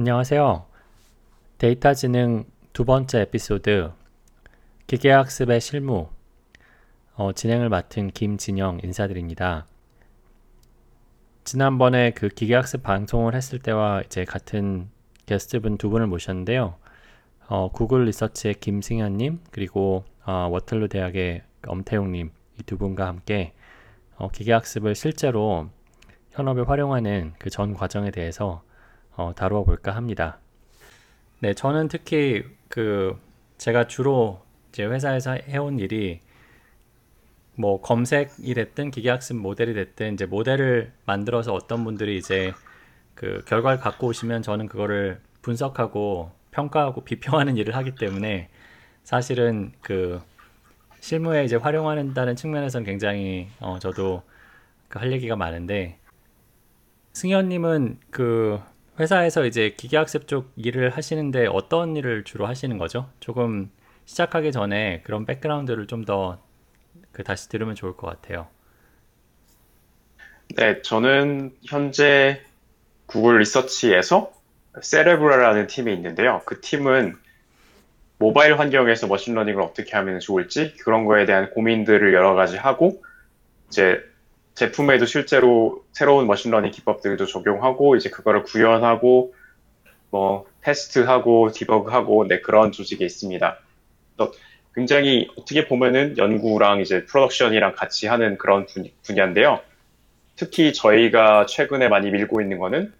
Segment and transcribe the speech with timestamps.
[0.00, 0.64] 안녕하세요.
[1.58, 3.90] 데이터 지능 두 번째 에피소드
[4.86, 6.08] 기계학습의 실무
[7.16, 9.66] 어, 진행을 맡은 김진영 인사드립니다.
[11.44, 14.88] 지난번에 그 기계학습 방송을 했을 때와 이제 같은
[15.26, 16.76] 게스트분 두 분을 모셨는데요.
[17.48, 23.52] 어, 구글 리서치의 김승현님 그리고 어, 워틀루 대학의 엄태용님 이 두 분과 함께
[24.16, 25.68] 어, 기계학습을 실제로
[26.30, 28.62] 현업에 활용하는 그 전 과정에 대해서
[29.16, 30.38] 어, 다루어 볼까 합니다.
[31.40, 33.18] 네, 저는 특히 그
[33.58, 36.20] 제가 주로 제 회사에서 해온 일이
[37.56, 42.52] 뭐 검색이 됐든 기계학습 모델이 됐든 이제 모델을 만들어서 어떤 분들이 이제
[43.14, 48.48] 그 결과를 갖고 오시면 저는 그거를 분석하고 평가하고 비평하는 일을 하기 때문에
[49.02, 50.20] 사실은 그
[51.00, 54.22] 실무에 이제 활용한다는 측면에서는 굉장히 어 저도
[54.88, 55.98] 그할 얘기가 많은데
[57.12, 58.60] 승연님은 그
[59.00, 63.10] 회사에서 이제 기계학습 쪽 일을 하시는데 어떤 일을 주로 하시는 거죠?
[63.20, 63.70] 조금
[64.04, 66.38] 시작하기 전에 그런 background를 좀 더
[67.12, 68.48] 그 다시 들으면 좋을 것 같아요.
[70.56, 72.42] 네, 저는 현재
[73.06, 74.32] 구글 리서치에서
[74.80, 76.42] Cerebra라는 팀이 있는데요.
[76.44, 77.16] 그 팀은
[78.18, 83.02] 모바일 환경에서 머신러닝을 어떻게 하면 좋을지 그런 거에 대한 고민들을 여러 가지 하고
[83.68, 84.00] 이제
[84.60, 89.32] 제품에도 실제로 새로운 machine learning 기법들도 적용하고 이제 그거를 구현하고
[90.10, 93.58] 뭐 테스트하고 디버그하고 네 그런 조직에 있습니다.
[94.74, 98.66] 굉장히 어떻게 보면은 연구랑 이제 production이랑 같이 하는 그런
[99.02, 99.60] 분야인데요.
[100.36, 102.92] 특히 저희가 최근에 많이 밀고 있는 거는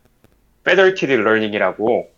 [0.67, 2.11] Federated Learning이라고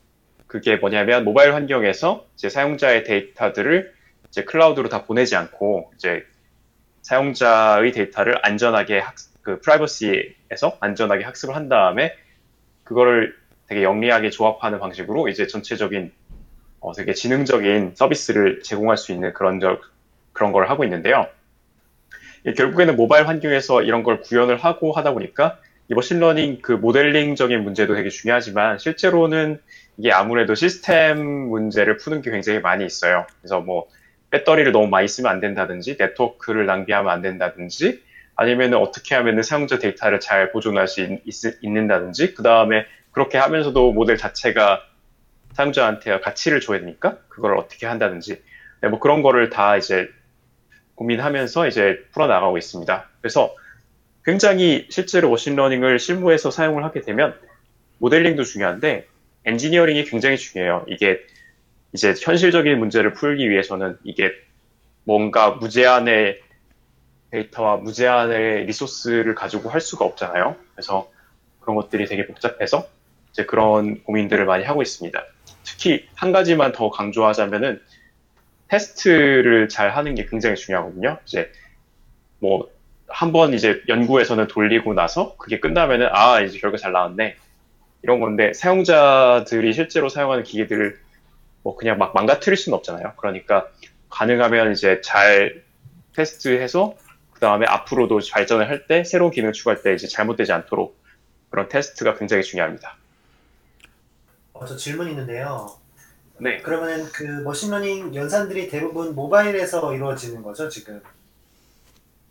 [0.47, 3.93] 그게 뭐냐면 모바일 환경에서 이제 사용자의 데이터들을
[4.29, 6.25] 이제 클라우드로 다 보내지 않고 이제
[7.03, 12.15] 사용자의 데이터를 안전하게 학, 그 프라이버시에서 안전하게 학습을 한 다음에
[12.85, 13.35] 그거를
[13.67, 16.13] 되게 영리하게 조합하는 방식으로 이제 전체적인
[16.81, 19.79] 어, 되게 지능적인 서비스를 제공할 수 있는 그런 저,
[20.33, 21.27] 그런 걸 하고 있는데요.
[22.57, 25.59] 결국에는 모바일 환경에서 이런 걸 구현을 하고 하다 보니까
[25.89, 29.61] 이 machine learning 그 모델링적인 문제도 되게 중요하지만 실제로는
[29.97, 33.27] 이게 아무래도 시스템 문제를 푸는 게 굉장히 많이 있어요.
[33.41, 33.89] 그래서 뭐
[34.31, 38.03] 배터리를 너무 많이 쓰면 안 된다든지 네트워크를 낭비하면 안 된다든지
[38.37, 43.93] 아니면 어떻게 하면 사용자 데이터를 잘 보존할 수 있, 있 는다든지 그 다음에 그렇게 하면서도
[43.93, 44.83] 모델 자체가
[45.53, 48.43] 사용자한테 가치를 줘야 되니까 그걸 어떻게 한다든지
[48.81, 50.09] 네, 뭐 그런 거를 다 이제
[50.95, 53.09] 고민하면서 이제 풀어나가고 있습니다.
[53.21, 53.55] 그래서
[54.25, 57.35] 굉장히 실제로 machine learning을 실무에서 사용을 하게 되면
[57.99, 59.07] 모델링도 중요한데
[59.45, 60.85] 엔지니어링이 굉장히 중요해요.
[60.89, 61.21] 이게
[61.93, 64.33] 이제 현실적인 문제를 풀기 위해서는 이게
[65.05, 66.41] 뭔가 무제한의
[67.33, 70.55] 데이터와 무제한의 resource를 가지고 할 수가 없잖아요.
[70.75, 71.11] 그래서
[71.61, 72.87] 그런 것들이 되게 복잡해서
[73.33, 75.25] 이제 그런 고민들을 많이 하고 있습니다.
[75.65, 77.81] 특히 한 가지만 더 강조하자면은
[78.69, 81.19] 테스트를 잘 하는 게 굉장히 중요하거든요.
[81.25, 81.51] 이제
[82.39, 82.71] 뭐
[83.09, 87.37] 한번 이제 연구에서는 돌리고 나서 그게 끝나면은 아 이제 결과 잘 나왔네
[88.03, 90.99] 이런 건데 사용자들이 실제로 사용하는 기계들을
[91.63, 93.15] 뭐 그냥 막 망가뜨릴 수는 없잖아요.
[93.17, 93.69] 그러니까
[94.11, 95.63] 가능하면 이제 잘
[96.15, 96.95] 테스트해서
[97.43, 100.97] 다음에 앞으로도 발전을 할 때 새로운 기능을 추가할 때 이제 잘못되지 않도록
[101.51, 102.97] 그런 테스트가 굉장히 중요합니다.
[104.55, 105.77] 어, 저 질문 있는데요.
[106.39, 106.59] 네.
[106.63, 111.01] 그러면 그 machine learning 연산들이 대부분 모바일에서 이루어지는 거죠 지금?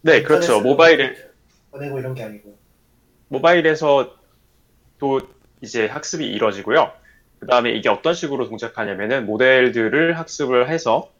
[0.01, 0.61] 네, 그렇죠.
[0.61, 1.15] 모바일에
[1.71, 2.57] 보내고 이런 게 아니고.
[3.27, 4.15] 모바일에서
[4.99, 5.21] 또
[5.61, 6.91] 이제 학습이 이루어지고요.
[7.39, 11.11] 그 다음에 이게 어떤 식으로 동작하냐면은 모델들을 학습을 해서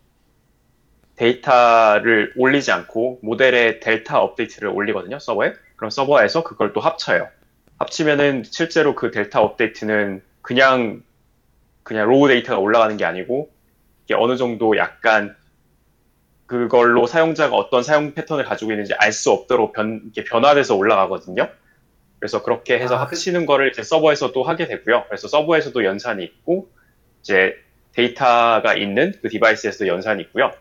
[1.15, 5.53] 데이터를 올리지 않고 모델의 delta update를 올리거든요, 서버에.
[5.75, 7.27] 그럼 서버에서 그걸 또 합쳐요.
[7.79, 11.03] 합치면은 실제로 그 delta update는 그냥
[11.83, 13.49] 그냥 raw data가 올라가는 게 아니고
[14.05, 15.35] 이게 어느 정도 약간
[16.45, 21.49] 그걸로 사용자가 어떤 사용 패턴을 가지고 있는지 알 수 없도록 변, 이게 변화돼서 올라가거든요.
[22.19, 23.45] 그래서 그렇게 해서 아, 그 합치는 그...
[23.47, 25.05] 거를 이제 서버에서 도 하게 되고요.
[25.07, 26.69] 그래서 서버에서도 연산이 있고
[27.21, 27.55] 이제
[27.93, 30.51] 데이터가 있는 그 디바이스에서도 연산이 있고요.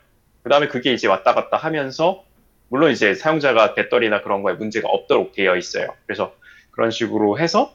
[0.43, 2.25] 그 다음에 그게 이제 왔다 갔다 하면서
[2.69, 5.95] 물론 이제 사용자가 배터리나 그런 거에 문제가 없도록 되어 있어요.
[6.07, 6.35] 그래서
[6.71, 7.75] 그런 식으로 해서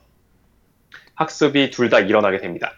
[1.15, 2.73] 학습이 둘 다 일어나게 됩니다.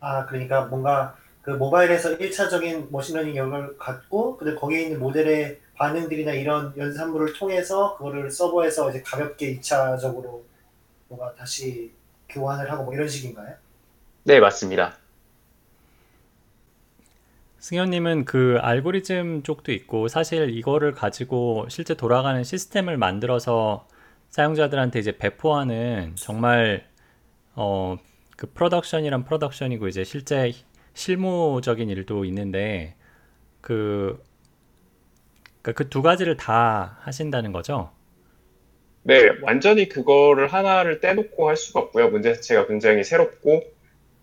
[0.00, 6.32] 아, 그러니까 뭔가 그 모바일에서 1차적인 machine learning 영역을 갖고, 근데 거기에 있는 모델의 반응들이나
[6.32, 10.42] 이런 연산물을 통해서 그거를 서버에서 이제 가볍게 2차적으로
[11.08, 11.92] 뭔가 다시
[12.28, 13.54] 교환을 하고 뭐 이런 식인가요?
[14.24, 14.96] 네, 맞습니다.
[17.58, 23.88] 승연님은 그 알고리즘 쪽도 있고 사실 이거를 가지고 실제 돌아가는 시스템을 만들어서
[24.30, 26.86] 사용자들한테 이제 배포하는 정말
[27.56, 27.96] 어
[28.36, 30.52] 그 프로덕션이란 프로덕션이고 이제 실제
[30.94, 32.96] 실무적인 일도 있는데
[33.62, 34.22] 그
[35.62, 37.90] 그두 가지를 다 하신다는 거죠?
[39.02, 42.10] 네, 완전히 그거를 하나를 떼놓고 할 수가 없고요.
[42.10, 43.62] 문제 자체가 굉장히 새롭고,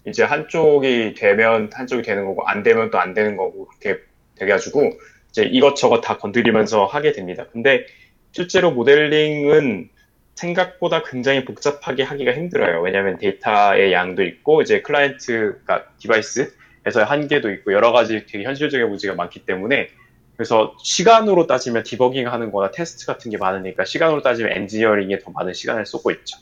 [0.07, 4.01] 이제 한쪽이 되면 한쪽이 되는 거고, 안 되면 또 안 되는 거고, 그렇게
[4.35, 4.91] 돼가지고,
[5.29, 7.45] 이제 이것저것 다 건드리면서 하게 됩니다.
[7.51, 7.85] 근데
[8.31, 9.89] 실제로 모델링은
[10.35, 12.81] 생각보다 굉장히 복잡하게 하기가 힘들어요.
[12.81, 19.45] 왜냐하면 데이터의 양도 있고, 이제 클라이언트가 device에서의 한계도 있고, 여러 가지 되게 현실적인 문제가 많기
[19.45, 19.89] 때문에,
[20.35, 25.53] 그래서 시간으로 따지면 디버깅 하는 거나 테스트 같은 게 많으니까 시간으로 따지면 엔지니어링에 더 많은
[25.53, 26.39] 시간을 쏟고 있죠.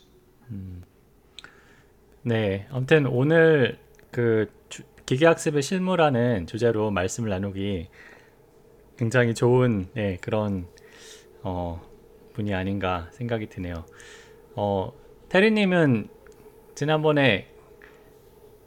[0.49, 0.80] 음.
[2.23, 3.79] 네, 아무튼 오늘
[4.11, 7.87] 그 주- 기계학습의 실무라는 주제로 말씀을 나누기
[8.97, 10.67] 굉장히 좋은 네, 그런
[11.43, 11.81] 어,
[12.33, 13.85] 분이 아닌가 생각이 드네요.
[14.55, 14.93] 어,
[15.29, 16.09] 테리님은
[16.75, 17.49] 지난번에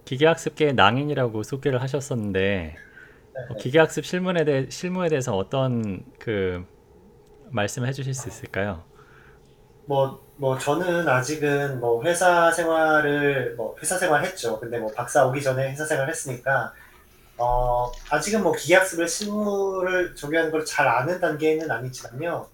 [0.05, 2.77] 기계학습계의 낭인이라고 소개를 하셨었는데
[3.49, 6.65] 어, 기계학습 실무에 대해 실무에 대해서 어떤 그
[7.51, 8.85] 말씀을 해주실 수 있을까요?
[9.87, 14.59] 뭐, 뭐, 저는 아직은 뭐 회사 생활을, 뭐 회사 생활 했죠.
[14.59, 16.73] 근데 뭐 박사 오기 전에 회사 생활 했으니까,
[17.39, 22.49] 어, 아직은 뭐 기계학습을 실무를 적용하는 걸 잘 아는 단계는 아니지만요.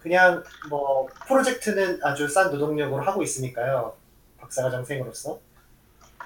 [0.00, 3.94] 그냥 뭐 프로젝트는 아주 싼 노동력으로 하고 있으니까요.
[4.40, 5.40] 박사과정생으로서.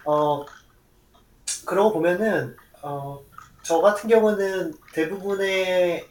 [0.05, 0.45] 어,
[1.67, 3.21] 그러고 보면은, 어,
[3.63, 6.09] 저 같은 경우는 대부분의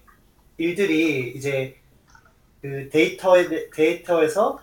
[0.57, 1.77] 일들이 이제
[2.65, 4.59] 그 데이터에, 데이터에서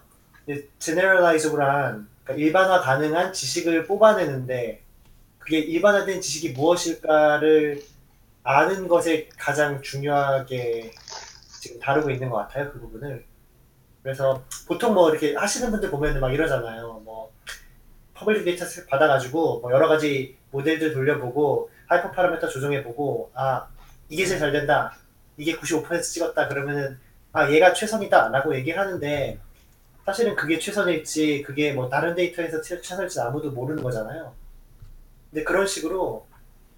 [0.80, 4.82] 제너럴라이저블한 그러니까 일반화 가능한 지식을 뽑아내는데
[5.38, 7.80] 그게 일반화된 지식이 무엇일까를
[8.42, 10.90] 아는 것에 가장 중요하게
[11.60, 13.24] 지금 다루고 있는 것 같아요 그 부분을.
[14.02, 17.02] 그래서 보통 뭐 이렇게 하시는 분들 보면은 막 이러잖아요.
[17.04, 17.32] 뭐
[18.14, 23.68] public data 받아가지고 뭐 여러 가지 모델들 돌려보고 hyper parameter 조정해보고 아
[24.08, 24.96] 이게 제일 잘 된다.
[25.36, 26.48] 이게 95% 찍었다.
[26.48, 26.98] 그러면은
[27.32, 29.38] 아 얘가 최선이다라고 얘기를 하는데
[30.04, 34.34] 사실은 그게 최선일지 그게 뭐 다른 데이터에서 최- 최선일지 아무도 모르는 거잖아요.
[35.30, 36.26] 근데 그런 식으로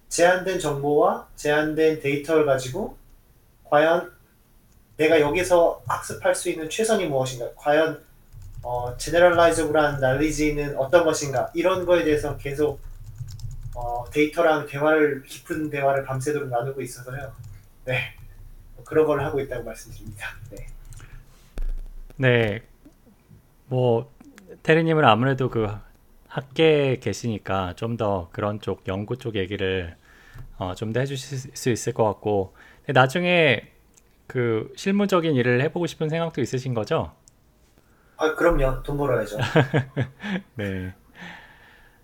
[0.09, 2.95] 제한된 정보와 제한된 데이터를 가지고
[3.65, 4.13] 과연
[4.97, 8.01] 내가 여기서 학습할 수 있는 최선이 무엇인가 과연
[8.63, 12.79] 어, 제너럴라이저블한 날리지는 어떤 것인가 이런 거에 대해서 계속
[13.75, 17.33] 어, 데이터랑 대화를 깊은 대화를 밤새도록 나누고 있어서요.
[17.85, 18.15] 네.
[18.85, 20.27] 그런 걸 하고 있다고 말씀드립니다.
[20.51, 20.67] 네.
[22.17, 22.61] 네,
[23.67, 24.11] 뭐
[24.63, 25.67] 테리님은 아무래도 그
[26.27, 29.95] 학계에 계시니까 좀 더 그런 쪽 연구 쪽 얘기를
[30.57, 32.55] 어, 좀 더 해주실 수 있을 것 같고
[32.87, 33.71] 나중에
[34.27, 37.13] 그 실무적인 일을 해보고 싶은 생각도 있으신 거죠?
[38.17, 38.81] 아, 그럼요.
[38.83, 39.37] 돈 벌어야죠.
[40.55, 40.93] 네,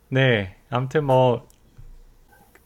[0.10, 1.48] 네, 아무튼 뭐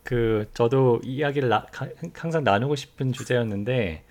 [0.03, 4.03] 그 저도 이야기를 나- 가- 항상 나누고 싶은 주제였는데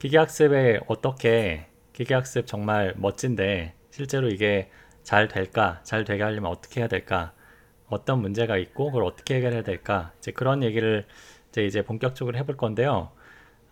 [0.00, 4.70] 기계학습에 어떻게 기계학습 정말 멋진데 실제로 이게
[5.02, 5.80] 잘 될까?
[5.84, 7.32] 잘 되게 하려면 어떻게 해야 될까?
[7.86, 10.12] 어떤 문제가 있고 그걸 어떻게 해결해야 될까?
[10.18, 11.06] 이제 그런 얘기를
[11.50, 13.10] 이제 이제 본격적으로 해볼 건데요.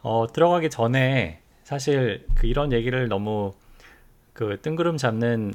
[0.03, 3.55] 어, 들어가기 전에 사실 그 이런 얘기를 너무
[4.35, 5.55] 그 뜬구름 잡는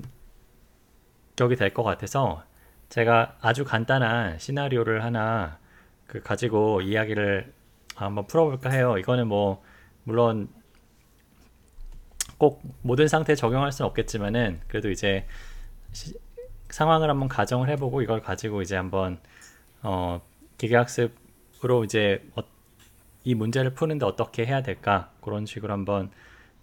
[1.36, 2.44] 격이 될 것 같아서
[2.90, 5.60] 제가 아주 간단한 시나리오를 하나
[6.08, 7.53] 그 가지고 이야기를
[7.96, 8.98] 한번 풀어볼까 해요.
[8.98, 9.63] 이거는 뭐
[10.03, 10.50] 물론
[12.44, 15.26] 꼭 모든 상태에 적용할 수는 없겠지만은 그래도 이제
[15.94, 16.14] 시-
[16.70, 19.18] 상황을 한번 가정을 해보고 이걸 가지고 이제 한번
[19.82, 20.20] 어,
[20.58, 22.44] 기계학습으로 이제 어-
[23.24, 26.12] 이 문제를 푸는데 어떻게 해야 될까 그런 식으로 한번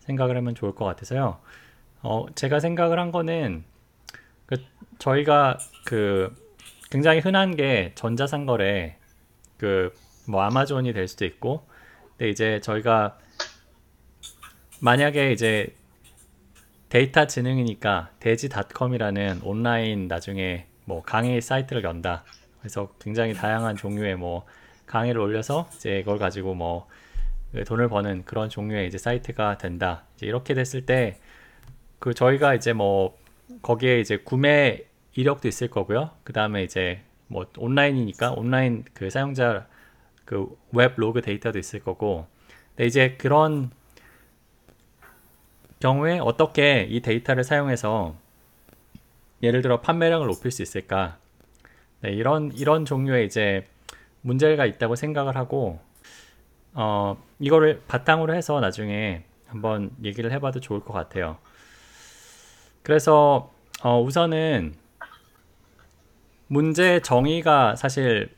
[0.00, 1.40] 생각을 하면 좋을 것 같아서요.
[2.02, 3.64] 어, 제가 생각을 한 거는
[4.44, 4.56] 그
[4.98, 5.56] 저희가
[5.86, 6.34] 그
[6.90, 8.98] 굉장히 흔한 게 전자상거래
[9.56, 9.94] 그
[10.26, 11.66] 뭐 아마존이 될 수도 있고
[12.10, 13.18] 근데 이제 저희가
[14.80, 15.74] 만약에 이제
[16.88, 22.24] 데이터 지능이니까 돼지닷컴이라는 온라인 나중에 뭐 강의 사이트를 연다.
[22.60, 24.44] 그래서 굉장히 다양한 종류의 뭐
[24.86, 26.88] 강의를 올려서 이제 이걸 가지고 뭐
[27.66, 30.04] 돈을 버는 그런 종류의 이제 사이트가 된다.
[30.16, 31.18] 이제 이렇게 됐을 때
[32.00, 33.16] 그 저희가 이제 뭐
[33.62, 34.84] 거기에 이제 구매
[35.14, 36.10] 이력도 있을 거고요.
[36.24, 39.68] 그 다음에 이제 뭐 온라인이니까 온라인 그 사용자
[40.24, 42.26] 그 web log 데이터도 있을 거고.
[42.70, 43.70] 근데 이제 그런
[45.80, 48.14] 경우에 어떻게 이 데이터를 사용해서
[49.42, 51.16] 예를 들어 판매량을 높일 수 있을까?
[52.02, 53.66] 네, 이런 이런 종류의 이제
[54.22, 55.80] 문제가 있다고 생각을 하고
[56.74, 61.38] 어 이거를 바탕으로 해서 나중에 한번 얘기를 해봐도 좋을 것 같아요.
[62.82, 63.50] 그래서
[63.82, 64.74] 어, 우선은
[66.48, 68.34] 문제 정의가 사실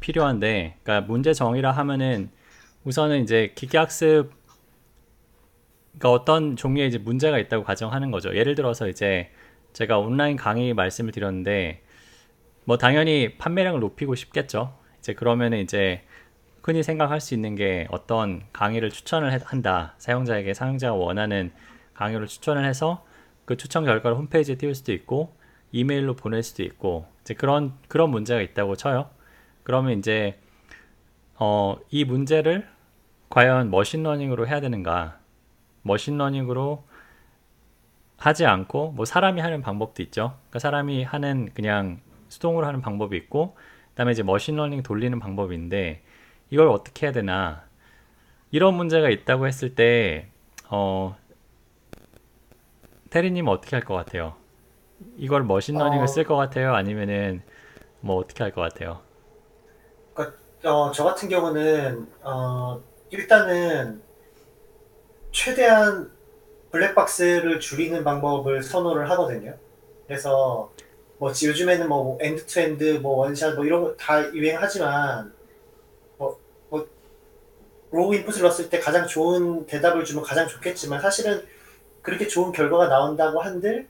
[0.00, 2.30] 필요한데, 그러니까 문제 정의라 하면은
[2.84, 4.30] 우선은 이제 기계학습
[5.98, 8.34] 그러니까 어떤 종류의 이제 문제가 있다고 가정하는 거죠.
[8.36, 9.30] 예를 들어서 이제
[9.72, 11.82] 제가 온라인 강의 말씀을 드렸는데
[12.64, 14.76] 뭐 당연히 판매량을 높이고 싶겠죠.
[14.98, 16.02] 이제 그러면은 이제
[16.62, 19.94] 흔히 생각할 수 있는 게 어떤 강의를 추천을 해- 한다.
[19.98, 21.52] 사용자에게 사용자가 원하는
[21.94, 23.04] 강의를 추천을 해서
[23.44, 25.34] 그 추천 결과를 홈페이지에 띄울 수도 있고
[25.72, 29.08] 이메일로 보낼 수도 있고 이제 그런 그런 문제가 있다고 쳐요.
[29.62, 30.38] 그러면 이제
[31.36, 32.66] 어, 이 문제를
[33.28, 35.18] 과연 machine learning으로 해야 되는가?
[35.86, 36.84] machine learning으로
[38.18, 40.34] 하지 않고 뭐 사람이 하는 방법도 있죠.
[40.48, 43.56] 그러니까 사람이 하는 그냥 수동으로 하는 방법이 있고
[43.90, 46.02] 그다음에 이제 machine learning 돌리는 방법인데
[46.50, 47.64] 이걸 어떻게 해야 되나?
[48.50, 50.28] 이런 문제가 있다고 했을 때
[50.70, 51.16] 어,
[53.10, 54.34] 테리님 어떻게 할 것 같아요?
[55.16, 56.06] 이걸 machine learning을 어.
[56.06, 56.74] 쓸것 같아요?
[56.74, 57.42] 아니면은
[58.00, 59.00] 뭐 어떻게 할 것 같아요?
[60.64, 64.02] 어, 저 같은 경우는 어, 일단은
[65.40, 66.10] 최대한
[66.72, 69.54] 블랙박스를 줄이는 방법을 선호를 하거든요.
[70.06, 70.72] 그래서
[71.18, 75.34] 뭐 지- 요즘에는 뭐 end to end 뭐 one shot 뭐 이런 거 다 유행하지만
[76.18, 76.38] 뭐,
[76.70, 76.88] 뭐
[77.90, 81.42] raw input을 넣었을 때 가장 좋은 대답을 주면 가장 좋겠지만 사실은
[82.02, 83.88] 그렇게 좋은 결과가 나온다고 한들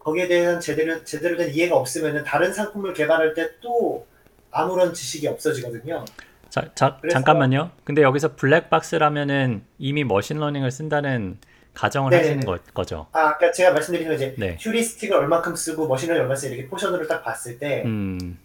[0.00, 4.06] 거기에 대한 제대로 제대로 된 이해가 없으면은 다른 상품을 개발할 때 또
[4.52, 6.04] 아무런 지식이 없어지거든요.
[6.50, 7.70] 자, 자, 잠깐만요.
[7.84, 11.38] 근데 여기서 블랙박스라면은 이미 machine learning을 쓴다는
[11.74, 12.28] 가정을 네네네.
[12.28, 13.06] 하시는 거, 거죠.
[13.12, 14.56] 아, 그러니까 제가 말씀드린 건 이제 네.
[14.60, 18.38] heuristic을 얼만큼 쓰고 machine learning 얼마 쓰고 이렇게 포션으로 딱 봤을 때 음,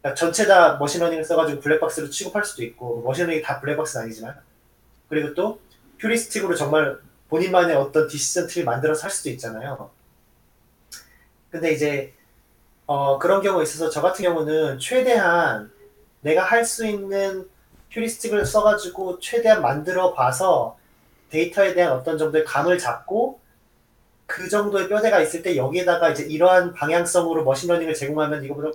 [0.00, 4.36] 그러니까 전체 다 머신러닝을 써가지고 블랙박스로 취급할 수도 있고 machine learning이 다 블랙박스는 아니지만
[5.08, 5.60] 그리고 또
[5.98, 9.90] heuristic으로 정말 본인만의 어떤 decision tree 만들어서 할 수도 있잖아요.
[11.50, 12.12] 근데 이제
[12.86, 15.70] 어, 그런 경우가 있어서 저 같은 경우는 최대한
[16.20, 17.48] 내가 할 수 있는
[17.90, 20.78] heuristic을 써가지고 최대한 만들어 봐서
[21.30, 23.40] 데이터에 대한 어떤 정도의 감을 잡고
[24.26, 28.70] 그 정도의 뼈대가 있을 때 여기에다가 이제 이러한 방향성으로 machine learning을 제공하면 이거보다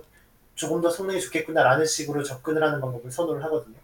[0.54, 3.76] 조금 더 성능이 좋겠구나라는 식으로 접근을 하는 방법을 선호를 하거든요.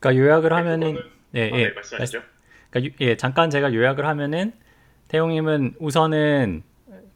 [0.00, 1.64] 그러니까 요약을 하면은 그거는- 예, 아, 예.
[1.68, 2.22] 네, 말씀하시죠.
[2.70, 4.52] 그러니까 유- 예, 잠깐 제가 요약을 하면은
[5.08, 6.62] 태용님은 우선은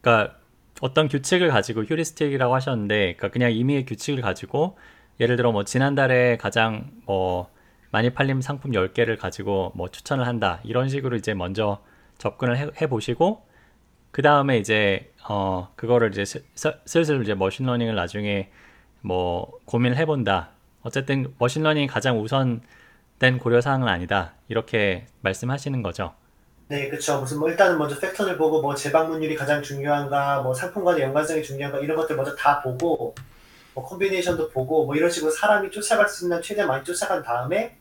[0.00, 0.37] 그러니까
[0.81, 4.79] 어떤 규칙을 가지고 휴리스틱이라고 하셨는데 그러니까 그냥 임의의 규칙을 가지고
[5.21, 7.50] 예를 들어 뭐 지난달에 가장 뭐
[7.91, 10.61] 많이 팔린 상품 10개를 가지고 뭐 추천을 한다.
[10.65, 11.83] 이런 식으로 이제 먼저
[12.19, 13.45] 접근을 해, 해 보시고
[14.12, 18.50] 그 다음에 이제 어 그거를 이제 슬- 슬- 슬슬 이제 machine learning을 나중에
[19.03, 20.50] 뭐 고민을 해본다.
[20.83, 24.33] 어쨌든 machine learning이 가장 우선된 고려 사항은 아니다.
[24.49, 26.15] 이렇게 말씀하시는 거죠.
[26.69, 27.19] 네, 그렇죠.
[27.21, 31.81] 무슨 뭐 일단은 먼저 패턴을 보고 뭐 재방문율이 가장 중요한가, 뭐 상품 간의 연관성이 중요한가
[31.81, 33.15] 이런 것들 먼저 다 보고
[33.81, 37.77] 뭐 combination도 보고 뭐 이런 식으로 사람이 쫓아갈 수 있는 한 최대한 많이 쫓아간 다음에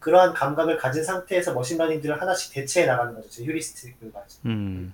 [0.00, 3.30] 그러한 감각을 가진 상태에서 machine learning들을 하나씩 대체해 나가는 거죠.
[3.30, 4.48] 제 heuristic을 가지고.
[4.48, 4.92] 음.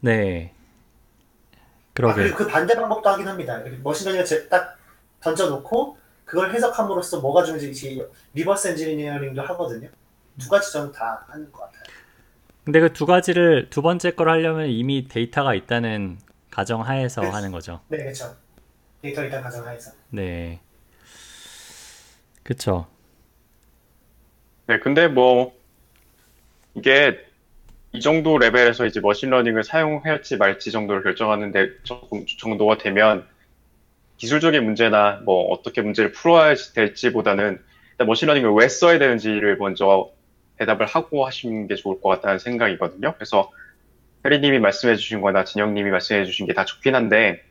[0.00, 0.52] 네.
[1.54, 1.58] 아,
[1.94, 2.22] 그러게.
[2.22, 3.60] 그리고 그 반대 방법도 하긴 합니다.
[3.82, 4.78] machine learning을 제- 딱
[5.20, 9.88] 던져놓고 그걸 해석함으로써 뭐가 중요한지 reverse engineering도 하거든요.
[10.38, 11.82] 두 가지 저는 다 하는 것 같아요.
[12.64, 16.18] 근데 그 두 가지를 두 번째 걸 하려면 이미 데이터가 있다는
[16.50, 17.36] 가정 하에서 그렇죠.
[17.36, 17.80] 하는 거죠.
[17.88, 18.36] 네, 그렇죠.
[19.02, 19.92] 데이터 일단 가정하에서.
[20.10, 20.60] 네.
[22.42, 22.86] 그쵸.
[24.66, 25.52] 네, 근데 뭐
[26.74, 27.18] 이게
[27.92, 33.26] 이 정도 레벨에서 이제 machine learning을 사용할지 말지 정도를 결정하는데 조금 정도가 되면
[34.18, 37.60] 기술적인 문제나 뭐 어떻게 문제를 풀어야 될지보다는
[37.92, 40.10] 일단 machine learning을 왜 써야 되는지를 먼저
[40.58, 43.14] 대답을 하고 하시는 게 좋을 것 같다는 생각이거든요.
[43.14, 43.50] 그래서
[44.24, 47.42] 테리님이 말씀해 주신 거나 진영님이 말씀해 주신 게 다 좋긴 한데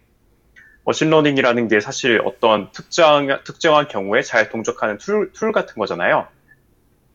[0.89, 6.27] machine learning이라는 게 사실 어떤 특정, 특정한 경우에 잘 동작하는 tool, tool 같은 거잖아요.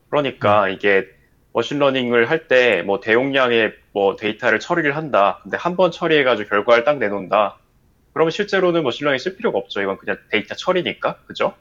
[0.09, 1.05] 그러니까 이게
[1.51, 5.39] machine learning을 할 때 뭐 대용량의 뭐 데이터를 처리를 한다.
[5.43, 7.57] 근데 한 번 처리해가지고 결과를 딱 내놓는다.
[8.13, 9.81] 그러면 실제로는 machine learning 쓸 필요가 없죠.
[9.81, 11.17] 이건 그냥 데이터 처리니까.
[11.27, 11.53] 그죠?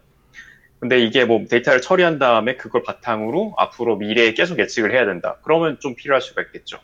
[0.78, 5.38] 근데 이게 뭐 데이터를 처리한 다음에 그걸 바탕으로 앞으로 미래에 계속 예측을 해야 된다.
[5.42, 6.78] 그러면 좀 필요할 수가 있겠죠.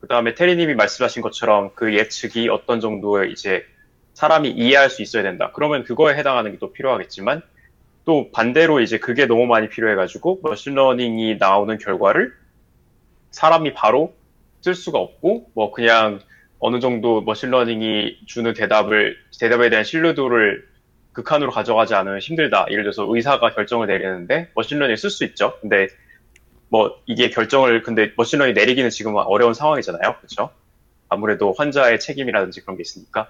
[0.00, 3.66] 그 다음에 테리님이 말씀하신 것처럼 그 예측이 어떤 정도의 이제
[4.18, 5.52] 사람이 이해할 수 있어야 된다.
[5.54, 7.40] 그러면 그거에 해당하는 게 또 필요하겠지만
[8.04, 12.32] 또 반대로 이제 그게 너무 많이 필요해가지고 machine learning이 나오는 결과를
[13.30, 14.16] 사람이 바로
[14.60, 16.18] 쓸 수가 없고 뭐 그냥
[16.58, 20.66] 어느 정도 machine learning이 주는 대답을 대답에 대한 신뢰도를
[21.12, 22.66] 극한으로 가져가지 않으면 힘들다.
[22.70, 25.56] 예를 들어서 의사가 결정을 내리는데 machine learning 쓸 수 있죠.
[25.60, 25.86] 근데
[26.70, 30.16] 뭐 이게 결정을 근데 machine learning 내리기는 지금 어려운 상황이잖아요.
[30.16, 30.50] 그렇죠?
[31.08, 33.28] 아무래도 환자의 책임이라든지 그런 게 있으니까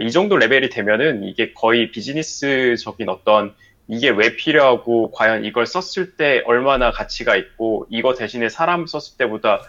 [0.00, 3.54] 이 정도 레벨이 되면은 이게 거의 비즈니스적인 어떤
[3.86, 9.60] 이게 왜 필요하고 과연 이걸 썼을 때 얼마나 가치가 있고 이거 대신에 사람 썼을 때보다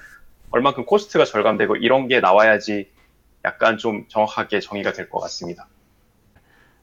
[0.52, 2.90] 얼만큼 cost가 절감되고 이런 게 나와야지
[3.44, 5.68] 약간 좀 정확하게 정의가 될 것 같습니다.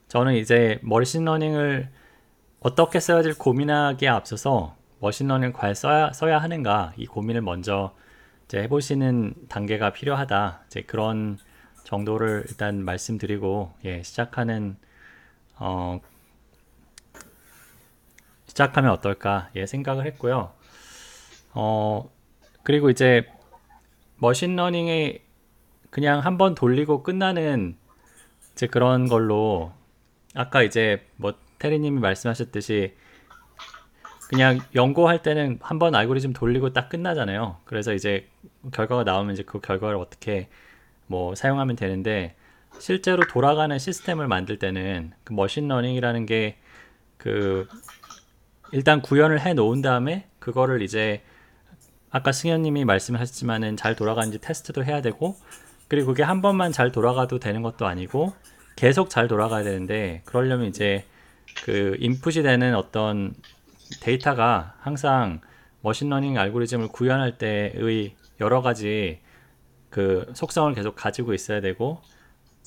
[0.08, 1.88] 저는 이제 machine learning을
[2.61, 7.94] 어떻게 써야 될 고민하기에 앞서서 machine learning을 과연 써야, 써야 하는가 이 고민을 먼저
[8.44, 10.64] 이제 해보시는 단계가 필요하다.
[10.66, 11.38] 이제 그런
[11.84, 14.76] 정도를 일단 말씀드리고 예, 시작하는
[15.58, 16.00] 어,
[18.46, 20.52] 시작하면 어떨까 예, 생각을 했고요.
[21.54, 22.10] 어,
[22.62, 23.26] 그리고 이제
[24.18, 25.20] 머신러닝에
[25.90, 27.76] 그냥 한 번 돌리고 끝나는
[28.52, 29.72] 이제 그런 걸로
[30.34, 32.96] 아까 이제 뭐 테리님이 말씀하셨듯이
[34.28, 37.58] 그냥 연구할 때는 한 번 알고리즘 돌리고 딱 끝나잖아요.
[37.64, 38.28] 그래서 이제
[38.72, 40.48] 결과가 나오면 이제 그 결과를 어떻게
[41.06, 42.35] 뭐 사용하면 되는데
[42.78, 46.56] 실제로 돌아가는 시스템을 만들 때는 그 machine learning이라는 게
[47.23, 47.68] 그
[48.73, 51.23] 일단 구현을 해 놓은 다음에 그거를 이제
[52.11, 55.37] 아까 승연님이 말씀하셨지만은 잘 돌아가는지 테스트도 해야 되고
[55.87, 58.35] 그리고 그게 한 번만 잘 돌아가도 되는 것도 아니고
[58.75, 61.04] 계속 잘 돌아가야 되는데 그러려면 이제
[61.64, 63.35] 그 input이 되는 어떤
[64.00, 65.40] 데이터가 항상
[65.82, 69.21] machine learning 알고리즘을 구현할 때의 여러 가지
[69.92, 72.00] 그 속성을 계속 가지고 있어야 되고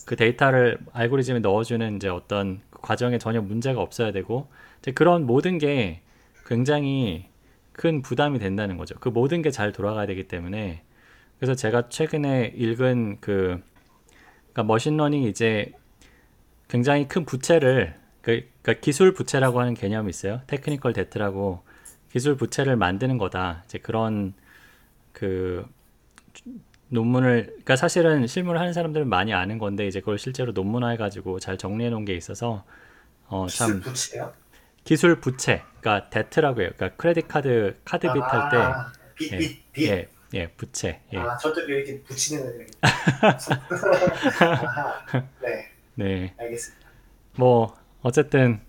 [0.06, 4.48] 그 데이터를 알고리즘에 넣어주는 이제 어떤 그 과정에 전혀 문제가 없어야 되고
[4.80, 6.02] 이제 그런 모든 게
[6.46, 7.26] 굉장히
[7.74, 8.96] 큰 부담이 된다는 거죠.
[9.00, 10.84] 그 모든 게 잘 돌아가야 되기 때문에
[11.40, 13.60] 그래서 제가 최근에 읽은 그
[14.54, 15.74] 그러니까 machine learning이 이제
[16.70, 20.42] 굉장히 큰 부채를 그, 그러니까 기술 부채라고 하는 개념이 있어요.
[20.48, 21.64] technical debt라고
[22.12, 23.64] 기술 부채를 만드는 거다.
[23.66, 24.34] 이제 그런
[25.12, 25.66] 그
[26.90, 31.58] 논문을 그러니까 사실은 실무를 하는 사람들은 많이 아는 건데 이제 그걸 실제로 논문화해 가지고 잘
[31.58, 32.64] 정리해 놓은 게 있어서
[33.28, 33.82] 어 참?
[34.84, 36.70] 기술 부채 그러니까 debt라고 해요.
[36.76, 39.90] 그러니까 credit card 카드 빚 할때 아, 빚, 예, 빚, 빚.
[39.90, 41.02] 예, 예, 부채.
[41.14, 41.18] 예.
[41.18, 42.68] 아, 저도 이렇게 붙이는.
[44.42, 46.34] 아하, 네, 네.
[46.38, 46.88] 알겠습니다.
[47.38, 48.62] 뭐 어쨌든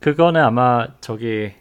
[0.00, 1.52] 그거는 아마 저기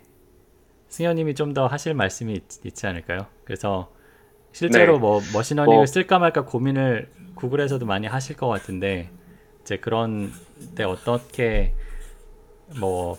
[0.90, 3.28] 승연님이 좀 더 하실 말씀이 있, 지 않을까요?
[3.44, 3.92] 그래서
[4.52, 5.00] 실제로 네.
[5.00, 9.10] 뭐 machine learning을 뭐- 쓸까 말까 고민을 구글에서도 많이 하실 것 같은데
[9.62, 10.32] 이제 그런
[10.76, 11.74] 때 어떻게
[12.80, 13.18] 뭐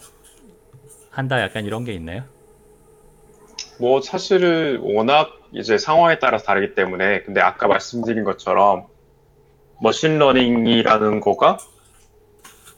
[1.11, 2.25] 한다 약간 이런 게 있나요?
[3.81, 8.87] 뭐 사실은 워낙 이제 상황에 따라서 다르기 때문에 근데 아까 말씀드린 것처럼
[9.81, 11.57] machine learning이라는 거가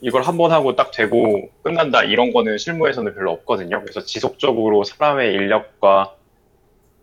[0.01, 3.81] 이걸 한 번 하고 딱 되고 끝난다 이런 거는 실무에서는 별로 없거든요.
[3.81, 6.15] 그래서 지속적으로 사람의 인력과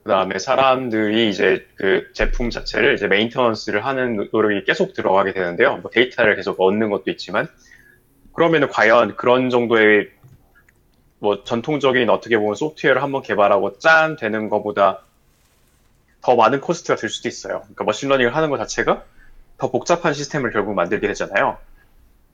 [0.03, 5.77] 그다음에 사람들이 이제 그 제품 자체를 이제 maintenance를 하는 노력이 계속 들어가게 되는데요.
[5.79, 7.49] 뭐 데이터를 계속 얻는 것도 있지만
[8.33, 10.11] 그러면은 과연 그런 정도의
[11.19, 15.03] 뭐 전통적인 어떻게 보면 소프트웨어를 한번 개발하고 짠 되는 것보다
[16.23, 17.61] 더 많은 코스트가 들 수도 있어요.
[17.61, 19.05] 그러니까 machine learning을 하는 것 자체가
[19.59, 21.59] 더 복잡한 시스템을 결국 만들게 되잖아요.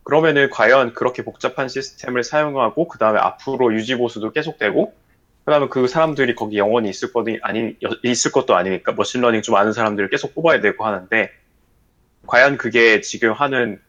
[0.04, 4.94] 그러면은 과연 그렇게 복잡한 시스템을 사용하고 그 다음에 앞으로 유지 보수도 계속되고
[5.46, 9.54] 그 다음에 그 사람들이 거기 영원히 있을 것도 아니 있을 것도 아니니까 machine learning 좀
[9.54, 11.30] 아는 사람들을 계속 뽑아야 되고 하는데
[12.26, 13.80] 과연 그게 지금 하는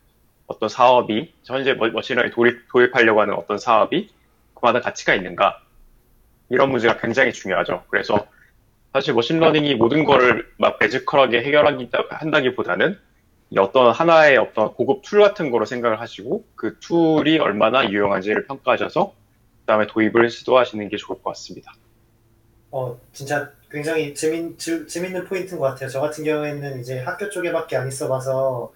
[0.45, 4.11] 어떤 사업이 현재 머- machine learning 도입, 도입하려고 하는 어떤 사업이
[4.53, 5.59] 그만한 가치가 있는가
[6.49, 7.85] 이런 문제가 굉장히 중요하죠.
[7.89, 8.27] 그래서
[8.93, 12.99] 사실 machine learning이 모든 거를 막 magical하게 해결한다기보다는
[13.49, 19.07] 이 어떤 하나의 어떤 고급 tool 같은 거로 생각을 하시고 그 tool이 얼마나 유용한지를 평가하셔서
[19.07, 19.26] 그
[19.67, 21.73] 다음에 도입을 시도하시는 게 좋을 것 같습니다.
[22.71, 25.89] 어, 진짜 굉장히 재밌, 질- 재밌는 포인트인 것 같아요.
[25.89, 28.73] 저 같은 경우에는 이제 학교 쪽에밖에 안 있어봐서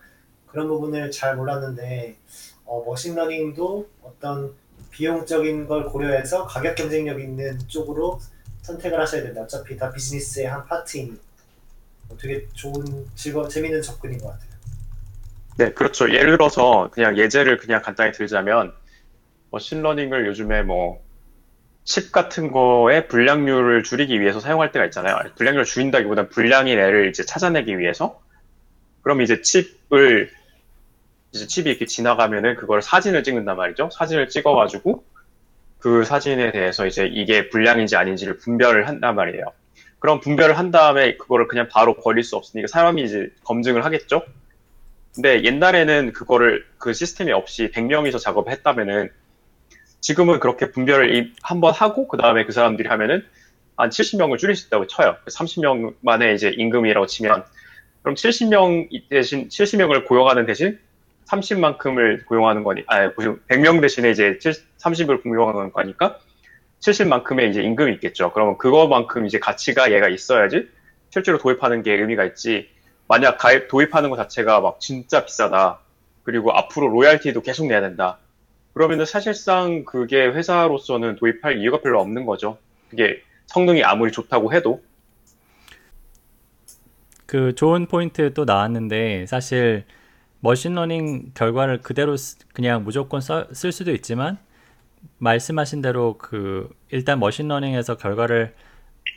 [0.47, 2.17] 그런 부분을 잘 몰랐는데,
[2.65, 4.53] 어, machine learning도 어떤
[4.91, 8.19] 비용적인 걸 고려해서 가격 경쟁력 있는 쪽으로
[8.61, 9.41] 선택을 하셔야 된다.
[9.41, 11.17] 어차피 다 비즈니스의 한 파트이니.
[12.09, 14.51] 어, 되게 좋은, 즐거, 재밌는 접근인 것 같아요.
[15.57, 16.09] 네, 그렇죠.
[16.11, 18.73] 예를 들어서 그냥 예제를 그냥 간단히 들자면
[19.51, 21.11] machine learning을 요즘에 뭐
[21.83, 25.17] 칩 같은 거의 불량률을 줄이기 위해서 사용할 때가 있잖아요.
[25.35, 28.21] 불량률을 줄인다기보다는 불량인 애를 이제 찾아내기 위해서
[29.01, 30.29] 그럼 이제 칩을
[31.33, 33.89] 이제 칩이 이렇게 지나가면은 그걸 사진을 찍는단 말이죠.
[33.91, 35.03] 사진을 찍어가지고
[35.79, 39.45] 그 사진에 대해서 이제 이게 불량인지 아닌지를 분별을 한단 말이에요.
[39.97, 44.23] 그럼 분별을 한 다음에 그거를 그냥 바로 버릴 수 없으니까 사람이 이제 검증을 하겠죠.
[45.15, 49.09] 근데 옛날에는 그거를 그 시스템이 없이 100명이서 작업을 했다면은
[50.01, 53.23] 지금은 그렇게 분별을 한 번 하고 그 다음에 그 사람들이 하면은
[53.77, 55.15] 한 70명을 줄일 수 있다고 쳐요.
[55.27, 57.43] 30명 만에 이제 임금이라고 치면
[58.03, 60.79] 그럼 70명 대신 70명을 고용하는 대신
[61.27, 64.37] 30만큼을 고용하는 거니, 아, 100명 대신에 이제
[64.79, 66.19] 30을 고용하는 거니까
[66.81, 68.31] 70만큼의 이제 임금이 있겠죠.
[68.33, 70.67] 그러면 그거만큼 이제 가치가 얘가 있어야지
[71.09, 72.69] 실제로 도입하는 게 의미가 있지.
[73.07, 75.79] 만약 가입 도입하는 것 자체가 막 진짜 비싸다.
[76.23, 78.17] 그리고 앞으로 로얄티도 계속 내야 된다.
[78.73, 82.57] 그러면은 사실상 그게 회사로서는 도입할 이유가 별로 없는 거죠.
[82.89, 84.81] 그게 성능이 아무리 좋다고 해도.
[87.25, 89.85] 그 좋은 포인트 또 나왔는데 사실
[90.41, 92.15] machine learning 결과를 그대로
[92.53, 94.37] 그냥 무조건 써, 쓸 수도 있지만
[95.19, 98.55] 말씀하신 대로 그 일단 machine learning에서 결과를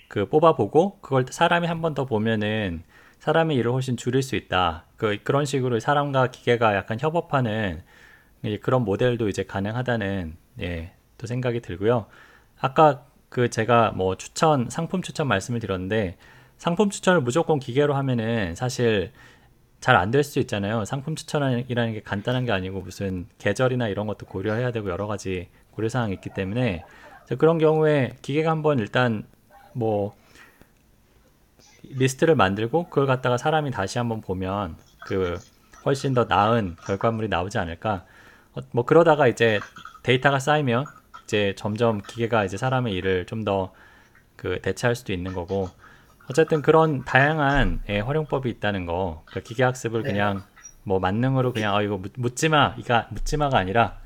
[0.08, 2.82] 그 뽑아보고 그걸 사람이 한 번 더 보면은
[3.20, 4.86] 사람의 일을 훨씬 줄일 수 있다.
[4.96, 7.82] 그 그런 식으로 사람과 기계가 약간 협업하는
[8.62, 12.07] 그런 모델도 이제 가능하다는 예, 또 생각이 들고요.
[12.61, 16.16] 아까 그 제가 뭐 추천 상품 추천 말씀을 드렸는데
[16.59, 19.12] 상품 추천을 무조건 기계로 하면은 사실
[19.80, 20.85] 잘 안 될 수 있잖아요.
[20.87, 25.88] 상품 추천이라는 게 간단한 게 아니고 무슨 계절이나 이런 것도 고려해야 되고 여러 가지 고려
[25.88, 26.85] 사항이 있기 때문에
[27.38, 29.24] 그런 경우에 기계가 한번 일단
[29.74, 30.14] 뭐
[31.83, 34.76] 리스트를 만들고 그걸 갖다가 사람이 다시 한번 보면
[35.07, 35.38] 그
[35.85, 38.04] 훨씬 더 나은 결과물이 나오지 않을까.
[38.54, 39.60] 어, 뭐 그러다가 이제
[40.02, 40.84] 데이터가 쌓이면
[41.24, 43.72] 이제 점점 기계가 이제 사람의 일을 좀 더
[44.36, 45.68] 그 대체할 수도 있는 거고
[46.30, 49.22] 어쨌든 그런 다양한 예, 활용법이 있다는 거.
[49.26, 50.12] 그 기계 학습을 네.
[50.12, 50.42] 그냥
[50.82, 53.98] 뭐 만능으로 그냥 아 이거 묻지마 이가 묻지마가 아니라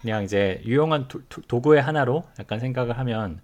[0.00, 3.40] 그냥 이제 유용한 도, 구의 하나로 약간 생각을 하면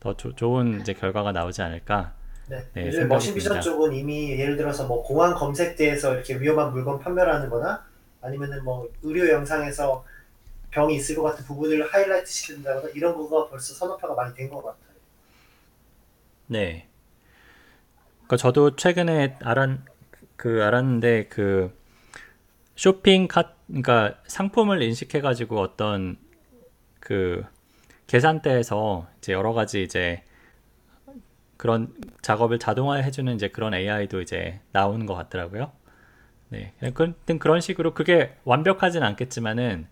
[0.00, 2.14] 더 조, 좋은 이제 결과가 나오지 않을까.
[2.48, 2.64] 네.
[2.74, 7.48] 네 요즘 머신 비전 쪽은 이미 예를 들어서 뭐 공항 검색대에서 이렇게 위험한 물건 판별하는
[7.48, 7.84] 거나
[8.22, 10.04] 아니면은 뭐 의료 영상에서
[10.70, 14.92] 병이 있을 것 같은 부분을 하이라이트 시킨다거나 이런 거가 벌써 선호파가 많이 된 것 같아요.
[16.46, 16.88] 네.
[18.28, 19.78] 그 저도 최근에 알았
[20.36, 21.72] 그 알았는데 그
[22.76, 26.18] 쇼핑 카 그러니까 상품을 인식해 가지고 어떤
[27.00, 27.44] 그
[28.06, 30.22] 계산대에서 이제 여러 가지 이제
[31.56, 35.72] 그런 작업을 자동화해 주는 이제 그런 AI도 이제 나오는 것 같더라고요.
[36.52, 36.72] 네.
[36.92, 39.86] 그런 그런 식으로 그게 완벽하진 않겠지만은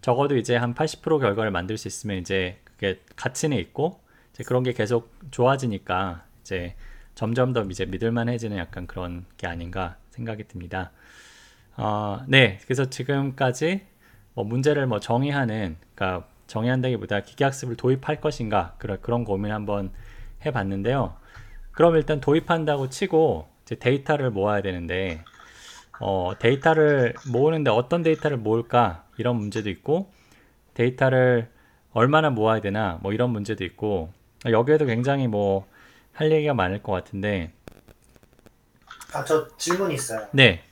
[0.00, 4.00] 적어도 이제 한 80% 결과를 만들 수 있으면 이제 그게 가치는 있고
[4.32, 6.76] 이제 그런 게 계속 좋아지니까 이제
[7.16, 10.92] 점점 더 이제 믿을만해지는 약간 그런 게 아닌가 생각이 듭니다.
[11.76, 13.84] 어, 네, 그래서 지금까지
[14.34, 19.90] 뭐 문제를 뭐 정의하는, 그러니까 정의한다기보다 기계학습을 도입할 것인가 그런 그런 고민 한번
[20.44, 21.16] 해봤는데요.
[21.72, 25.24] 그럼 일단 도입한다고 치고 이제 데이터를 모아야 되는데
[26.00, 30.10] 어, 데이터를 모으는데 어떤 데이터를 모을까 이런 문제도 있고
[30.74, 31.48] 데이터를
[31.92, 34.12] 얼마나 모아야 되나 뭐 이런 문제도 있고
[34.46, 35.66] 여기에도 굉장히 뭐
[36.16, 37.52] 할 얘기가 많을 것 같은데
[39.12, 40.26] 아 저 질문이 있어요.
[40.32, 40.62] 네.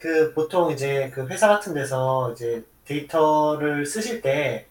[0.00, 4.66] 그 보통 이제 그 회사 같은 데서 이제 데이터를 쓰실 때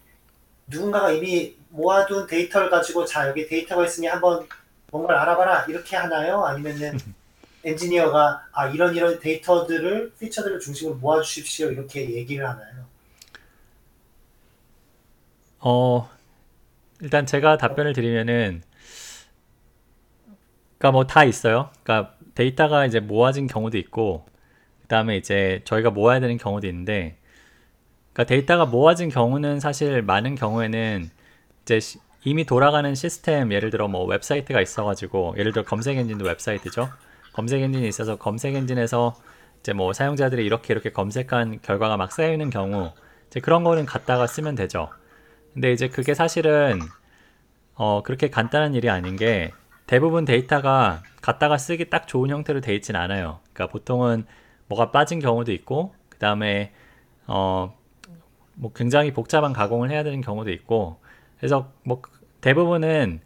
[0.68, 4.46] 누군가가 이미 모아둔 데이터를 가지고 자 여기 데이터가 있으니 한번
[4.92, 6.44] 뭔가를 알아봐라 이렇게 하나요?
[6.44, 6.98] 아니면은
[7.64, 12.84] 엔지니어가 아 이런 이런 데이터들을 피처들을 중심으로 모아 주십시오 이렇게 얘기를 하나요?
[15.60, 16.08] 어
[17.00, 18.62] 일단 제가 답변을 드리면은
[20.78, 21.70] 그러니까 뭐 다 있어요.
[21.82, 24.26] 그러니까 데이터가 이제 모아진 경우도 있고
[24.82, 27.18] 그 다음에 이제 저희가 모아야 되는 경우도 있는데,
[28.12, 31.10] 그러니까 데이터가 모아진 경우는 사실 많은 경우에는
[31.64, 36.90] 이제 시, 이미 돌아가는 시스템, 예를 들어 뭐 웹사이트가 있어가지고, 예를 들어 검색 엔진도 웹사이트죠.
[37.34, 39.14] 검색 엔진이 있어서 검색 엔진에서
[39.60, 42.92] 이제 뭐 사용자들이 이렇게 이렇게 검색한 결과가 막 쌓이는 경우,
[43.28, 44.88] 이제 그런 거는 갖다가 쓰면 되죠.
[45.52, 46.80] 근데 이제 그게 사실은
[47.74, 49.52] 어, 그렇게 간단한 일이 아닌 게
[49.86, 53.40] 대부분 데이터가 갖다가 쓰기 딱 좋은 형태로 돼 있진 않아요.
[53.52, 54.26] 그러니까 보통은
[54.68, 56.72] 뭐가 빠진 경우도 있고 그 다음에
[57.26, 57.84] 어
[58.54, 61.00] 뭐 굉장히 복잡한 가공을 해야 되는 경우도 있고
[61.38, 62.02] 그래서 뭐
[62.40, 63.20] 대부분은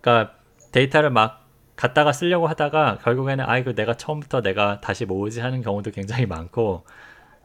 [0.00, 0.36] 그러니까
[0.72, 1.43] 데이터를 막
[1.84, 6.86] 갖다가 쓰려고 하다가 결국에는 아 이거 내가 처음부터 내가 다시 모으지 하는 경우도 굉장히 많고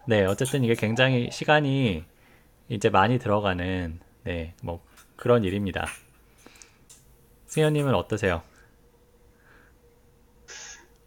[0.08, 2.06] 네 어쨌든 이게 굉장히 시간이
[2.70, 4.80] 이제 많이 들어가는 네 뭐
[5.18, 5.88] 그런 일입니다.
[7.48, 8.42] 승현님은 어떠세요?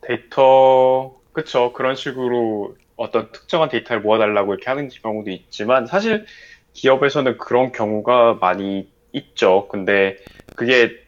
[0.02, 1.72] 데이터 그쵸.
[1.72, 6.26] 그런 식으로 어떤 특정한 데이터를 모아달라고 이렇게 하는 경우도 있지만 사실
[6.74, 9.68] 기업에서는 그런 경우가 많이 있죠.
[9.68, 10.18] 근데
[10.54, 11.01] 그게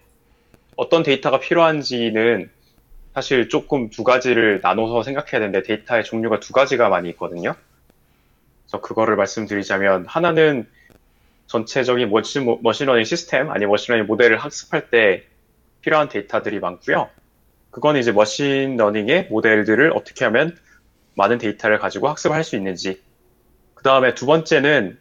[0.76, 2.50] 어떤 데이터가 필요한지는
[3.14, 7.54] 사실 조금 두 가지를 나눠서 생각해야 되는데 데이터의 종류가 두 가지가 많이 있거든요.
[8.64, 10.66] 그래서 그거를 말씀드리자면 하나는
[11.46, 15.24] 전체적인 machine, machine learning 시스템 아니 machine learning 모델을 학습할 때
[15.82, 17.08] 필요한 데이터들이 많고요.
[17.70, 20.56] 그건 이제 machine learning의 모델들을 어떻게 하면
[21.14, 23.00] 많은 데이터를 가지고 학습을 할 수 있는지.
[23.74, 24.98] 그 다음에 두 번째는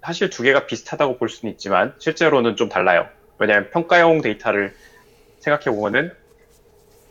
[0.00, 3.08] 사실 두 개가 비슷하다고 볼 수는 있지만 실제로는 좀 달라요.
[3.38, 4.74] 왜냐하면 평가용 데이터를
[5.42, 6.12] 생각해 보면은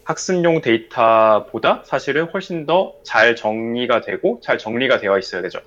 [0.03, 5.59] 학습용 데이터보다 사실은 훨씬 더 잘 정리가 되고 잘 정리가 되어 있어야 되죠.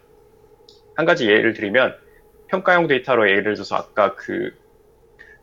[0.96, 1.94] 한 가지 예를 들면
[2.48, 4.52] 평가용 데이터로 예를 들어서 아까 그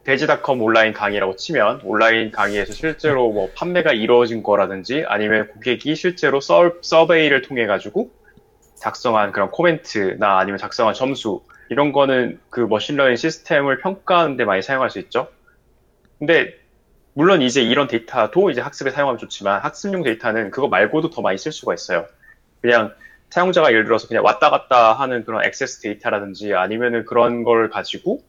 [0.03, 6.73] 돼지닷컴 온라인 강의라고 치면 온라인 강의에서 실제로 뭐 판매가 이루어진 거라든지 아니면 고객이 실제로 서,
[6.82, 8.10] survey를 통해 가지고
[8.75, 14.63] 작성한 그런 코멘트나 아니면 작성한 점수 이런 거는 그 machine learning 시스템을 평가하는 데 많이
[14.63, 15.27] 사용할 수 있죠.
[16.17, 16.61] 근데
[17.13, 21.52] 물론 이제 이런 데이터도 이제 학습에 사용하면 좋지만 학습용 데이터는 그거 말고도 더 많이 쓸
[21.52, 22.08] 수가 있어요.
[22.62, 22.93] 그냥
[23.30, 28.24] 사용자가 예를 들어서 그냥 왔다 갔다 하는 그런 액세스 데이터라든지 아니면은 그런 걸 가지고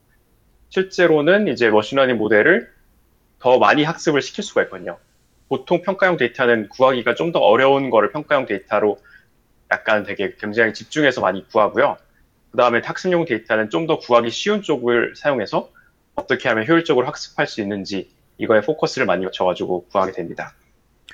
[0.71, 2.71] 실제로는 이제 machine learning 모델을
[3.39, 4.99] 더 많이 학습을 시킬 수가 있거든요.
[5.49, 8.99] 보통 평가용 데이터는 구하기가 좀 더 어려운 거를 평가용 데이터로
[9.71, 11.97] 약간 되게 굉장히 집중해서 많이 구하고요.
[12.53, 15.71] 그 다음에 학습용 데이터는 좀 더 구하기 쉬운 쪽을 사용해서
[16.15, 18.11] 어떻게 하면 효율적으로 학습할 수 있는지
[18.43, 20.55] 이거에 포커스를 많이 맞춰가지고 구하게 됩니다.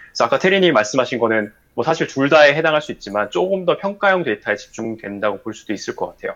[0.09, 4.25] 그래서 아까 테리님 말씀하신 거는 뭐 사실 둘 다에 해당할 수 있지만 조금 더 평가형
[4.25, 6.35] 데이터에 집중된다고 볼 수도 있을 것 같아요.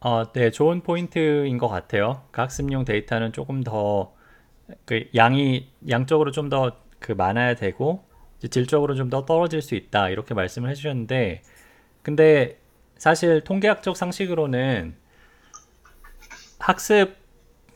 [0.00, 2.22] 어, 네, 좋은 포인트인 것 같아요.
[2.30, 4.14] 그 학습용 데이터는 조금 더
[4.86, 8.04] 그 양이 양적으로 좀 더 그 많아야 되고
[8.50, 11.42] 질적으로 좀 더 떨어질 수 있다 이렇게 말씀을 해주셨는데
[12.02, 12.58] 근데
[12.98, 14.96] 사실 통계학적 상식으로는
[16.58, 17.16] 학습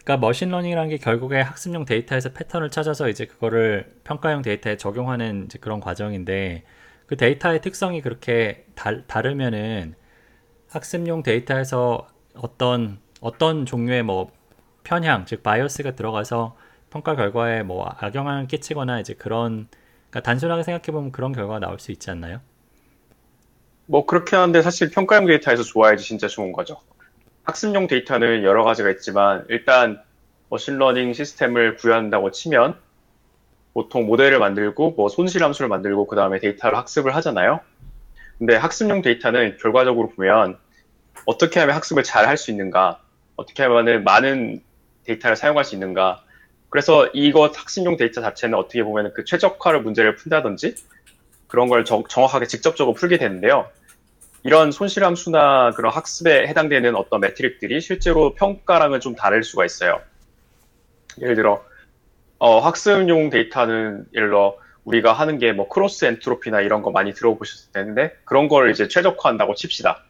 [0.04, 5.58] 그러니까 machine learning이라는 게 결국에 학습용 데이터에서 패턴을 찾아서 이제 그거를 평가용 데이터에 적용하는 이제
[5.58, 6.64] 그런 과정인데
[7.06, 9.94] 그 데이터의 특성이 그렇게 달, 다르면은
[10.68, 14.30] 학습용 데이터에서 어떤 어떤 종류의 뭐
[14.84, 16.56] 편향 즉 바이어스가 들어가서
[16.90, 19.68] 평가 결과에 뭐 악영향을 끼치거나 이제 그런
[20.08, 22.40] 그러니까 단순하게 생각해 보면 그런 결과가 나올 수 있지 않나요?
[23.86, 26.78] 뭐 그렇게 하는데 사실 평가용 데이터에서 좋아야지 진짜 좋은 거죠.
[27.50, 30.00] 학습용 데이터는 여러 가지가 있지만 일단
[30.50, 32.78] machine learning 시스템을 구현한다고 치면
[33.74, 37.58] 보통 모델을 만들고 뭐 손실 함수를 만들고 그 다음에 데이터를 학습을 하잖아요.
[38.38, 40.58] 근데 학습용 데이터는 결과적으로 보면
[41.26, 43.00] 어떻게 하면 학습을 잘 할 수 있는가,
[43.34, 44.62] 어떻게 하면 많은
[45.04, 46.22] 데이터를 사용할 수 있는가.
[46.68, 50.76] 그래서 이것 학습용 데이터 자체는 어떻게 보면 그 최적화를 문제를 푼다든지
[51.48, 53.68] 그런 걸 정, 정확하게 직접적으로 풀게 되는데요.
[54.42, 60.00] 이런 손실함수나 그런 학습에 해당되는 어떤 metric들이 실제로 평가랑은 좀 다를 수가 있어요.
[61.20, 61.64] 예를 들어
[62.38, 67.72] 어, 학습용 데이터는 예를 들어 우리가 하는 게 뭐 cross entropy나 이런 거 많이 들어보셨을
[67.72, 70.04] 텐데 그런 걸 이제 최적화한다고 칩시다.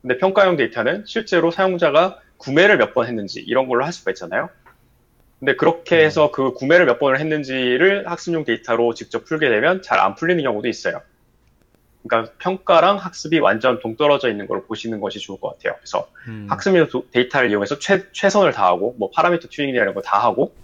[0.00, 4.48] 근데 평가용 데이터는 실제로 사용자가 구매를 몇 번 했는지 이런 걸로 할 수가 있잖아요.
[5.38, 6.00] 근데 그렇게 음.
[6.00, 10.68] 해서 그 구매를 몇 번을 했는지를 학습용 데이터로 직접 풀게 되면 잘 안 풀리는 경우도
[10.68, 11.02] 있어요.
[12.06, 15.76] 그러니까 평가랑 학습이 완전 동떨어져 있는 걸 보시는 것이 좋을 것 같아요.
[15.78, 16.46] 그래서 음.
[16.48, 20.54] 학습용 데이터를 이용해서 최, 최선을 다하고 뭐 parameter tuning이나 이런 거 다 하고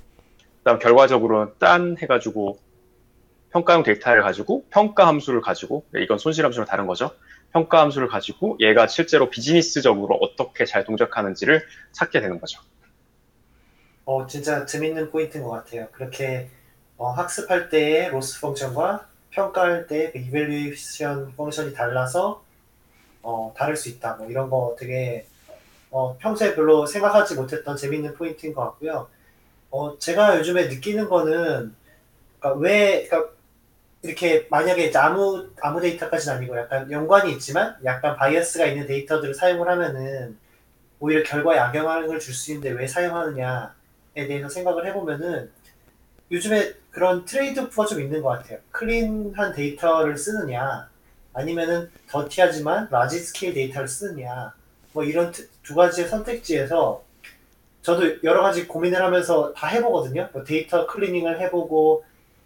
[0.58, 2.58] 그다음 결과적으로는 딱 해가지고
[3.50, 7.10] 평가용 데이터를 가지고 평가 함수를 가지고 이건 손실 함수랑 다른 거죠.
[7.52, 12.60] 평가 함수를 가지고 얘가 실제로 비즈니스적으로 어떻게 잘 동작하는지를 찾게 되는 거죠.
[14.04, 15.88] 어, 진짜 재밌는 포인트인 것 같아요.
[15.92, 16.50] 그렇게
[16.96, 22.42] 어, 학습할 때의 loss function과 평가할 그 evaluation function이 달라서
[23.22, 24.14] 어, 다를 수 있다.
[24.14, 25.26] 뭐 이런 거 되게
[25.90, 29.08] 어, 평소에 별로 생각하지 못했던 재밌는 포인트인 것 같고요.
[29.70, 31.74] 어, 제가 요즘에 느끼는 거는
[32.40, 33.32] 그러니까 왜 그러니까
[34.02, 40.38] 이렇게 만약에 아무 아무 데이터까지는 아니고 약간 연관이 있지만 약간 bias가 있는 데이터들을 사용을 하면은
[41.00, 43.68] 오히려 결과에 악영향을 줄 수 있는데 왜 사용하느냐에
[44.14, 45.50] 대해서 생각을 해보면은
[46.30, 48.58] 요즘에 그런 trade-off가 좀 있는 것 같아요.
[48.70, 50.88] clean한 데이터를 쓰느냐
[51.34, 54.54] 아니면은 dirty하지만 large scale 데이터를 쓰느냐
[54.94, 57.04] 뭐 이런 트- 두 가지의 선택지에서
[57.82, 60.30] 저도 여러 가지 고민을 하면서 다 해보거든요.
[60.32, 62.02] 뭐 data cleaning을 해보고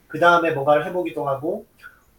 [0.09, 1.65] 그 다음에 뭔가를 해보기도 하고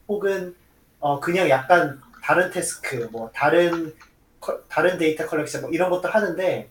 [0.08, 0.56] 혹은
[1.02, 3.94] 어 그냥 약간 다른 task 뭐 다른
[4.40, 6.70] 커- 다른 data collection 뭐 이런 것도 하는데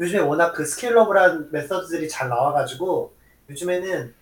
[0.00, 3.14] 요즘에 워낙 그 scalable한 method들이 잘 나와가지고
[3.48, 4.14] 요즘에는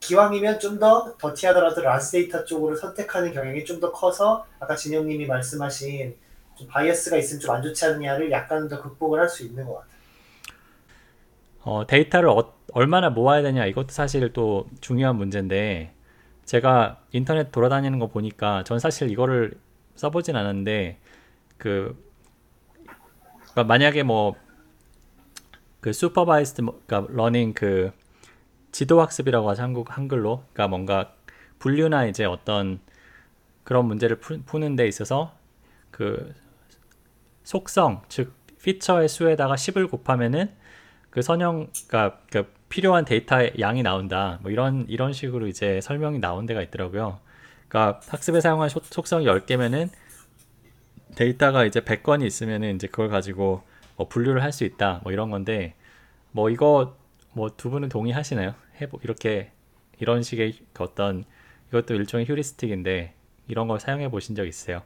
[0.00, 6.16] 기왕이면 좀 더 dirty하더라도 large data 쪽으로 선택하는 경향이 좀 더 커서 아까 진영님이 말씀하신
[6.56, 9.98] 좀 bias가 있으면 좀 안 좋지 않느냐를 약간 더 극복을 할 수 있는 것 같아요.
[11.62, 15.92] 어, 데이터를 어- 얼마나 모아야 되냐 이것도 사실 또 중요한 문제인데
[16.44, 19.54] 제가 인터넷 돌아다니는 거 보니까 전 사실 이거를
[19.96, 20.98] 써보진 않았는데
[21.58, 21.96] 그
[23.52, 24.34] 그러니까 만약에 뭐
[25.80, 27.92] 그 supervised 뭐, 그러니까 learning 그
[28.72, 30.38] 지도 학습이라고 하죠 한국 한글로.
[30.52, 31.14] 그러니까 뭔가
[31.58, 32.80] 분류나 이제 어떤
[33.64, 35.34] 그런 문제를 푸, 푸는 데 있어서
[35.90, 36.34] 그
[37.44, 40.50] 속성 즉 피처의 수에다가 10을 곱하면은
[41.10, 44.38] 그 선형 그러니까 그 필요한 데이터의 양이 나온다.
[44.42, 47.18] 뭐 이런 이런 식으로 이제 설명이 나온 데가 있더라고요.
[47.68, 49.88] 그러니까 학습에 사용한 속- 속성이 10개면은
[51.16, 53.62] 데이터가 이제 100건이 있으면은 이제 그걸 가지고
[53.96, 55.00] 뭐 분류를 할 수 있다.
[55.02, 55.74] 뭐 이런 건데
[56.32, 56.96] 뭐 이거
[57.32, 58.54] 뭐 두 분은 동의하시나요?
[58.80, 59.50] 해보 이렇게
[59.98, 61.24] 이런 식의 그 어떤
[61.68, 63.14] 이것도 일종의 heuristic인데
[63.48, 64.82] 이런 걸 사용해 보신 적 있어요?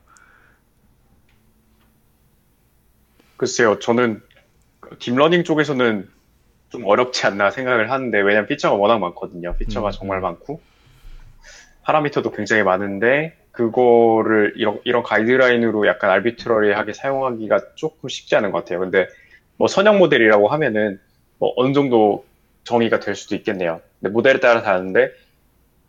[3.36, 4.22] 글쎄요, 저는
[4.98, 6.08] deep learning 쪽에서는
[6.70, 9.56] 좀 어렵지 않나 생각을 하는데, 왜냐면 feature가 워낙 많거든요.
[9.56, 10.22] feature가 음, 정말 음.
[10.22, 10.60] 많고,
[11.82, 18.78] parameter도 굉장히 많은데, 그거를 이런, 이런 가이드라인으로 약간 arbitrary하게 사용하기가 조금 쉽지 않은 것 같아요.
[18.80, 19.08] 근데
[19.56, 21.00] 뭐 선형 모델이라고 하면은
[21.38, 22.24] 뭐 어느 정도
[22.64, 23.80] 정의가 될 수도 있겠네요.
[24.00, 25.10] 근데 모델에 따라 다른데,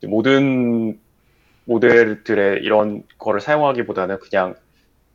[0.07, 0.99] 모든
[1.65, 4.55] 모델들의 이런 거를 사용하기보다는 그냥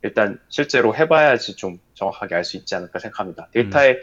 [0.01, 3.49] 일단 실제로 해봐야지 좀 정확하게 알 수 있지 않을까 생각합니다.
[3.53, 3.99] 데이터의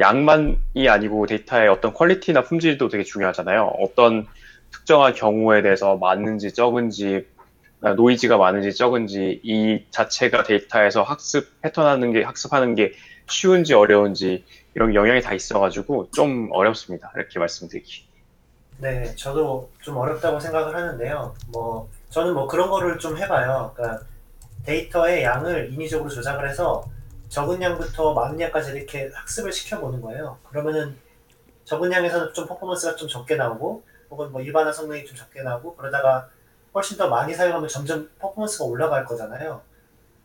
[0.00, 3.74] 양만이 아니고 데이터의 어떤 quality나 품질도 되게 중요하잖아요.
[3.80, 4.26] 어떤
[4.70, 7.26] 특정한 경우에 대해서 많은지 적은지
[7.80, 12.92] 아, 노이즈가 많은지 적은지 이 자체가 데이터에서 학습 패턴하는 게 학습하는 게
[13.28, 14.44] 쉬운지 어려운지
[14.74, 17.12] 이런 영향이 다 있어가지고 좀 어렵습니다.
[17.16, 18.08] 이렇게 말씀드리기.
[18.78, 21.34] 네, 저도 좀 어렵다고 생각을 하는데요.
[21.48, 23.72] 뭐 저는 뭐 그런 거를 좀 해봐요.
[23.74, 24.04] 그러니까
[24.66, 26.84] 데이터의 양을 인위적으로 조작을 해서
[27.28, 30.38] 적은 양부터 많은 양까지 이렇게 학습을 시켜보는 거예요.
[30.48, 30.96] 그러면은
[31.64, 36.28] 적은 양에서는 좀 퍼포먼스가 좀 적게 나오고 혹은 뭐 일반화 성능이 좀 적게 나오고 그러다가
[36.74, 39.62] 훨씬 더 많이 사용하면 점점 퍼포먼스가 올라갈 거잖아요.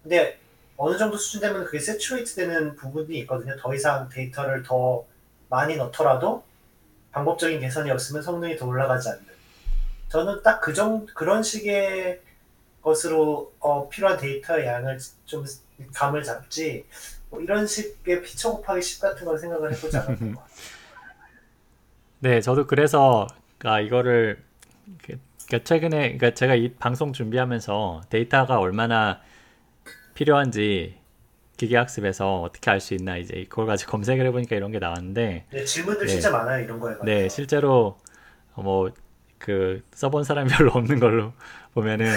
[0.01, 0.39] 근데
[0.81, 3.53] 어느 정도 수준 되면 그게 saturate 되는 부분이 있거든요.
[3.59, 5.03] 더 이상 데이터를 더
[5.49, 6.43] 많이 넣더라도
[7.11, 9.25] 방법적인 개선이 없으면 성능이 더 올라가지 않는.
[10.07, 12.21] 저는 딱 그 정, 그런 식의
[12.81, 15.43] 것으로 어, 필요한 데이터의 양을 좀
[15.93, 16.85] 감을 잡지
[17.29, 20.55] 뭐 이런 식의 피처 곱하기 10 같은 걸 생각을 해보지 않았던 것 같아요.
[22.19, 23.27] 네, 저도 그래서
[23.65, 24.41] 아, 이거를
[25.05, 29.19] 그- 그 최근에 그러니까 제가 이 방송 준비하면서 데이터가 얼마나
[30.19, 30.97] 필요한지
[31.57, 36.07] 기계학습에서 어떻게 알 수 있나 이제 그걸 가지고 검색을 해보니까 이런 게 나왔는데 네, 질문들
[36.07, 36.11] 네.
[36.11, 37.35] 진짜 많아요 이런 거에 네, 관해서.
[37.35, 37.97] 실제로
[38.55, 38.89] 뭐
[39.39, 41.33] 그 써본 사람이 별로 없는 걸로
[41.73, 42.13] 보면은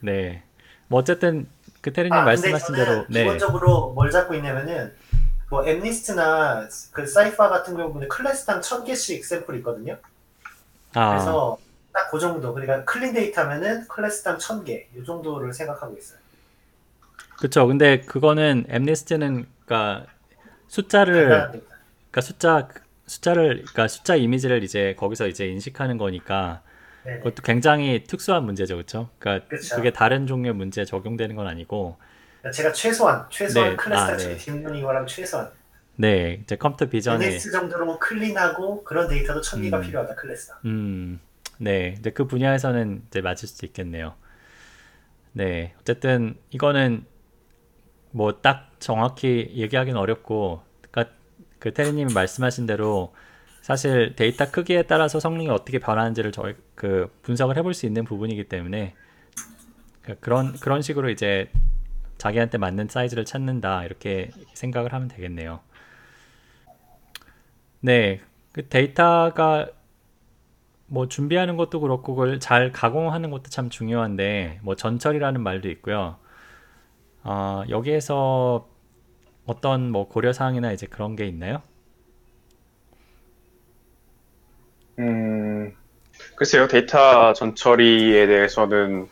[0.00, 0.42] 네,
[0.88, 1.46] 뭐 어쨌든
[1.80, 4.92] 그 테리님 아, 말씀하신 대로 네, 기본적으로 뭘 잡고 있냐면은
[5.48, 9.96] 뭐 MNIST나 그 CIFAR 같은 경우는 클래스당 1000개씩 샘플이 있거든요.
[10.94, 11.58] 아, 그래서
[11.92, 12.52] 딱 그 정도.
[12.52, 16.18] 그러니까 clean data면은 클래스당 1000개 이 정도를 생각하고 있어요.
[17.38, 17.66] 그쵸.
[17.66, 20.06] 근데 그거는 MNIST는 그러니까
[20.68, 21.28] 숫자를.
[22.10, 22.68] 그러니까 숫자
[23.06, 26.62] 숫자를 그러니까 숫자 이미지를 이제 거기서 이제 인식하는 거니까
[27.04, 27.18] 네네.
[27.18, 29.10] 그것도 굉장히 특수한 문제죠, 그렇죠?
[29.18, 29.76] 그러니까 그쵸.
[29.76, 31.96] 그게 다른 종류의 문제에 적용되는 건 아니고,
[32.40, 33.76] 그러니까 제가 최소한 최소한 네.
[33.76, 34.36] 클래스당 아, 아, 네.
[34.36, 35.50] deep learning이랑 최소한
[35.98, 39.80] 네, 이제 computer vision에, MNIST 정도로 clean하고 그런 데이터도 1000개가 음.
[39.82, 40.58] 필요하다 클래스당.
[40.64, 41.20] 음,
[41.58, 44.14] 네, 이제 그 분야에서는 이제 맞을 수도 있겠네요.
[45.32, 47.06] 네, 어쨌든 이거는
[48.16, 51.14] 뭐 딱 정확히 얘기하기는 어렵고, 그러니까
[51.58, 53.14] 그 테리님이 말씀하신 대로
[53.62, 58.94] 사실 데이터 크기에 따라서 성능이 어떻게 변하는지를 저희 그 분석을 해볼 수 있는 부분이기 때문에
[60.02, 61.50] 그러니까 그런 그런 식으로 이제
[62.18, 65.60] 자기한테 맞는 사이즈를 찾는다 이렇게 생각을 하면 되겠네요.
[67.80, 68.20] 네,
[68.52, 69.68] 그 데이터가
[70.86, 76.16] 뭐 준비하는 것도 그렇고 그걸 잘 가공하는 것도 참 중요한데 뭐 전철이라는 말도 있고요.
[77.26, 78.68] 어, 여기에서
[79.46, 81.62] 어떤 뭐 고려 사항이나 이제 그런 게 있나요?
[84.98, 85.74] 음,
[86.36, 89.08] 글쎄요, 데이터 전처리에 대해서는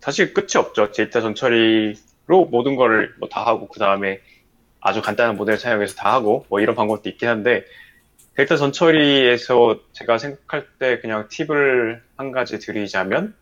[0.00, 0.92] 사실 끝이 없죠.
[0.92, 4.20] 데이터 전처리로 모든 거를 뭐 다 하고, 그 다음에
[4.80, 7.64] 아주 간단한 모델 사용해서 다 하고, 뭐 이런 방법도 있긴 한데,
[8.36, 13.36] 데이터 전처리에서 제가 생각할 때 그냥 팁을 한 가지 드리자면,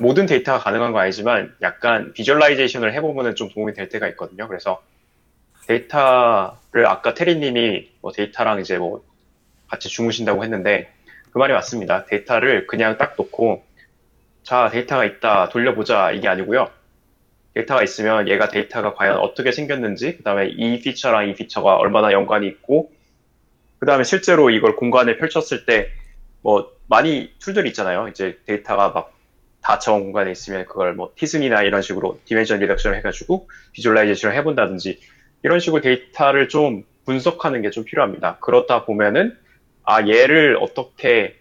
[0.00, 4.48] 모든 데이터가 가능한 건 아니지만, 약간 visualization을 해보면 좀 도움이 될 때가 있거든요.
[4.48, 4.82] 그래서
[5.66, 9.04] 데이터를 아까 테리님이 뭐 데이터랑 이제 뭐
[9.68, 10.92] 같이 주무신다고 했는데
[11.30, 12.04] 그 말이 맞습니다.
[12.04, 13.64] 데이터를 그냥 딱 놓고
[14.42, 16.68] 자 데이터가 있다 돌려보자 이게 아니고요.
[17.54, 22.46] 데이터가 있으면 얘가 데이터가 과연 어떻게 생겼는지 그 다음에 이 feature랑 이 feature가 얼마나 연관이
[22.46, 22.92] 있고
[23.78, 26.04] 그 다음에 실제로 이걸 공간에 펼쳤을 때
[26.44, 28.06] 뭐 많이 tool들이 있잖아요.
[28.08, 29.13] 이제 데이터가 막
[29.64, 35.00] 다차원 공간에 있으면 그걸 뭐 t-SNE나 이런 식으로 dimension reduction을 해가지고 visualization을 해본다든지
[35.42, 38.38] 이런 식으로 데이터를 좀 분석하는 게 좀 필요합니다.
[38.40, 39.36] 그렇다 보면은
[39.84, 41.36] 아 얘를 어떻게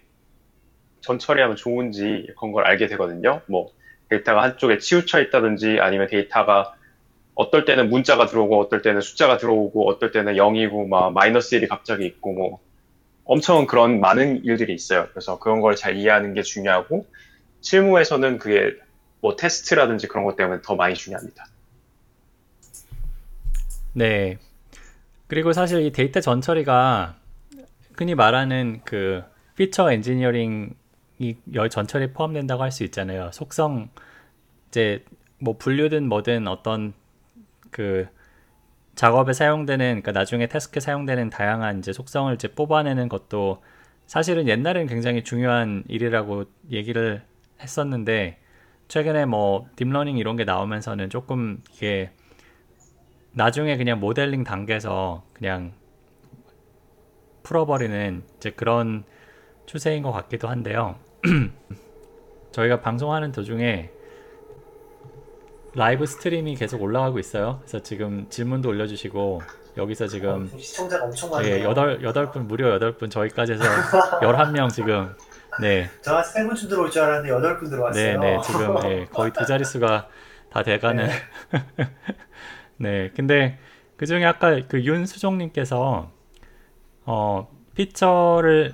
[1.01, 3.41] 전처리하면 좋은지 그런 걸 알게 되거든요.
[3.47, 3.71] 뭐
[4.09, 6.73] 데이터가 한쪽에 치우쳐 있다든지 아니면 데이터가
[7.35, 12.05] 어떨 때는 문자가 들어오고 어떨 때는 숫자가 들어오고 어떨 때는 0이고 막 마이너스 1이 갑자기
[12.05, 12.59] 있고 뭐
[13.25, 15.07] 엄청 그런 많은 일들이 있어요.
[15.11, 17.05] 그래서 그런 걸 잘 이해하는 게 중요하고
[17.63, 18.77] 실무에서는 그게
[19.21, 21.45] 뭐 테스트라든지 그런 것 때문에 더 많이 중요합니다.
[23.93, 24.37] 네.
[25.27, 27.15] 그리고 사실 이 데이터 전처리가
[27.97, 29.23] 흔히 말하는 그
[29.55, 30.73] feature engineering이
[31.53, 33.31] 이 전처리에 포함된다고 할 수 있잖아요.
[33.31, 33.89] 속성
[34.67, 35.03] 이제
[35.39, 36.93] 뭐 분류든 뭐든 어떤
[37.71, 38.07] 그
[38.95, 43.63] 작업에 사용되는 그러니까 나중에 task에 사용되는 다양한 이제 속성을 이제 뽑아내는 것도
[44.05, 47.23] 사실은 옛날에는 굉장히 중요한 일이라고 얘기를
[47.61, 48.39] 했었는데
[48.87, 52.11] 최근에 뭐 deep learning 이런 게 나오면서는 조금 이게
[53.31, 55.73] 나중에 그냥 모델링 단계에서 그냥
[57.43, 59.03] 풀어버리는 이제 그런
[59.65, 60.95] 추세인 것 같기도 한데요.
[62.51, 63.89] 저희가 방송하는 도중에
[65.75, 67.57] live stream이 계속 올라가고 있어요.
[67.61, 69.41] 그래서 지금 질문도 올려주시고
[69.77, 71.63] 여기서 지금 어, 시청자가 엄청 예, 많네요.
[71.67, 73.63] 여덟 여덟 분 무려 여덟 분 저희까지 해서
[74.21, 75.15] 열한 명 지금
[75.59, 78.19] 네, 저한 세분쯤 들어올 줄 알았는데 여덟 분 네, 들어왔어요.
[78.19, 80.07] 네 지금 예, 거의 두 자릿수가
[80.49, 81.13] 다 돼가는 네.
[82.77, 83.59] 네, 근데
[83.97, 86.11] 그 중에 아까 그 윤수종님께서
[87.05, 88.73] 어 feature를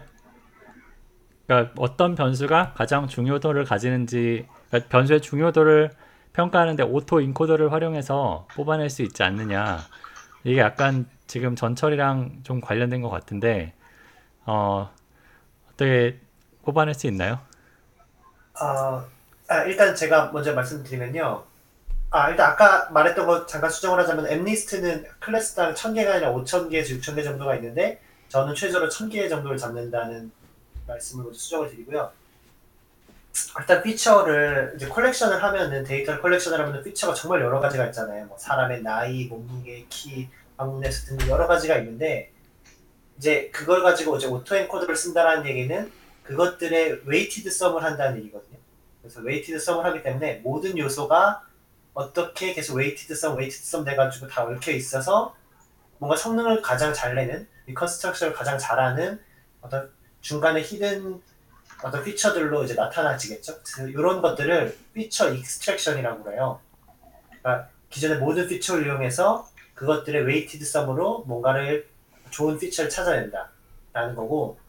[1.48, 5.92] 그러니까 어떤 변수가 가장 중요도를 가지는지 그러니까 변수의 중요도를
[6.34, 9.80] 평가하는데 auto encoder를 활용해서 뽑아낼 수 있지 않느냐
[10.44, 13.74] 이게 약간 지금 전처리랑 좀 관련된 것 같은데
[14.46, 14.92] 어
[15.72, 16.20] 어떻게
[16.70, 17.40] 뽑아낼 수 있나요?
[18.54, 19.06] 아,
[19.48, 21.44] 아, 일단 제가 먼저 말씀드리면요.
[22.12, 27.56] 아, 일단 아까 말했던 거 잠깐 수정을 하자면 MNIST는 class당 1000개가 아니라 5000개에서 6000개 정도가
[27.56, 28.00] 있는데
[28.30, 30.32] 저는 최저로 1000개 정도를 잡는다는
[30.88, 32.12] 말씀을 먼저 수정을 드리고요.
[33.60, 38.26] 일단 feature를 이제 collection을 하면은 데이터를 collection을 하면은 feature가 정말 여러 가지가 있잖아요.
[38.26, 42.32] 뭐 사람의 나이, 몸무게, 키, 방문 횟수 등 여러 가지가 있는데
[43.18, 45.92] 이제 그걸 가지고 이제 auto encoder를 쓴다라는 얘기는
[46.30, 48.60] 그것들의 weighted sum을 한다는 얘기거든요.
[49.02, 51.44] 그래서 weighted sum을 하기 때문에 모든 요소가
[51.94, 55.36] 어떻게 계속 weighted sum, weighted sum 돼가지고 다 얽혀 있어서
[55.98, 59.20] 뭔가 성능을 가장 잘 내는, reconstruction을 가장 잘하는
[59.62, 61.22] 어떤 중간에 hidden
[61.82, 63.62] 어떤 feature들로 이제 나타나지겠죠.
[63.88, 66.62] 이런 것들을 feature extraction이라고 그래요.
[67.42, 71.88] 그러니까 기존의 모든 feature를 이용해서 그것들의 weighted sum으로 뭔가를
[72.30, 74.60] 좋은 feature를 찾아낸다라는 거고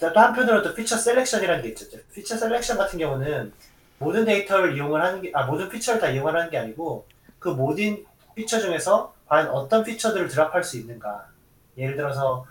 [0.00, 1.86] 또 한편으로 또 feature selection이라는 게 있죠.
[2.14, 3.52] feature selection 같은 경우는
[3.98, 7.06] 모든 데이터를 이용을 하는 게, 아, 모든 feature를 다 이용을 하는 게 아니고
[7.38, 11.28] 그 모든 feature 중에서 과연 어떤 feature들을 drop할 수 있는가.
[11.76, 12.46] 예를 들어서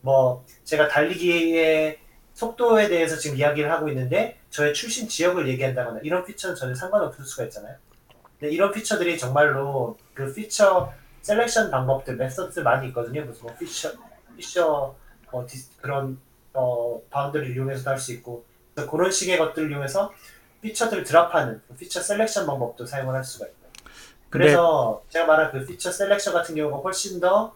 [0.00, 1.98] 뭐 제가 달리기의
[2.32, 7.44] 속도에 대해서 지금 이야기를 하고 있는데 저의 출신 지역을 얘기한다거나 이런 feature는 전혀 상관없을 수가
[7.44, 7.76] 있잖아요.
[8.38, 10.92] 근데 이런 feature들이 정말로 그 feature
[11.22, 13.24] selection 방법들, method 많이 있거든요.
[13.24, 13.92] 무슨 뭐 피처,
[14.36, 14.94] 피처
[15.30, 16.18] 뭐 디, 그런
[16.54, 18.44] 어, bound를 이용해서도 할 수 있고
[18.74, 20.12] 그래서 그런 식의 것들을 이용해서
[20.62, 23.70] feature들을 drop하는 그 feature selection 방법도 사용을 할 수가 있고요.
[24.30, 27.54] 그래서 제가 말한 그 feature selection 같은 경우가 훨씬 더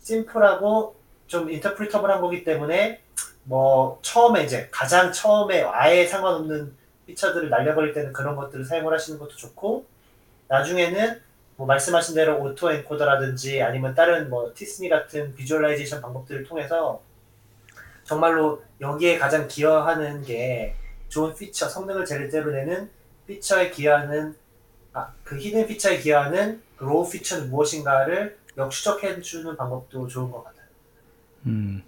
[0.00, 0.94] 심플하고
[1.26, 3.02] 좀 interpretable한 거기 때문에
[3.44, 6.74] 뭐 처음에 이제 가장 처음에 아예 상관없는
[7.06, 9.86] feature들을 날려버릴 때는 그런 것들을 사용을 하시는 것도 좋고
[10.48, 11.20] 나중에는
[11.56, 17.00] 뭐 말씀하신 대로 auto encoder라든지 아니면 다른 뭐 t-SNE 같은 visualization 방법들을 통해서
[18.06, 20.74] 정말로 여기에 가장 기여하는 게
[21.08, 22.88] 좋은 피처 성능을 제대로 내는
[23.26, 24.36] feature에 기여하는
[24.92, 30.66] 아, 그 hidden feature에 기여하는 그 raw feature는 무엇인가를 역추적해 주는 방법도 좋은 것 같아요.
[31.46, 31.82] 음.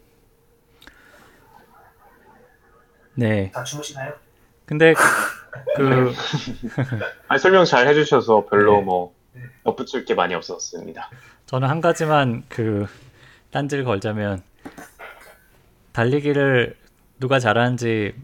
[3.15, 3.51] 네.
[3.53, 4.13] 다 주무시나요?
[4.67, 4.95] 근데
[5.77, 6.13] 그
[7.29, 8.83] 아니, 설명 잘 해주셔서 별로 네.
[8.83, 9.43] 뭐 네.
[9.65, 11.11] 덧붙일 게 많이 없었습니다.
[11.47, 12.87] 저는 한 가지만 그
[13.51, 14.43] 딴지를 걸자면
[15.99, 16.77] 달리기를
[17.19, 18.15] 누가 잘하는지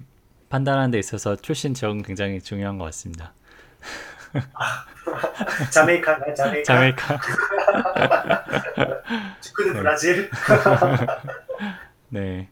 [0.49, 3.33] 판단하는 데 있어서 출신 지역은 굉장히 중요한 것 같습니다.
[5.73, 6.35] 자메이카인가요?
[6.35, 6.63] 자메이카?
[6.63, 7.21] 자메이카.
[9.43, 9.81] 축구는 네.
[9.81, 10.31] 브라질?
[12.11, 12.49] 네.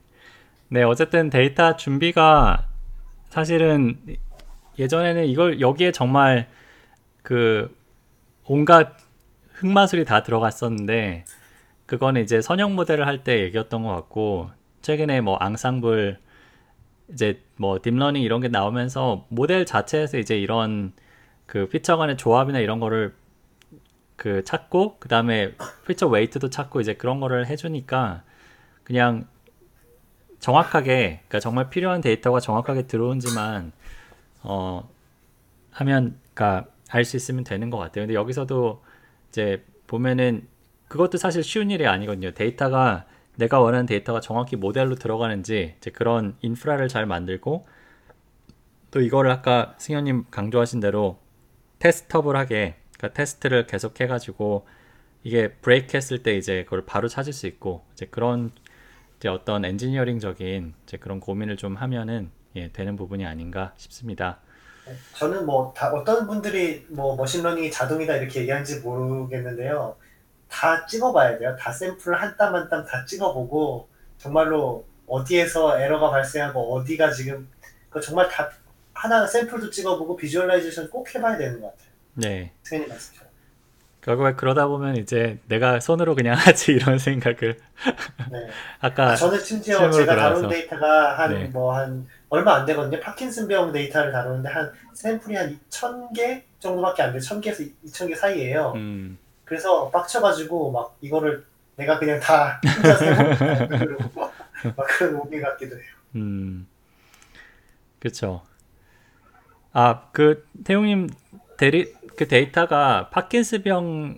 [0.67, 2.67] 네, 어쨌든 데이터 준비가
[3.29, 3.97] 사실은
[4.77, 6.49] 예전에는 이걸 여기에 정말
[7.21, 7.73] 그
[8.43, 8.97] 온갖
[9.53, 11.23] 흑마술이 다 들어갔었는데
[11.85, 14.51] 그거는 이제 선형 모델을 할 때 얘기였던 것 같고
[14.83, 16.19] 최근에 뭐 앙상블
[17.13, 20.93] 이제 뭐 deep learning 이런 게 나오면서 모델 자체에서 이제 이런
[21.47, 23.15] 그 피처 간의 조합이나 이런 거를
[24.15, 25.55] 그 찾고 그 다음에
[25.87, 28.23] 피처 웨이트도 찾고 이제 그런 거를 해주니까
[28.83, 29.27] 그냥
[30.39, 33.71] 정확하게 그러니까 정말 필요한 데이터가 정확하게 들어온지만
[34.43, 34.89] 어
[35.71, 38.03] 하면 그러니까 알 수 있으면 되는 것 같아요.
[38.03, 38.83] 근데 여기서도
[39.29, 40.47] 이제 보면은
[40.89, 42.31] 그것도 사실 쉬운 일이 아니거든요.
[42.33, 43.05] 데이터가
[43.35, 47.65] 내가 원하는 데이터가 정확히 모델로 들어가는지 이제 그런 인프라를 잘 만들고
[48.91, 51.17] 또 이거를 아까 승현님 강조하신 대로
[51.79, 54.67] 테스터블 하게 그러니까 테스트를 계속 해가지고
[55.23, 58.51] 이게 브레이크 했을 때 이제 그걸 바로 찾을 수 있고 이제 그런
[59.17, 64.39] 이제 어떤 엔지니어링적인 이제 그런 고민을 좀 하면은 예, 되는 부분이 아닌가 싶습니다.
[65.15, 69.95] 저는 뭐다 어떤 분들이 뭐 machine learning이 자동이다 이렇게 얘기하는지 모르겠는데요.
[70.53, 71.55] 다 찍어봐야 돼요.
[71.59, 73.87] 다 샘플 한 땀 한 땀 다 찍어보고
[74.19, 77.49] 정말로 어디에서 에러가 발생하고 어디가 지금
[77.89, 78.49] 그 정말 다
[78.93, 81.89] 하나 샘플도 찍어보고 visualization 꼭 해봐야 되는 것 같아요.
[82.13, 82.51] 네.
[82.63, 83.33] 승연님 말씀처럼.
[84.01, 87.57] 결국에 그러다 보면 이제 내가 손으로 그냥 하지 이런 생각을
[88.31, 88.47] 네.
[88.79, 90.15] 아까 아, 저는 심지어 제가.
[90.15, 91.43] 다룬 데이터가 한 네.
[91.45, 92.99] 뭐 한 얼마 안 되거든요.
[92.99, 97.19] 파킨슨 병 데이터를 다루는데 한 샘플이 한 2,000개 정도밖에 안 돼요.
[97.21, 98.73] 1,000개에서 2,000개 사이예요.
[98.75, 99.17] 음,
[99.53, 101.45] 그래서 빡쳐가지고 막 이거를
[101.75, 103.05] 내가 그냥 다 혼자서
[104.75, 105.85] 막 그런 오기 같기도 해요.
[106.15, 106.67] 음,
[107.99, 108.41] 그렇죠.
[109.71, 111.07] 아, 그 태용님
[111.57, 114.17] 대리 그 데이터가 파킨슨병,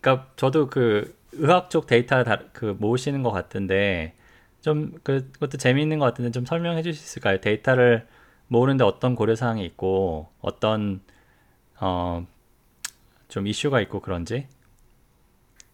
[0.00, 4.14] 그러니까 저도 그 의학 쪽 데이터 다, 그 모으시는 것 같은데
[4.62, 7.38] 좀 그, 그것도 재미있는 것 같은데 좀 설명해 주실 수 있을까요?
[7.42, 8.06] 데이터를
[8.48, 11.02] 모으는데 어떤 고려 사항이 있고 어떤
[11.78, 12.26] 어
[13.34, 14.46] 좀 이슈가 있고 그런지.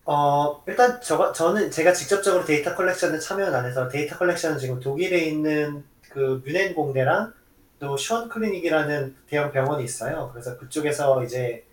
[0.06, 5.26] 어 일단 저 저는 제가 직접적으로 데이터 컬렉션에 참여는 안 해서 데이터 컬렉션은 지금 독일에
[5.26, 7.34] 있는 그 뮌헨 공대랑
[7.78, 10.30] 또 쇤 클리닉이라는 대형 병원이 있어요.
[10.32, 11.66] 그래서 그쪽에서 이제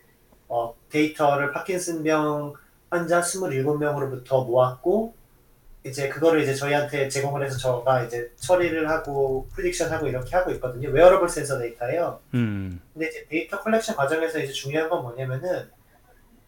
[0.46, 2.52] 어, 데이터를 파킨슨병
[2.90, 5.14] 환자 27명으로부터 모았고
[5.86, 10.90] 이제 그거를 이제 저희한테 제공을 해서 저가 이제 처리를 하고 prediction 하고 이렇게 하고 있거든요.
[10.90, 12.20] 웨어러블 센서 데이터예요.
[12.34, 15.77] 음, 근데 이제 데이터 컬렉션 과정에서 이제 중요한 건 뭐냐면은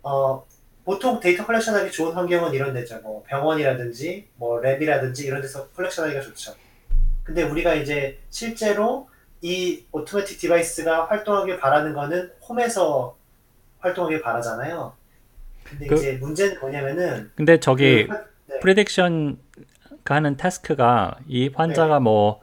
[0.02, 0.44] 어
[0.84, 3.00] 보통 데이터 컬렉션하기 좋은 환경은 이런 데죠.
[3.02, 6.54] 뭐 병원이라든지 뭐 lab이라든지 이런 데서 컬렉션하기가 좋죠.
[7.22, 9.08] 근데 우리가 이제 실제로
[9.42, 13.16] 이 automatic device가 활동하길 바라는 거는 home에서
[13.78, 14.92] 활동하길 바라잖아요.
[15.64, 18.58] 근데 그- 이제 문제는 뭐냐면은 근데 저기 그 화- 네.
[18.60, 19.36] prediction
[20.04, 22.40] 하는 task가 이 환자가 뭐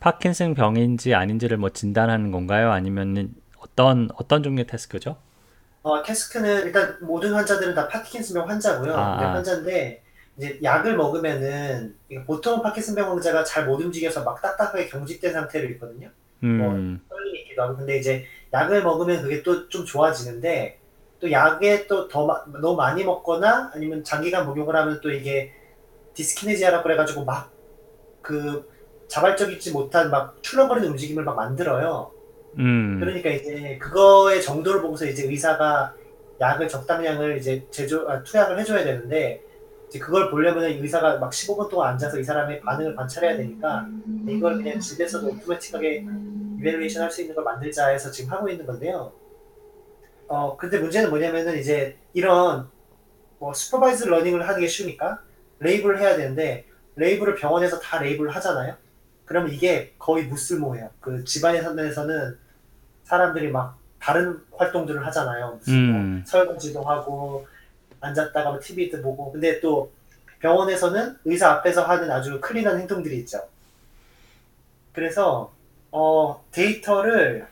[0.00, 2.72] 파킨슨 병인지 아닌지를 뭐 진단하는 건가요?
[2.72, 5.16] 아니면은 어떤 어떤 종류의 task죠?
[5.86, 8.92] 어, task는 일단 모든 환자들은 다 파킨슨병 환자고요.
[8.94, 9.34] 아, 아.
[9.34, 10.02] 환자인데
[10.36, 16.10] 이제 약을 먹으면은 이게 보통 파킨슨병 환자가 잘 못 움직여서 막 딱딱하게 경직된 상태로 있거든요.
[16.42, 17.76] 음, 떨림이 있기도 하고.
[17.76, 20.80] 근데 이제 약을 먹으면 그게 또 좀 좋아지는데
[21.20, 25.52] 또 약에 또 더 너무 많이 먹거나 아니면 장기간 복용을 하면 또 이게
[26.14, 27.54] 디스키네지아라고 그래가지고 막
[28.22, 28.68] 그
[29.08, 32.15] 자발적이지 못한 막 출렁거리는 움직임을 막 만들어요.
[32.58, 35.94] 음, 그러니까 이제 그거의 정도를 보고서 이제 의사가
[36.40, 39.42] 약을 적당량을 이제 제조 아, 투약을 해줘야 되는데
[39.88, 43.86] 이제 그걸 보려면 의사가 막 15분 동안 앉아서 이 사람의 반응을 관찰해야 되니까
[44.28, 46.04] 이걸 그냥 집에서도 automatic하게
[46.58, 49.12] evaluation 할 수 있는 걸 만들자 해서 지금 하고 있는 건데요.
[50.28, 52.68] 어 근데 문제는 뭐냐면은 이제 이런
[53.38, 55.20] 뭐 supervised learning을 하는 게 쉬우니까
[55.60, 56.66] label을 해야 되는데
[56.96, 58.74] label을 병원에서 다 label을 하잖아요.
[59.24, 60.90] 그러면 이게 거의 무쓸모해요.
[61.00, 62.38] 그 집 안에서는
[63.06, 65.56] 사람들이 막 다른 활동들을 하잖아요.
[65.58, 66.24] 무슨 뭐 음.
[66.26, 67.46] 설거지도 하고
[68.00, 69.32] 앉았다가 뭐 TV도 보고.
[69.32, 69.90] 근데 또
[70.40, 73.40] 병원에서는 의사 앞에서 하는 아주 clean한 행동들이 있죠.
[74.92, 75.52] 그래서
[75.92, 77.46] 어, 데이터를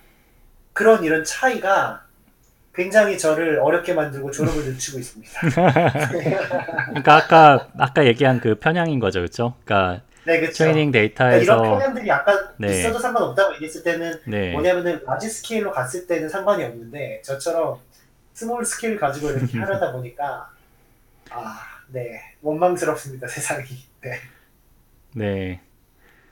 [0.73, 2.03] 그런 이런 차이가
[2.75, 5.41] 굉장히 저를 어렵게 만들고 졸업을 늦추고 있습니다.
[6.89, 9.55] 그러니까 아까 아까 얘기한 그 편향인 거죠, 그렇죠?
[9.65, 10.65] 그러니까 네, 그렇죠.
[10.65, 12.69] 트레이닝 그러니까 이런 데이터에서 편향들이 약간 네.
[12.69, 17.79] 있어도 상관없다고 얘기했을 때는 네, 뭐냐면은 large scale로 갔을 때는 상관이 없는데 저처럼
[18.33, 20.51] small scale 가지고 이렇게 하려다 보니까
[21.31, 23.67] 아, 네 원망스럽습니다 세상이.
[24.03, 24.21] 네,
[25.15, 25.61] 네.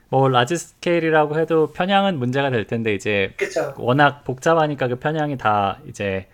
[0.09, 3.75] 뭐 large scale이라고 해도 편향은 문제가 될 텐데 이제 그렇죠.
[3.79, 6.29] 워낙 복잡하니까 그 편향이 다 이제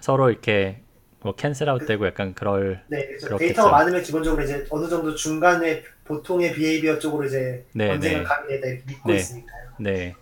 [0.00, 0.82] 서로 이렇게
[1.22, 3.26] 뭐 cancel out 되고 약간 그럴 네, 그렇죠.
[3.26, 3.38] 그렇겠죠.
[3.38, 8.24] 데이터가 많으면 기본적으로 이제 어느 정도 중간에 보통의 behavior 쪽으로 이제 네, 언젠가 네.
[8.24, 9.16] 가게 이렇게 믿고 네.
[9.16, 9.70] 있으니까요.
[9.78, 10.14] 네.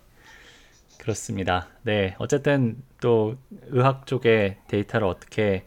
[0.98, 1.68] 그렇습니다.
[1.82, 2.14] 네.
[2.18, 3.36] 어쨌든 또
[3.68, 5.64] 의학 쪽의 데이터를 어떻게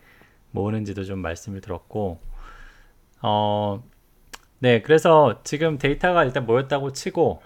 [0.51, 2.19] 모으는지도 좀 말씀을 들었고,
[3.21, 3.83] 어,
[4.59, 4.81] 네.
[4.81, 7.41] 그래서 지금 데이터가 일단 모였다고 치고,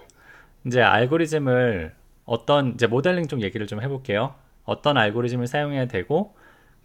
[0.66, 4.34] 이제 알고리즘을 어떤 이제 모델링 쪽 얘기를 좀 해볼게요.
[4.64, 6.34] 어떤 알고리즘을 사용해야 되고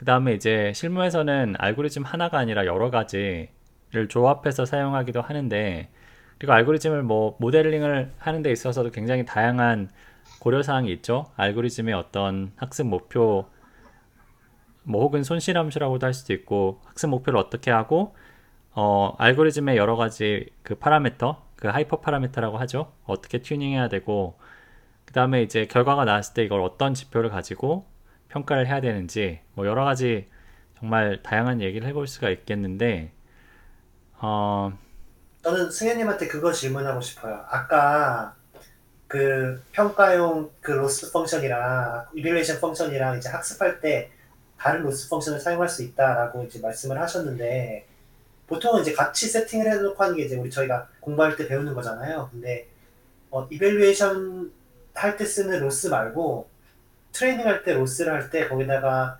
[0.01, 5.91] 그 다음에 이제 실무에서는 알고리즘 하나가 아니라 여러 가지를 조합해서 사용하기도 하는데
[6.39, 9.91] 그리고 알고리즘을 뭐 모델링을 하는 데 있어서도 굉장히 다양한
[10.39, 11.27] 고려사항이 있죠.
[11.35, 13.45] 알고리즘의 어떤 학습 목표
[14.81, 18.15] 뭐 혹은 손실함수라고도 할 수도 있고 학습 목표를 어떻게 하고
[18.71, 22.91] 어 알고리즘의 여러 가지 그 parameter 그 hyperparameter라고 하죠.
[23.05, 24.39] 어떻게 튜닝해야 되고
[25.05, 27.90] 그 다음에 이제 결과가 나왔을 때 이걸 어떤 지표를 가지고
[28.31, 30.27] 평가를 해야 되는지 뭐 여러 가지
[30.79, 33.11] 정말 다양한 얘기를 해볼 수가 있겠는데
[34.19, 34.71] 어
[35.43, 37.43] 저는 승연님한테 그거 질문하고 싶어요.
[37.49, 38.35] 아까
[39.07, 44.09] 그 평가용 그 loss function이랑 evaluation function이랑 이제 학습할 때
[44.57, 47.85] 다른 loss function을 사용할 수 있다라고 이제 말씀을 하셨는데
[48.47, 52.29] 보통은 이제 같이 세팅을 해놓고 하는 게 이제 우리 저희가 공부할 때 배우는 거잖아요.
[52.31, 52.67] 근데
[53.31, 54.51] 어, evaluation
[54.93, 56.49] 할 때 쓰는 loss 말고
[57.13, 59.19] 트레이닝 할 때 loss를 할 때 거기다가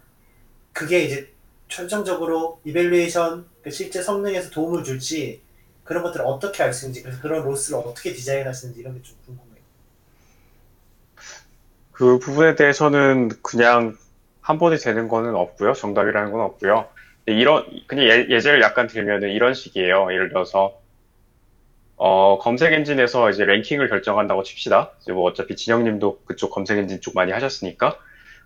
[0.74, 1.34] 그게 이제
[1.70, 5.42] 최종적으로 이벨루에이션 그 실제 성능에서 도움을 줄지
[5.84, 9.62] 그런 것들을 어떻게 알 수 있는지 그래서 그런 로스를 어떻게 디자인하시는지 이런 게 좀 궁금해요.
[11.92, 13.98] 그 부분에 대해서는 그냥
[14.42, 15.74] 한 번에 되는 거는 없고요.
[15.74, 16.90] 정답이라는 건 없고요.
[17.28, 20.12] 이런 그냥 예, 예제를 약간 들면은 이런 식이에요.
[20.14, 20.81] 예를 들어서
[22.04, 24.90] 어, 검색 엔진에서 이제 랭킹을 결정한다고 칩시다.
[25.02, 27.96] 이제 뭐 어차피 진영님도 그쪽 검색 엔진 쪽 많이 하셨으니까.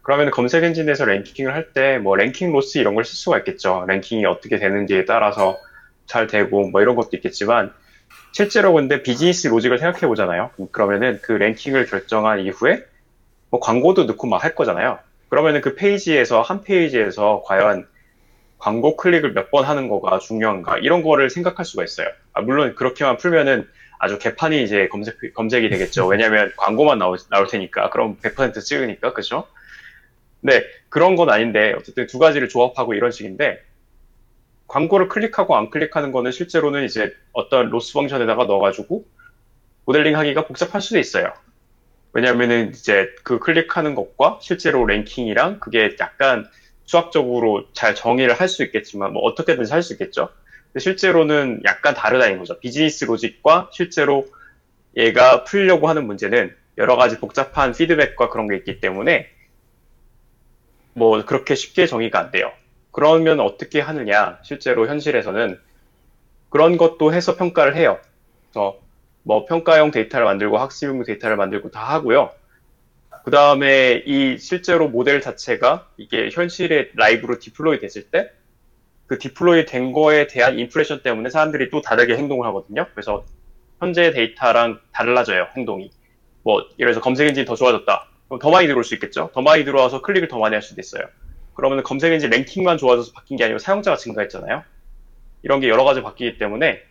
[0.04, 3.86] 그러면 검색 엔진에서 랭킹을 할 때 뭐 ranking loss 이런 걸 쓸 수가 있겠죠.
[3.88, 5.58] 랭킹이 어떻게 되는지에 따라서
[6.06, 7.74] 잘 되고 뭐 이런 것도 있겠지만
[8.34, 10.52] 실제로 근데 business logic을 생각해 보잖아요.
[10.72, 12.84] 그러면은 그 랭킹을 결정한 이후에
[13.52, 15.00] 뭐 광고도 넣고 막 할 거잖아요.
[15.30, 17.88] 그러면은 그 페이지에서 한 페이지에서 과연
[18.60, 22.08] 광고 클릭을 몇 번 하는 거가 중요한가 이런 거를 생각할 수가 있어요.
[22.36, 23.68] 아, 물론 그렇게만 풀면은
[24.00, 26.08] 아주 개판이 이제 검색 검색이 되겠죠.
[26.08, 29.48] 왜냐하면 광고만 나올, 나올 테니까 그럼 100% 찍으니까 그죠?
[30.42, 33.64] 네 그런 건 아닌데 어쨌든 두 가지를 조합하고 이런 식인데
[34.68, 39.06] 광고를 클릭하고 안 클릭하는 거는 실제로는 이제 어떤 로스 펑션에다가 넣어가지고
[39.86, 41.34] 모델링 하기가 복잡할 수도 있어요.
[42.14, 46.48] 왜냐면은 이제 그 클릭하는 것과 실제로 랭킹이랑 그게 약간
[46.86, 50.30] 수학적으로 잘 정의를 할 수 있겠지만 뭐 어떻게든지 할 수 있겠죠.
[50.78, 52.60] 실제로는 약간 다르다는 거죠.
[52.60, 54.28] 비즈니스 로직과 실제로
[54.98, 59.30] 얘가 풀려고 하는 문제는 여러 가지 복잡한 피드백과 그런 게 있기 때문에
[60.94, 62.52] 뭐 그렇게 쉽게 정의가 안 돼요.
[62.92, 64.40] 그러면 어떻게 하느냐?
[64.44, 65.60] 실제로 현실에서는
[66.50, 68.00] 그런 것도 해서 평가를 해요.
[68.50, 68.80] 그래서
[69.24, 72.32] 뭐 평가용 데이터를 만들고 학습용 데이터를 만들고 다 하고요.
[73.26, 78.32] 그 다음에 이 실제로 모델 자체가 이게 현실에 라이브로 deploy 됐을 때
[79.08, 82.88] 그 deploy 된 거에 대한 impression 때문에 사람들이 또 다르게 행동을 하거든요.
[82.94, 83.24] 그래서
[83.80, 85.92] 현재 데이터랑 달라져요, 행동이.
[86.44, 88.08] 뭐, 예를 들어서 검색 엔진이 더 좋아졌다.
[88.28, 89.30] 그럼 더 많이 들어올 수 있겠죠?
[89.34, 91.04] 더 많이 들어와서 클릭을 더 많이 할 수도 있어요.
[91.54, 94.64] 그러면 검색 엔진 랭킹만 좋아져서 바뀐 게 아니고 사용자가 증가했잖아요.
[95.44, 96.82] 이런 게 여러 가지 바뀌기 때문에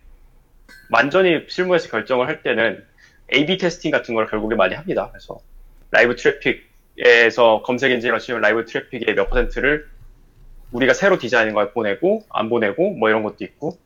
[0.90, 2.84] 완전히 실무에서 결정을 할 때는
[3.34, 5.08] A/B testing 같은 걸 결국에 많이 합니다.
[5.10, 5.40] 그래서
[5.90, 9.88] 라이브 traffic에서 검색 엔진이라 치면 라이브 traffic의 몇 퍼센트를
[10.74, 13.78] 우리가 새로 디자인한 걸 보내고 안 보내고 뭐 이런 것도 있고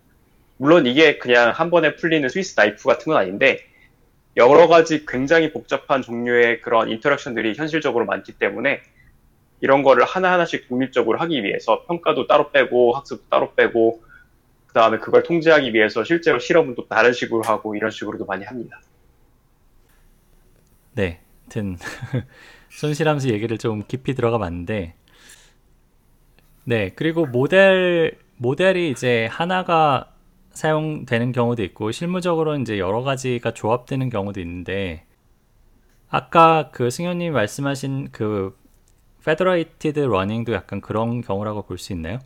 [0.56, 3.60] 물론 이게 그냥 한 번에 풀리는 Swiss knife 같은 건 아닌데
[4.36, 8.80] 여러 가지 굉장히 복잡한 종류의 그런 인터랙션들이 현실적으로 많기 때문에
[9.60, 14.02] 이런 거를 하나하나씩 독립적으로 하기 위해서 평가도 따로 빼고 학습도 따로 빼고
[14.66, 18.80] 그 다음에 그걸 통제하기 위해서 실제로 실험은 또 다른 식으로 하고 이런 식으로도 많이 합니다.
[20.94, 21.76] 네, 하여튼
[22.70, 24.94] 손실함수 얘기를 좀 깊이 들어가 봤는데
[26.68, 30.12] 네, 그리고 모델 모델이 이제 하나가
[30.50, 35.06] 사용되는 경우도 있고 실무적으로 이제 여러 가지가 조합되는 경우도 있는데
[36.10, 38.54] 아까 그 승현님 말씀하신 그
[39.24, 42.18] federated learning도 약간 그런 경우라고 볼 수 있나요?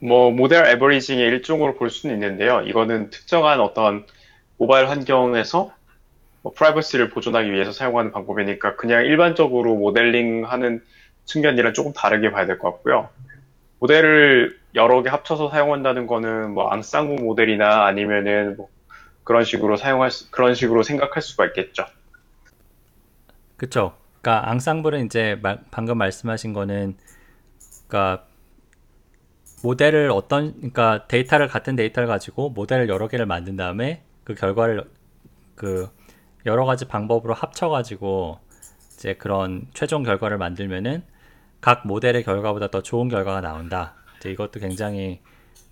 [0.00, 2.60] 뭐 model averaging의 일종으로 볼 수는 있는데요.
[2.62, 4.06] 이거는 특정한 어떤
[4.56, 5.72] 모바일 환경에서
[6.42, 10.80] 뭐 프라이버시를 보존하기 위해서 사용하는 방법이니까 그냥 일반적으로 모델링하는
[11.30, 13.08] 측면이랑 조금 다르게 봐야 될 것 같고요.
[13.78, 18.68] 모델을 여러 개 합쳐서 사용한다는 거는 뭐 앙상블 모델이나 아니면은 뭐
[19.24, 21.86] 그런 식으로 사용할 수, 그런 식으로 생각할 수가 있겠죠.
[23.56, 23.94] 그쵸.
[24.20, 26.96] 그러니까 앙상블은 이제 마, 방금 말씀하신 거는
[27.88, 28.26] 그러니까
[29.62, 34.84] 모델을 어떤 그러니까 데이터를 같은 데이터를 가지고 모델을 여러 개를 만든 다음에 그 결과를
[35.54, 35.88] 그
[36.46, 38.38] 여러 가지 방법으로 합쳐 가지고
[38.94, 41.02] 이제 그런 최종 결과를 만들면은
[41.60, 43.94] 각 모델의 결과보다 더 좋은 결과가 나온다.
[44.18, 45.20] 이제 이것도 굉장히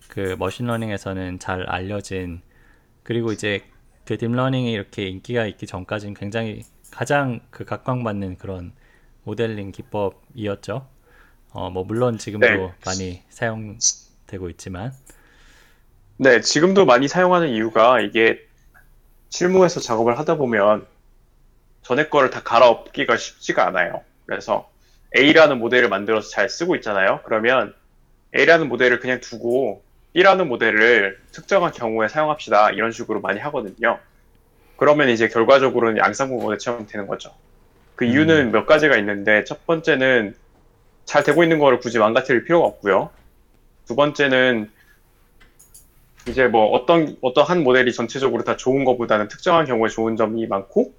[0.09, 2.43] 그 machine learning에서는 잘 알려진
[3.03, 3.63] 그리고 이제
[4.05, 8.73] 그 deep learning이 이렇게 인기가 있기 전까지는 굉장히 가장 그 각광받는 그런
[9.25, 10.89] 모델링 기법이었죠.
[11.51, 12.75] 어, 뭐 물론 지금도 네.
[12.85, 14.93] 많이 사용되고 있지만
[16.17, 18.39] 네, 지금도 많이 사용하는 이유가 이게
[19.31, 20.87] 실무에서 작업을 하다 보면
[21.83, 24.03] 전에 거를 다 갈아엎기가 쉽지가 않아요.
[24.27, 24.71] 그래서
[25.17, 27.21] A라는 모델을 만들어서 잘 쓰고 있잖아요.
[27.25, 27.75] 그러면
[28.37, 29.83] A라는 모델을 그냥 두고
[30.13, 32.71] B라는 모델을 특정한 경우에 사용합시다.
[32.71, 33.99] 이런 식으로 많이 하거든요.
[34.77, 37.35] 그러면 이제 결과적으로는 양쌍구 모델처럼 되는 거죠.
[37.97, 40.37] 그 이유는 몇 가지가 있는데 첫 번째는
[41.05, 43.11] 잘 되고 있는 거를 굳이 망가뜨릴 필요가 없고요.
[43.87, 44.71] 두 번째는
[46.29, 50.93] 이제 뭐 어떤 어떤 한 모델이 전체적으로 다 좋은 것보다는 특정한 경우에 좋은 점이 많고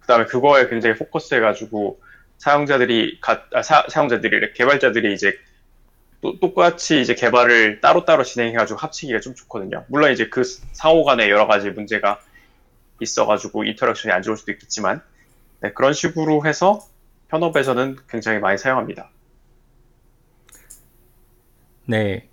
[0.00, 2.00] 그다음에 그거에 굉장히 포커스해가지고
[2.38, 5.36] 사용자들이 가, 아, 사, 사용자들이 개발자들이 이제
[6.20, 9.84] 또, 똑같이 이제 개발을 따로따로 진행해가지고 합치기가 좀 좋거든요.
[9.88, 12.20] 물론 이제 그 상호 간에 여러 가지 문제가
[13.00, 15.02] 있어가지고 인터랙션이 안 좋을 수도 있겠지만
[15.60, 16.80] 네, 그런 식으로 해서
[17.28, 19.10] 현업에서는 굉장히 많이 사용합니다.
[21.86, 22.28] 네.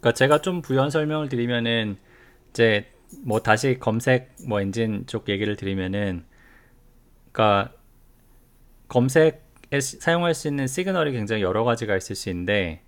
[0.00, 1.96] 그러니까 제가 좀 부연 설명을 드리면은
[2.50, 2.86] 이제
[3.22, 6.24] 뭐 다시 검색 뭐 엔진 쪽 얘기를 드리면은
[7.32, 7.72] 그러니까
[8.88, 9.32] 검색에
[9.80, 12.82] 시- 사용할 수 있는 시그널이 굉장히 여러 가지가 있을 수 있는데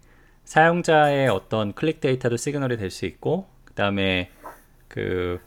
[0.45, 4.31] 사용자의 어떤 클릭 데이터도 시그널이 될 수 있고 그다음에
[4.89, 5.41] 그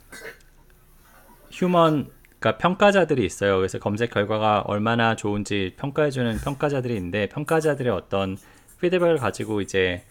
[1.52, 3.58] 휴먼 그러니까 평가자들이 있어요.
[3.58, 8.38] 그래서 검색 결과가 얼마나 좋은지 평가해 주는 평가자들이 있는데 평가자들의 어떤
[8.82, 10.04] 피드백을 가지고 이제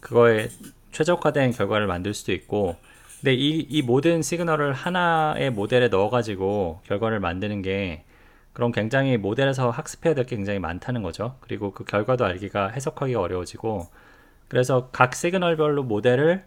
[0.00, 0.48] 그거에
[0.92, 2.76] 최적화된 결과를 만들 수도 있고
[3.20, 8.04] 근데 이, 이 모든 시그널을 하나의 모델에 넣어가지고 결과를 만드는 게
[8.52, 11.36] 그럼 굉장히 모델에서 학습해야 될 게 굉장히 많다는 거죠.
[11.40, 13.86] 그리고 그 결과도 알기가 해석하기가 어려워지고
[14.48, 16.44] 그래서 각 시그널별로 모델을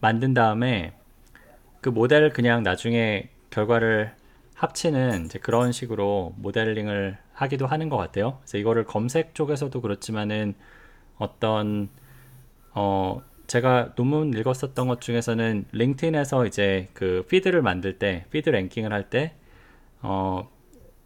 [0.00, 0.92] 만든 다음에
[1.80, 4.14] 그 모델을 그냥 나중에 결과를
[4.54, 8.38] 합치는 이제 그런 식으로 모델링을 하기도 하는 것 같아요.
[8.40, 10.54] 그래서 이거를 검색 쪽에서도 그렇지만은
[11.18, 11.88] 어떤
[12.74, 19.34] 어 제가 논문 읽었었던 것 중에서는 링크드인에서 이제 그 피드를 만들 때 피드 랭킹을 할때
[20.02, 20.48] 어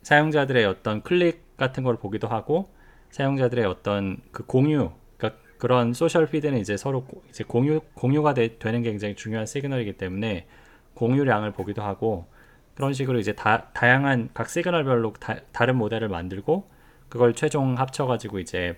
[0.03, 2.69] 사용자들의 어떤 클릭 같은 걸 보기도 하고
[3.11, 8.59] 사용자들의 어떤 그 공유 그러니까 그런 social feed는 이제 서로 고- 이제 공유 공유가 되,
[8.59, 10.47] 되는 게 굉장히 중요한 시그널이기 때문에
[10.95, 12.27] 공유량을 보기도 하고
[12.75, 16.69] 그런 식으로 이제 다, 다양한 각 시그널별로 다, 다른 모델을 만들고
[17.09, 18.77] 그걸 최종 합쳐가지고 이제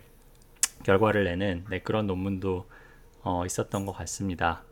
[0.84, 2.66] 결과를 내는 네, 그런 논문도
[3.22, 4.62] 어, 있었던 것 같습니다.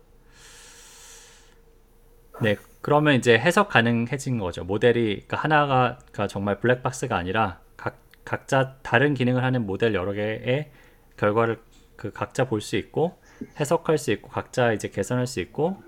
[2.41, 4.63] 네, 그러면 이제 해석 가능해진 거죠.
[4.63, 10.71] 모델이 그러니까 하나가 그러니까 정말 블랙박스가 아니라 각, 각자 다른 기능을 하는 모델 여러 개의
[11.17, 11.59] 결과를
[11.97, 13.17] 그 각자 볼 수 있고
[13.59, 15.81] 해석할 수 있고 각자 이제 개선할 수 있고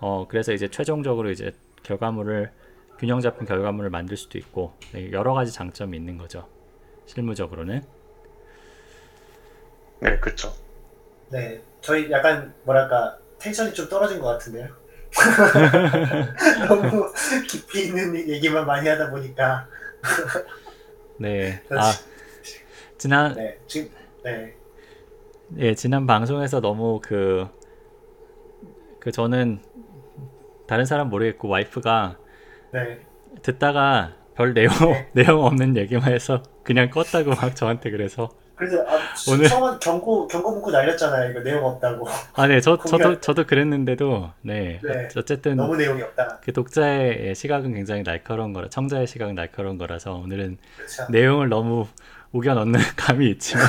[0.00, 1.52] 어 그래서 이제 최종적으로 이제
[1.84, 2.52] 결과물을
[2.98, 6.48] 균형 잡힌 결과물을 만들 수도 있고 네, 여러 가지 장점이 있는 거죠.
[7.06, 7.82] 실무적으로는
[10.00, 10.52] 네, 그렇죠.
[11.30, 14.68] 네, 저희 약간 뭐랄까 텐션이 좀 떨어진 것 같은데요.
[16.68, 17.12] 너무
[17.48, 19.68] 깊이 있는 얘기만 많이 하다 보니까
[21.18, 21.62] 네.
[21.70, 21.92] 아
[22.98, 23.90] 지난 네 지금
[24.24, 24.56] 네
[25.58, 27.46] 예, 지난 방송에서 너무 그,
[28.98, 29.60] 그 저는
[30.66, 32.16] 다른 사람 모르겠고 와이프가
[32.72, 33.00] 네.
[33.42, 34.70] 듣다가 별 내용,
[35.12, 38.30] 내용 없는 얘기만 해서 그냥 껐다고 막 저한테 그래서.
[38.54, 38.98] 그래서 아,
[39.30, 41.30] 오늘- 처음 경고 경고 문구 날렸잖아요.
[41.30, 42.06] 이거 내용 없다고.
[42.34, 44.80] 아, 네, 저, 공개- 저도, 저도 그랬는데도, 네.
[44.82, 45.08] 네.
[45.16, 46.38] 어쨌든 너무 내용이 없다.
[46.44, 51.06] 그 독자의 시각은 굉장히 날카로운 거라, 청자의 시각은 날카로운 거라서 오늘은 그렇죠.
[51.10, 51.86] 내용을 너무
[52.32, 53.64] 우겨 넣는 감이 있지만,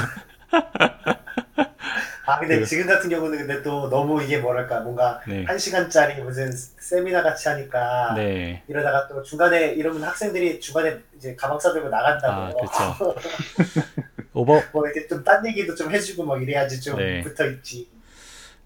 [2.25, 5.43] 아 근데 그- 지금 같은 경우는 근데 또 너무 이게 뭐랄까 뭔가 네.
[5.43, 8.63] 한 시간짜리 무슨 세미나 같이 하니까 네.
[8.67, 12.57] 이러다가 또 중간에 이러면 학생들이 중간에 이제 가방 싸들고 아, 나간다고.
[12.57, 13.15] 그렇죠.
[14.33, 17.21] 오버, 뭐 이렇게 좀 딴 얘기도 좀 해주고 막 이래야지 좀 네.
[17.21, 17.89] 붙어 있지.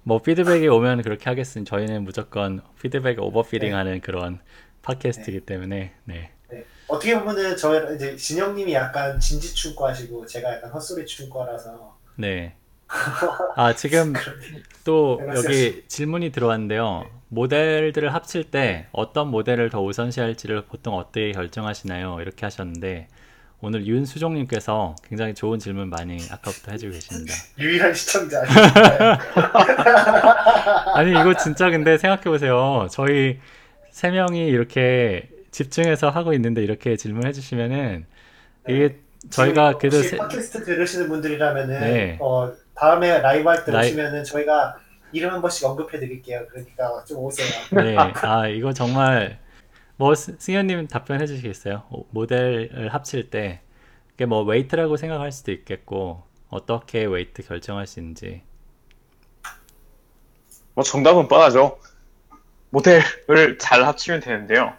[0.04, 1.70] 뭐 피드백이 오면 그렇게 하겠습니다.
[1.70, 3.76] 저희는 무조건 피드백 오버피딩 네.
[3.76, 4.40] 하는 그런
[4.84, 6.32] 팟캐스트이기 때문에, 네.
[6.50, 6.64] 네.
[6.88, 12.56] 어떻게 보면은 저 이제 진영님이 약간 진지충과시고 제가 약간 헛소리충과라서 네.
[13.56, 14.14] 아, 지금
[14.84, 17.06] 또 네, 여기 질문이 들어왔는데요.
[17.30, 22.20] 모델들을 합칠 때 어떤 모델을 더 우선시할지를 보통 어떻게 결정하시나요?
[22.22, 23.08] 이렇게 하셨는데
[23.60, 27.34] 오늘 윤수종님께서 굉장히 좋은 질문 많이 아까부터 해주고 계십니다.
[27.60, 28.44] 유일한 시청자?
[30.94, 32.88] 아니 이거 진짜 근데 생각해 보세요.
[32.92, 33.40] 저희
[33.92, 38.06] 세 명이 이렇게 집중해서 하고 있는데 이렇게 질문해 주시면은
[38.70, 39.00] 이게
[39.32, 42.18] 저희가 지금 그래도 팟캐스트 들으시는 분들이라면은 네.
[42.22, 44.78] 어, 다음에 라이브 할 때 라이- 오시면은 저희가
[45.12, 46.46] 이름 한 번씩 언급해 드릴게요.
[46.50, 47.48] 그러니까 좀 오세요.
[47.72, 49.40] 네, 아, 이거 정말
[49.96, 51.84] 뭐 스- 승현 님 답변해 주시겠어요?
[51.90, 53.62] 어, 모델을 합칠 때
[54.14, 58.44] 이게 뭐 weight라고 생각할 수도 있겠고 어떻게 weight 결정할 수 있는지.
[60.74, 61.80] 뭐 정답은 뻔하죠.
[62.70, 64.74] 모델을 잘 합치면 되는데요.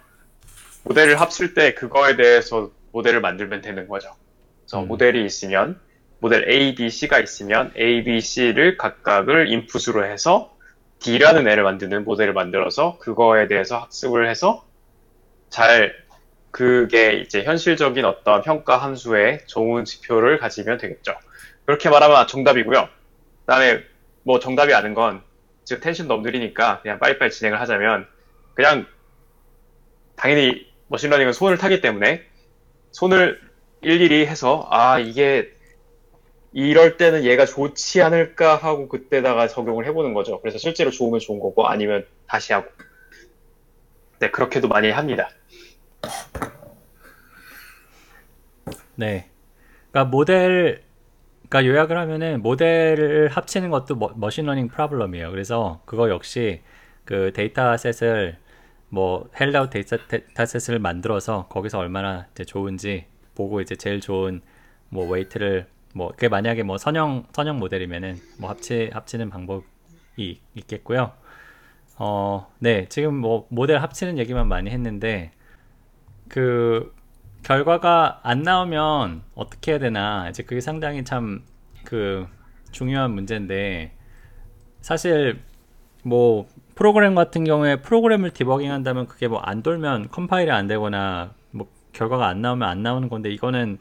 [0.83, 4.15] 모델을 합칠 때 그거에 대해서 모델을 만들면 되는 거죠.
[4.61, 4.87] 그래서 음.
[4.87, 5.79] 모델이 있으면
[6.19, 10.55] 모델 A, B, C가 있으면 A, B, C를 각각을 인풋으로 해서
[10.99, 14.65] D라는 애를 만드는 모델을 만들어서 그거에 대해서 학습을 해서
[15.49, 15.95] 잘
[16.51, 21.15] 그게 이제 현실적인 어떤 평가 함수의 좋은 지표를 가지면 되겠죠.
[21.65, 22.89] 그렇게 말하면 정답이고요.
[23.45, 23.83] 그다음에
[24.23, 25.21] 뭐 정답이 아닌 건
[25.63, 28.07] 지금 텐션 너무 느리니까 그냥 빨리빨리 진행을 하자면
[28.55, 28.87] 그냥
[30.15, 32.23] 당연히 머신러닝은 손을 타기 때문에
[32.91, 33.39] 손을
[33.81, 35.51] 일일이 해서 아 이게
[36.51, 40.41] 이럴 때는 얘가 좋지 않을까 하고 그때다가 적용을 해보는 거죠.
[40.41, 42.69] 그래서 실제로 좋으면 좋은 거고 아니면 다시 하고
[44.19, 45.29] 네 그렇게도 많이 합니다.
[48.95, 49.29] 네.
[49.91, 50.83] 그러니까 모델,
[51.47, 55.31] 그러니까 요약을 하면은 모델을 합치는 것도 머, machine learning problem이에요.
[55.31, 56.61] 그래서 그거 역시
[57.05, 58.37] 그 dataset을
[58.89, 64.41] 뭐 held-out data, dataset을 만들어서 거기서 얼마나 이제 좋은지 보고 이제 제일 좋은
[64.89, 71.13] 뭐 weight를 뭐 그게 만약에 뭐 선형 선형 모델이면은 뭐 합치 합치는 방법이 있겠고요.
[71.97, 72.87] 어, 네.
[72.89, 75.31] 지금 뭐 모델 합치는 얘기만 많이 했는데
[76.29, 76.93] 그
[77.43, 81.43] 결과가 안 나오면 어떻게 해야 되나 이제 그게 상당히 참
[81.83, 82.27] 그
[82.71, 83.93] 중요한 문제인데
[84.81, 85.41] 사실
[86.03, 91.67] 뭐 프로그램 같은 경우에 프로그램을 디버깅 한다면 그게 뭐 안 돌면 컴파일이 안 되거나 뭐
[91.93, 93.79] 결과가 안 나오면 안 나오는 건데 이거는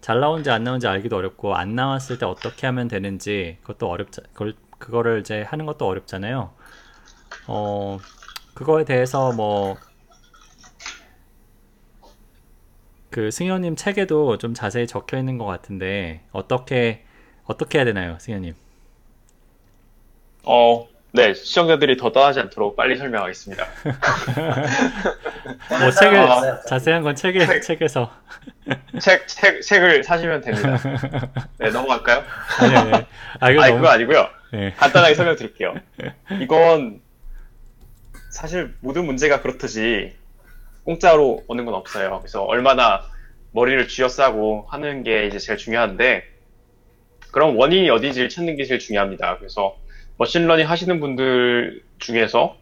[0.00, 4.54] 잘 나온지 안 나온지 알기도 어렵고 안 나왔을 때 어떻게 하면 되는지 그것도 어렵자 그걸
[4.78, 6.52] 그거를 이제 하는 것도 어렵잖아요.
[7.48, 7.98] 어
[8.54, 9.76] 그거에 대해서 뭐
[13.16, 17.02] 그 승현님 책에도 좀 자세히 적혀 있는 것 같은데 어떻게
[17.44, 18.54] 어떻게 해야 되나요, 승현님?
[20.44, 23.64] 어, 네 시청자들이 더 떠나지 않도록 빨리 설명하겠습니다.
[25.46, 28.10] 뭐 책을 아, 자세한 건 책에 책에서
[29.00, 30.78] 책, 책, 책을 사시면 됩니다.
[31.58, 32.24] 네 넘어갈까요?
[32.60, 33.06] 아니 아니
[33.40, 34.28] 아 이거 아니 너무 그거 아니고요.
[34.52, 34.72] 네.
[34.76, 35.74] 간단하게 설명드릴게요.
[36.40, 37.00] 이건
[38.30, 40.14] 사실 모든 문제가 그렇듯이
[40.84, 42.18] 공짜로 오는 건 없어요.
[42.20, 43.02] 그래서 얼마나
[43.52, 46.24] 머리를 쥐어싸고 하는 게 이제 제일 중요한데
[47.32, 49.38] 그럼 원인이 어디지를 찾는 게 제일 중요합니다.
[49.38, 49.76] 그래서
[50.18, 52.56] machine learning 하시는 분들 중에서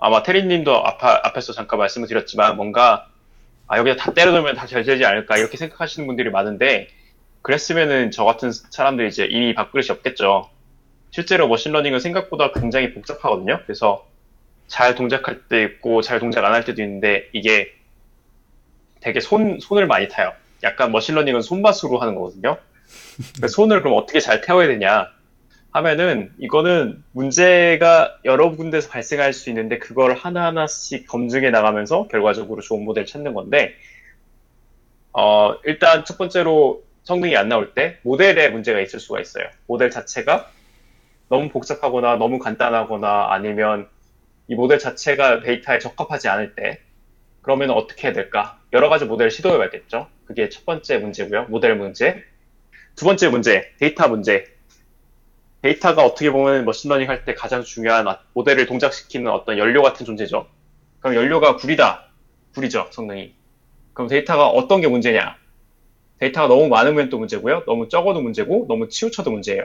[0.00, 3.08] 아마 테리님도 앞, 앞에서 잠깐 말씀을 드렸지만 뭔가
[3.66, 6.88] 아 여기다 다 때려 넣으면 다 잘 되지 않을까 이렇게 생각하시는 분들이 많은데
[7.42, 10.50] 그랬으면은 저 같은 사람들이 이제 이미 밥그릇이 없겠죠.
[11.10, 13.60] 실제로 머신러닝은 생각보다 굉장히 복잡하거든요.
[13.64, 14.06] 그래서
[14.68, 17.72] 잘 동작할 때 있고 잘 동작 안 할 때도 있는데 이게
[19.00, 20.32] 되게 손, 손을 많이 타요.
[20.62, 22.58] 약간 머신러닝은 손맛으로 하는 거거든요.
[23.36, 25.08] 그래서 손을 그럼 어떻게 잘 태워야 되냐
[25.72, 33.06] 하면은 이거는 문제가 여러 군데서 발생할 수 있는데 그걸 하나하나씩 검증해 나가면서 결과적으로 좋은 모델을
[33.06, 33.74] 찾는 건데
[35.12, 39.44] 어, 일단 첫 번째로 성능이 안 나올 때 모델에 문제가 있을 수가 있어요.
[39.66, 40.50] 모델 자체가
[41.28, 43.88] 너무 복잡하거나 너무 간단하거나 아니면
[44.48, 46.80] 이 모델 자체가 데이터에 적합하지 않을 때
[47.42, 48.58] 그러면 어떻게 해야 될까?
[48.72, 50.08] 여러 가지 모델을 시도해 봐야겠죠.
[50.26, 51.44] 그게 첫 번째 문제고요.
[51.44, 52.22] 모델 문제.
[52.96, 54.44] 두 번째 문제, 데이터 문제.
[55.62, 60.46] 데이터가 어떻게 보면 machine learning 할 때 가장 중요한 모델을 동작시키는 어떤 연료 같은 존재죠.
[61.00, 62.06] 그럼 연료가 구리다.
[62.54, 63.34] 구리죠, 성능이.
[63.92, 65.36] 그럼 데이터가 어떤 게 문제냐?
[66.18, 67.64] 데이터가 너무 많으면 또 문제고요.
[67.66, 69.64] 너무 적어도 문제고, 너무 치우쳐도 문제예요.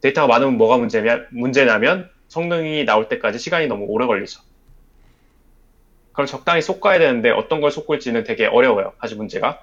[0.00, 4.40] 데이터가 많으면 뭐가 문제냐, 문제냐면 성능이 나올 때까지 시간이 너무 오래 걸리죠.
[6.12, 8.92] 그럼 적당히 쏟아야 되는데 어떤 걸 쏟을지는 되게 어려워요.
[8.98, 9.60] 아주 문제가.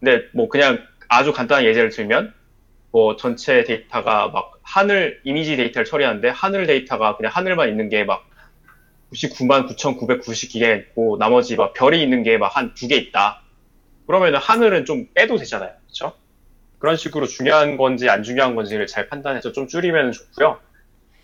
[0.00, 2.32] 근데 뭐 그냥 아주 간단한 예제를 들면
[2.92, 8.24] 뭐 전체 데이터가 막 하늘 이미지 데이터를 처리하는데 하늘 데이터가 그냥 하늘만 있는 게 막
[9.12, 13.42] 99만 9,990개가 있고 나머지 막 별이 있는 게 막 한 두 개 있다.
[14.06, 15.70] 그러면은 하늘은 좀 빼도 되잖아요.
[15.84, 16.14] 그렇죠?
[16.78, 20.58] 그런 식으로 중요한 건지 안 중요한 건지를 잘 판단해서 좀 줄이면 좋고요.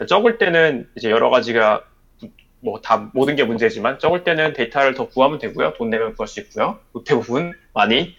[0.09, 1.85] 적을 때는 이제 여러 가지가
[2.61, 5.75] 뭐 다 모든 게 문제지만 적을 때는 데이터를 더 구하면 되고요.
[5.75, 6.79] 돈 내면 구할 수 있고요.
[7.07, 8.15] 대부분 많이.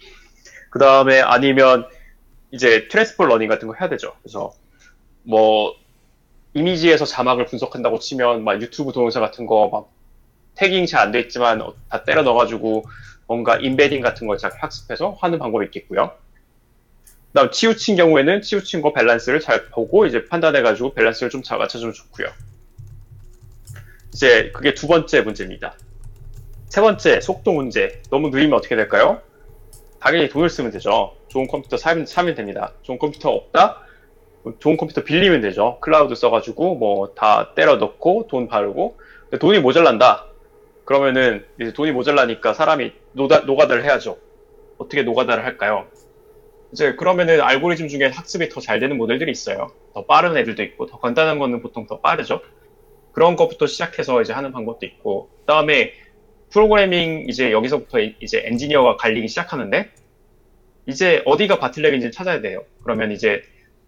[0.70, 1.86] 그 다음에 아니면
[2.52, 4.14] 이제 transfer learning 같은 거 해야 되죠.
[4.22, 4.52] 그래서
[5.22, 5.74] 뭐
[6.54, 9.88] 이미지에서 자막을 분석한다고 치면 막 유튜브 동영상 같은 거 막
[10.56, 12.84] tagging 잘 안 돼 있지만 다 때려 넣어가지고
[13.26, 16.12] 뭔가 embedding 같은 걸 잘 학습해서 하는 방법이 있겠고요.
[17.28, 22.28] 그다음 치우친 경우에는 치우친 거 밸런스를 잘 보고 이제 판단해가지고 밸런스를 좀 잘 맞춰주면 좋고요.
[24.12, 25.76] 이제 그게 두 번째 문제입니다.
[26.68, 28.02] 세 번째, 속도 문제.
[28.10, 29.22] 너무 느리면 어떻게 될까요?
[30.00, 31.14] 당연히 돈을 쓰면 되죠.
[31.30, 32.72] 좋은 컴퓨터 사면, 사면 됩니다.
[32.82, 33.80] 좋은 컴퓨터 없다?
[34.58, 35.78] 좋은 컴퓨터 빌리면 되죠.
[35.80, 40.26] 클라우드 써가지고 뭐 다 때려 넣고 돈 바르고 근데 돈이 모자란다.
[40.84, 44.18] 그러면은 이제 돈이 모자라니까 사람이 노다, 노가다를 해야죠.
[44.78, 45.86] 어떻게 노가다를 할까요?
[46.72, 49.70] 이제 그러면은 알고리즘 중에 학습이 더 잘 되는 모델들이 있어요.
[49.94, 52.40] 더 빠른 애들도 있고 더 간단한 거는 보통 더 빠르죠.
[53.12, 55.92] 그런 것부터 시작해서 이제 하는 방법도 있고 그다음에
[56.50, 59.90] 프로그래밍 이제 여기서부터 이제 엔지니어가 갈리기 시작하는데
[60.90, 62.64] 이제 어디가 bottleneck인지 찾아야 돼요.
[62.82, 63.42] 그러면 이제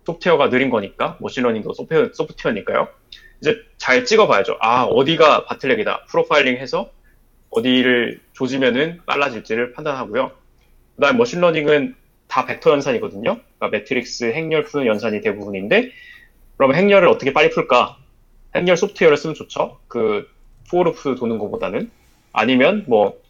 [0.06, 2.88] 소프트웨어가 느린 거니까 머신러닝도 소프트웨어, 소프트웨어니까요.
[3.40, 4.56] 이제 잘 찍어봐야죠.
[4.60, 6.06] 아 어디가 bottleneck이다.
[6.06, 6.90] profiling 해서
[7.50, 10.30] 어디를 조지면은 빨라질지를 판단하고요.
[10.96, 11.94] 그다음 머신러닝은
[12.28, 13.38] 다 벡터 연산이거든요.
[13.58, 15.90] 그러니까 매트릭스 행렬 푸는 연산이 대부분인데
[16.56, 17.98] 그러면 행렬을 어떻게 빨리 풀까?
[18.54, 19.80] 행렬 소프트웨어를 쓰면 좋죠.
[19.88, 20.28] 그
[20.70, 21.90] for loop 도는 것보다는
[22.32, 23.20] 아니면 뭐,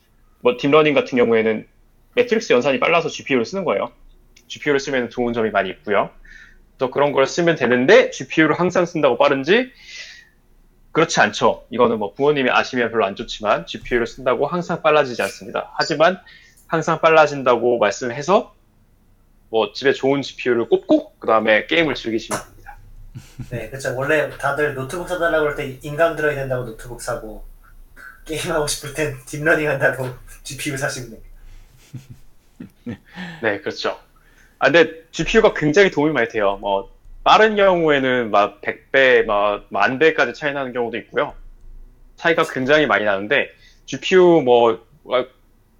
[0.41, 1.66] 뭐 딥러닝 같은 경우에는
[2.15, 3.91] 매트릭스 연산이 빨라서 GPU를 쓰는 거예요.
[4.49, 6.11] GPU를 쓰면 좋은 점이 많이 있고요.
[6.79, 9.73] 또 그런 걸 쓰면 되는데 GPU를 항상 쓴다고 빠른지
[10.93, 11.67] 그렇지 않죠.
[11.71, 15.73] 이거는 뭐 부모님이 아시면 별로 안 좋지만 GPU를 쓴다고 항상 빨라지지 않습니다.
[15.77, 16.21] 하지만
[16.67, 18.55] 항상 빨라진다고 말씀해서
[19.49, 22.77] 뭐 집에 좋은 GPU를 꼽고 그 다음에 게임을 즐기시면 됩니다.
[23.51, 23.95] 네, 그렇죠.
[23.97, 27.45] 원래 다들 노트북 사달라고 할 때 인강 들어야 된다고 노트북 사고
[28.25, 30.09] 게임하고 싶을 땐 딥러닝 한다고
[30.43, 31.32] GPU 사시면 됩니다.
[33.43, 33.99] 네, 그렇죠.
[34.59, 36.59] 아, 근데 GPU가 굉장히 도움이 많이 돼요.
[36.61, 36.90] 뭐,
[37.24, 41.34] 빠른 경우에는 막 100배, 막 만 배까지 차이 나는 경우도 있고요.
[42.16, 43.51] 차이가 굉장히 많이 나는데,
[43.86, 44.86] GPU 뭐,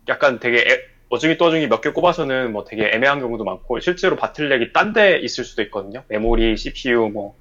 [0.09, 4.73] 약간 되게 애, 어중이 떠중이 몇 개 꼽아서는 뭐 되게 애매한 경우도 많고, 실제로 bottleneck이
[4.73, 6.05] 딴 데 있을 수도 있거든요.
[6.09, 7.37] 메모리, CPU, 뭐,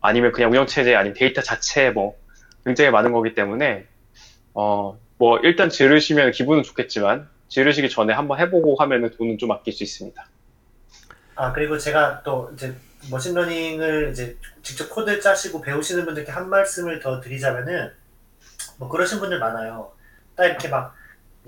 [0.00, 2.16] 아니면 그냥 운영체제, 아니면 데이터 자체, 뭐,
[2.64, 3.86] 굉장히 많은 거기 때문에,
[4.54, 9.82] 어, 뭐, 일단 지르시면 기분은 좋겠지만, 지르시기 전에 한번 해보고 하면은 돈은 좀 아낄 수
[9.82, 10.28] 있습니다.
[11.36, 12.74] 아, 그리고 제가 또 이제
[13.10, 17.92] 머신러닝을 이제 직접 코드 짜시고 배우시는 분들께 한 말씀을 더 드리자면은,
[18.78, 19.92] 뭐 그러신 분들 많아요.
[20.34, 20.94] 딱 이렇게 막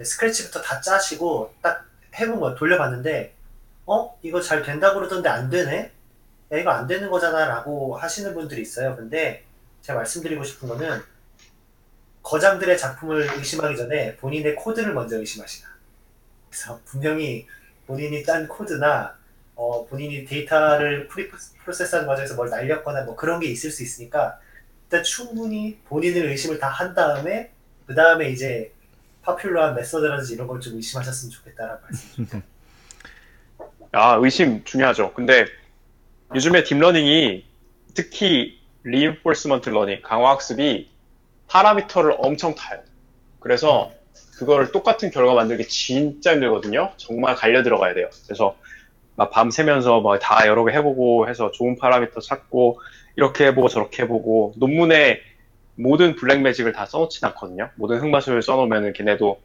[0.01, 3.35] scratch부터 다 짜시고 딱 해본 거 돌려봤는데,
[3.87, 4.19] 어?
[4.23, 5.91] 이거 잘 된다고 그러던데 안 되네?
[6.53, 8.95] 야, 이거 안 되는 거잖아 라고 하시는 분들이 있어요.
[8.95, 9.45] 근데
[9.83, 11.03] 제가 말씀드리고 싶은 거는,
[12.23, 15.78] 거장들의 작품을 의심하기 전에 본인의 코드를 먼저 의심하시라.
[16.51, 17.47] 그래서 분명히
[17.87, 19.17] 본인이 짠 코드나
[19.55, 24.39] 어, 본인이 데이터를 preprocess하는 과정에서 뭘 날렸거나 뭐 그런 게 있을 수 있으니까
[24.85, 27.51] 일단 충분히 본인의 의심을 다 한 다음에
[27.87, 28.73] 그 다음에 이제
[29.23, 32.43] popular한 method라든지 이런 걸 좀 의심하셨으면 좋겠다라고 말씀드립니다.
[33.93, 35.13] 아 의심 중요하죠.
[35.15, 35.47] 근데
[36.35, 37.47] 요즘에 딥러닝이
[37.95, 40.91] 특히 reinforcement learning 강화 학습이
[41.49, 42.81] 파라미터를 엄청 타요.
[43.41, 43.93] 그래서
[44.39, 46.93] 그거를 똑같은 결과 만들기 진짜 힘들거든요.
[46.97, 48.09] 정말 갈려 들어가야 돼요.
[48.25, 48.57] 그래서
[49.17, 52.81] 막 밤 새면서 뭐다 여러 개 해보고 해서 좋은 파라미터 찾고
[53.17, 55.21] 이렇게 해보고 저렇게 해보고 논문에
[55.75, 57.71] 모든 블랙 매직을 다 써놓진 않거든요.
[57.75, 59.41] 모든 흑마술을 써놓으면 걔네도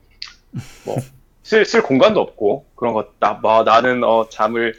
[0.86, 0.96] 뭐
[1.44, 3.20] 쓸, 쓸 공간도 없고 그런 것.
[3.20, 4.76] 나, 뭐, 나는 어, 잠을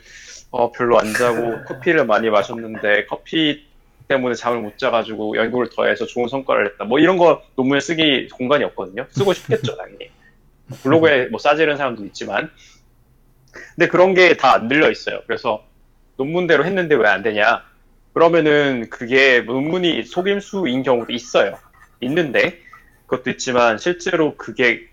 [0.51, 3.67] 어, 별로 안 자고 커피를 많이 마셨는데 커피
[4.09, 6.85] 때문에 잠을 못 자가지고 연구를 더해서 좋은 성과를 냈다.
[6.85, 9.07] 뭐 이런 거 논문에 쓰기 공간이 없거든요.
[9.11, 10.11] 쓰고 싶겠죠, 당연히.
[10.83, 12.51] 블로그에 뭐 싸지른 사람도 있지만.
[13.77, 15.21] 근데 그런 게 다 안 들려 있어요.
[15.27, 15.65] 그래서
[16.17, 17.63] 논문대로 했는데 왜 안 되냐?
[18.13, 21.59] 그러면은 그게 논문이 속임수인 경우도 있어요.
[22.01, 22.61] 있는데
[23.07, 24.87] 그것도 있지만 실제로 그게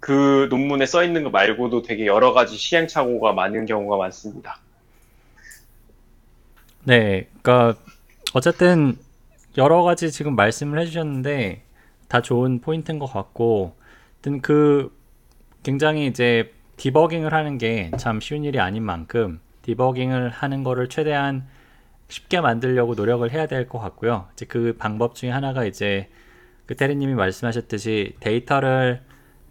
[0.00, 4.60] 그 논문에 써 있는 거 말고도 되게 여러 가지 시행착오가 많은 경우가 많습니다.
[6.84, 7.78] 네, 그러니까
[8.34, 8.96] 어쨌든
[9.56, 11.62] 여러 가지 지금 말씀을 해주셨는데
[12.08, 13.74] 다 좋은 포인트인 것 같고,
[14.42, 14.94] 그
[15.62, 21.46] 굉장히 이제 디버깅을 하는 게 참 쉬운 일이 아닌 만큼 디버깅을 하는 거를 최대한
[22.08, 24.28] 쉽게 만들려고 노력을 해야 될 것 같고요.
[24.34, 26.08] 이제 그 방법 중에 하나가 이제
[26.66, 29.02] 그 테리님이 말씀하셨듯이 데이터를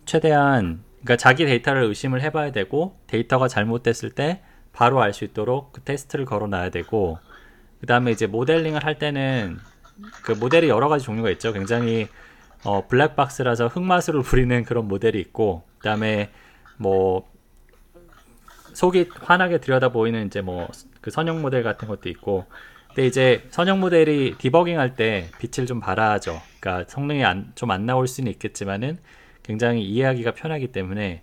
[0.06, 4.42] 최대한 그러니까 자기 데이터를 의심을 해봐야 되고 데이터가 잘못됐을 때
[4.74, 7.20] 바로 알 수 있도록 그 테스트를 걸어놔야 되고
[7.80, 9.58] 그 다음에 이제 모델링을 할 때는
[10.24, 11.54] 그 모델이 여러 가지 종류가 있죠.
[11.54, 12.08] 굉장히
[12.64, 16.32] 어, 블랙박스라서 흑마술을 부리는 그런 모델이 있고 그 다음에
[16.78, 17.30] 뭐
[18.74, 20.68] 속이 환하게 들여다 보이는 이제 뭐
[21.08, 22.48] 그 선형 모델 같은 것도 있고
[22.90, 26.42] 근데 이제 선형 모델이 디버깅 할 때 빛을 좀 발하죠.
[26.60, 27.24] 그러니까 성능이
[27.56, 28.98] 좀 안 나올 수는 있겠지만은
[29.42, 31.22] 굉장히 이해하기가 편하기 때문에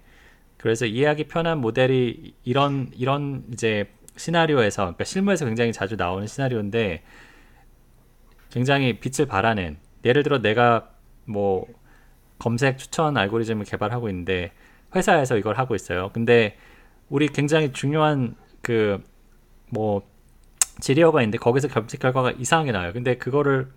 [0.56, 7.02] 그래서 이해하기 편한 모델이 이런 이런 이제 시나리오에서 그러니까 실무에서 굉장히 자주 나오는 시나리오인데
[8.50, 10.90] 굉장히 빛을 발하는 예를 들어 내가
[11.24, 11.66] 뭐
[12.38, 14.52] 검색 추천 알고리즘을 개발하고 있는데
[14.94, 16.10] 회사에서 이걸 하고 있어요.
[16.12, 16.56] 근데
[17.08, 19.02] 우리 굉장히 중요한 그
[19.74, 20.02] 뭐
[20.80, 22.92] 지리어가 있는데 거기서 검색 결과가 이상하게 나와요.
[22.92, 23.68] 근데 그거를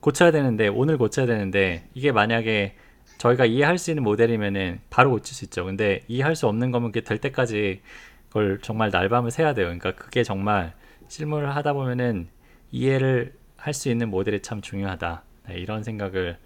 [0.00, 2.76] 고쳐야 되는데 오늘 고쳐야 되는데 이게 만약에
[3.18, 5.64] 저희가 이해할 수 있는 모델이면은 바로 고칠 수 있죠.
[5.64, 7.82] 근데 이해할 수 없는 거면 그게 될 때까지
[8.28, 9.66] 그걸 정말 날밤을 새야 돼요.
[9.66, 10.74] 그러니까 그게 정말
[11.08, 12.28] 실무를 하다 보면은
[12.70, 15.22] 이해를 할 수 있는 모델이 참 중요하다.
[15.48, 16.38] 네, 이런 생각을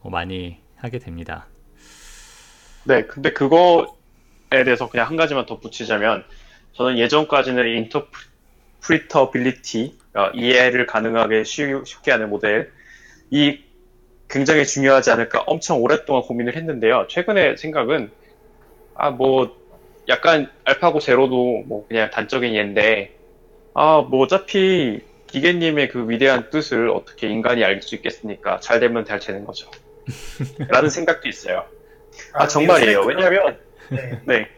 [0.00, 1.46] 뭐 많이 하게 됩니다.
[2.84, 3.86] 네, 근데 그거에
[4.64, 6.24] 대해서 그냥 한 가지만 덧붙이자면
[6.74, 7.66] 저는 예전까지는
[8.80, 12.72] 인터프리터빌리티 어, 이해를 가능하게 쉬, 쉽게 하는 모델
[13.30, 13.60] 이
[14.28, 17.06] 굉장히 중요하지 않을까 엄청 오랫동안 고민을 했는데요.
[17.08, 18.10] 최근에 생각은
[18.94, 19.56] 아 뭐
[20.08, 23.14] 약간 알파고 제로도 뭐 그냥 단적인 예인데
[23.74, 28.60] 아 뭐 어차피 기계님의 그 위대한 뜻을 어떻게 인간이 알 수 있겠습니까?
[28.60, 29.68] 잘 되면 잘 되는 거죠.
[30.68, 31.64] 라는 생각도 있어요.
[32.32, 32.98] 아, 정말이에요.
[33.00, 34.48] 요즘에 왜냐면 그런- 네, 네.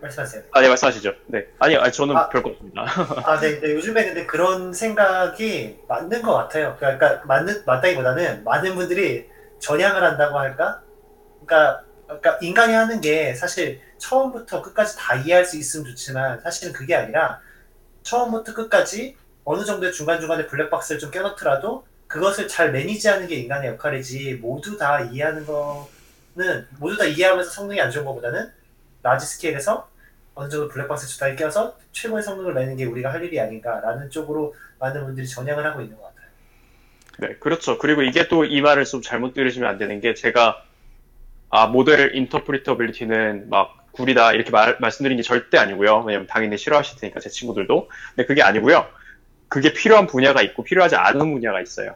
[0.00, 0.42] 말씀하세요.
[0.52, 1.12] 아, 네, 말씀하시죠.
[1.26, 1.46] 네.
[1.58, 2.28] 아니, 아니 저는 아.
[2.30, 2.82] 별거 없습니다.
[3.24, 6.74] 아, 네, 네, 요즘에 근데 그런 생각이 맞는 것 같아요.
[6.78, 9.26] 그러니까 맞는 맞다기보다는 많은 분들이
[9.58, 10.82] 전향을 한다고 할까?
[11.44, 16.96] 그러니까, 그러니까 인간이 하는 게 사실 처음부터 끝까지 다 이해할 수 있으면 좋지만 사실은 그게
[16.96, 17.40] 아니라
[18.02, 24.76] 처음부터 끝까지 어느 정도의 중간중간에 블랙박스를 좀 껴넣더라도 그것을 잘 manage하는 게 인간의 역할이지 모두
[24.76, 28.50] 다 이해하는 거는 모두 다 이해하면서 성능이 안 좋은 것보다는
[29.02, 29.88] large scale에서
[30.34, 35.04] 어느 정도 블랙박스 중간에 껴서 최고의 성능을 내는 게 우리가 할 일이 아닌가라는 쪽으로 많은
[35.04, 36.20] 분들이 전향을 하고 있는 것 같아요.
[37.18, 37.78] 네, 그렇죠.
[37.78, 40.64] 그리고 이게 또 이 말을 좀 잘못 들으시면 안 되는 게 제가
[41.50, 46.04] 아, model interpretability는 막 구리다 이렇게 말, 말씀드린 게 절대 아니고요.
[46.06, 47.88] 왜냐면 당연히 싫어하실 테니까 제 친구들도.
[48.14, 48.86] 근데 그게 아니고요.
[49.48, 51.94] 그게 필요한 분야가 있고 필요하지 않은 분야가 있어요.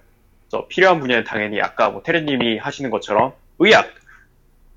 [0.49, 3.89] 그래서 필요한 분야는 당연히 아까 뭐 테레님이 하시는 것처럼 의학.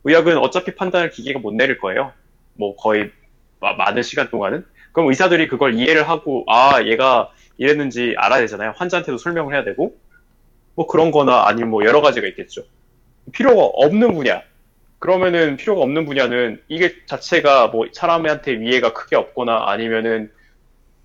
[0.04, 2.14] 의학은 어차피 판단을 기계가 못 내릴 거예요.
[2.54, 3.12] 뭐 거의
[3.60, 4.66] 마- 많은 시간 동안은.
[4.92, 8.74] 그럼 의사들이 그걸 이해를 하고 아 얘가 이랬는지 알아야 되잖아요.
[8.78, 9.98] 환자한테도 설명을 해야 되고
[10.76, 12.64] 뭐 그런 거나 아니면 뭐 여러 가지가 있겠죠.
[13.32, 14.42] 필요가 없는 분야.
[15.00, 20.32] 그러면은 필요가 없는 분야는 이게 자체가 뭐 사람한테 위해가 크게 없거나 아니면은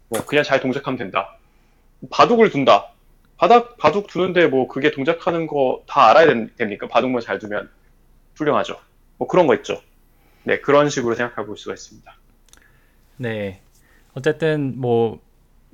[0.08, 1.36] 뭐 그냥 잘 동작하면 된다.
[2.10, 2.88] 바둑을 둔다.
[3.36, 6.86] 바닥, 바둑 두는데 뭐 그게 동작하는 거 다 알아야 된- 됩니까?
[6.88, 7.68] 바둑만 잘 두면
[8.36, 8.78] 훌륭하죠.
[9.18, 9.80] 뭐 그런 거 있죠.
[10.44, 12.14] 네, 그런 식으로 생각해 볼 수가 있습니다.
[13.18, 13.60] 네.
[14.14, 15.20] 어쨌든 뭐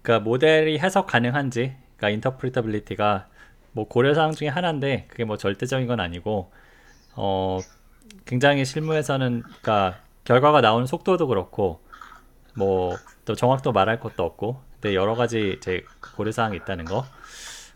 [0.03, 3.29] 그러니까 모델이 해석 가능한지 그러니까 interpretability가
[3.73, 6.51] 뭐 고려 사항 중에 하나인데 그게 뭐 절대적인 건 아니고
[7.17, 7.59] 어
[8.27, 11.81] 굉장히 실무에서는 그러니까 결과가 나오는 속도도 그렇고
[12.57, 15.85] 뭐 또 정확도 말할 것도 없고 근데 여러 가지 이제
[16.17, 17.05] 고려 사항이 있다는 거.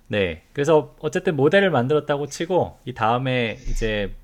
[0.08, 0.44] 네.
[0.54, 4.14] 그래서 어쨌든 모델을 만들었다고 치고 이 다음에 이제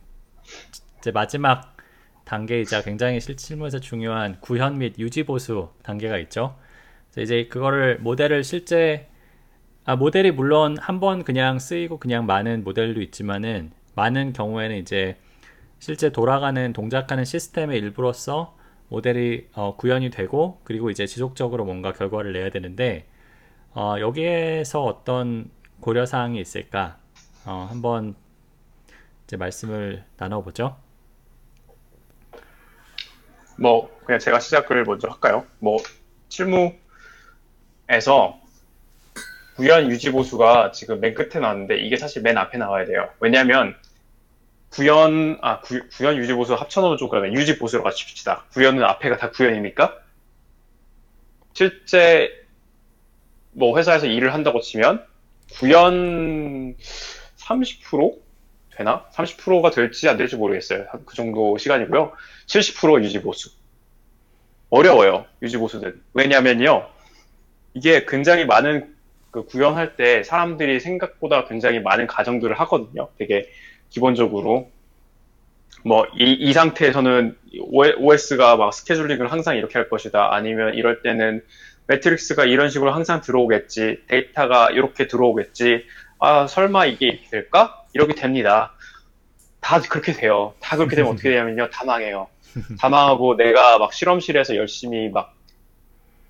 [0.99, 1.77] 이제 마지막
[2.25, 6.57] 단계이자 굉장히 실- 실무에서 중요한 구현 및 유지 보수 단계가 있죠.
[7.19, 9.09] 이제 그거를 모델을 실제
[9.85, 15.17] 아 모델이 물론 한 번 그냥 쓰이고 그냥 많은 모델도 있지만은 많은 경우에는 이제
[15.79, 18.57] 실제 돌아가는 동작하는 시스템의 일부로서
[18.89, 23.07] 모델이 어, 구현이 되고 그리고 이제 지속적으로 뭔가 결과를 내야 되는데
[23.75, 25.51] 어, 여기에서 어떤
[25.81, 26.99] 고려 사항이 있을까?
[27.45, 28.17] 어, 한번
[29.25, 30.77] 이제 말씀을 나눠보죠.
[33.57, 35.45] 뭐 그냥 제가 시작을 먼저 할까요?
[35.59, 35.79] 뭐
[36.29, 36.81] 실무에서
[39.57, 43.09] 구현 유지 보수가 지금 맨 끝에 나왔는데 이게 사실 맨 앞에 나와야 돼요.
[43.21, 43.75] 왜냐하면
[44.71, 48.45] 구현 아 구, 구현 유지 보수 합쳐놓으면 좀 그러면 유지 보수로 같이 칩시다.
[48.53, 49.97] 구현은 앞에가 다 구현입니까?
[51.55, 52.31] 실제
[53.53, 55.05] 뭐 회사에서 일을 한다고 치면
[55.55, 56.77] 구현
[57.37, 58.19] 30%
[58.77, 59.07] 되나?
[59.13, 60.87] 30%가 될지 안 될지 모르겠어요.
[60.91, 62.13] 한그 정도 시간이고요.
[62.47, 63.51] 70% 유지 보수.
[64.71, 65.25] 어려워요.
[65.43, 66.01] 유지 보수는.
[66.15, 66.89] 왜냐면요.
[67.75, 68.95] 이게 굉장히 많은
[69.31, 73.09] 그 구현할 때 사람들이 생각보다 굉장히 많은 가정들을 하거든요.
[73.19, 73.49] 되게
[73.91, 74.71] 기본적으로.
[75.85, 77.37] 뭐, 이, 이 상태에서는
[77.99, 80.35] OS가 막 스케줄링을 항상 이렇게 할 것이다.
[80.35, 81.43] 아니면 이럴 때는
[81.87, 84.03] 매트릭스가 이런 식으로 항상 들어오겠지.
[84.09, 85.85] 데이터가 이렇게 들어오겠지.
[86.19, 87.83] 아, 설마 이게 이렇게 될까?
[87.95, 88.75] 이렇게 됩니다.
[89.61, 90.55] 다 그렇게 돼요.
[90.61, 91.71] 다 그렇게 되면 어떻게 되냐면요.
[91.71, 92.29] 다 망해요.
[92.79, 95.35] 다 망하고 내가 막 실험실에서 열심히 막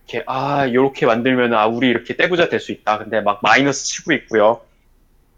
[0.09, 2.99] 이렇게 아 요렇게 만들면 아 우리 이렇게 떼부자 될 수 있다.
[2.99, 4.61] 근데 막 마이너스 치고 있고요.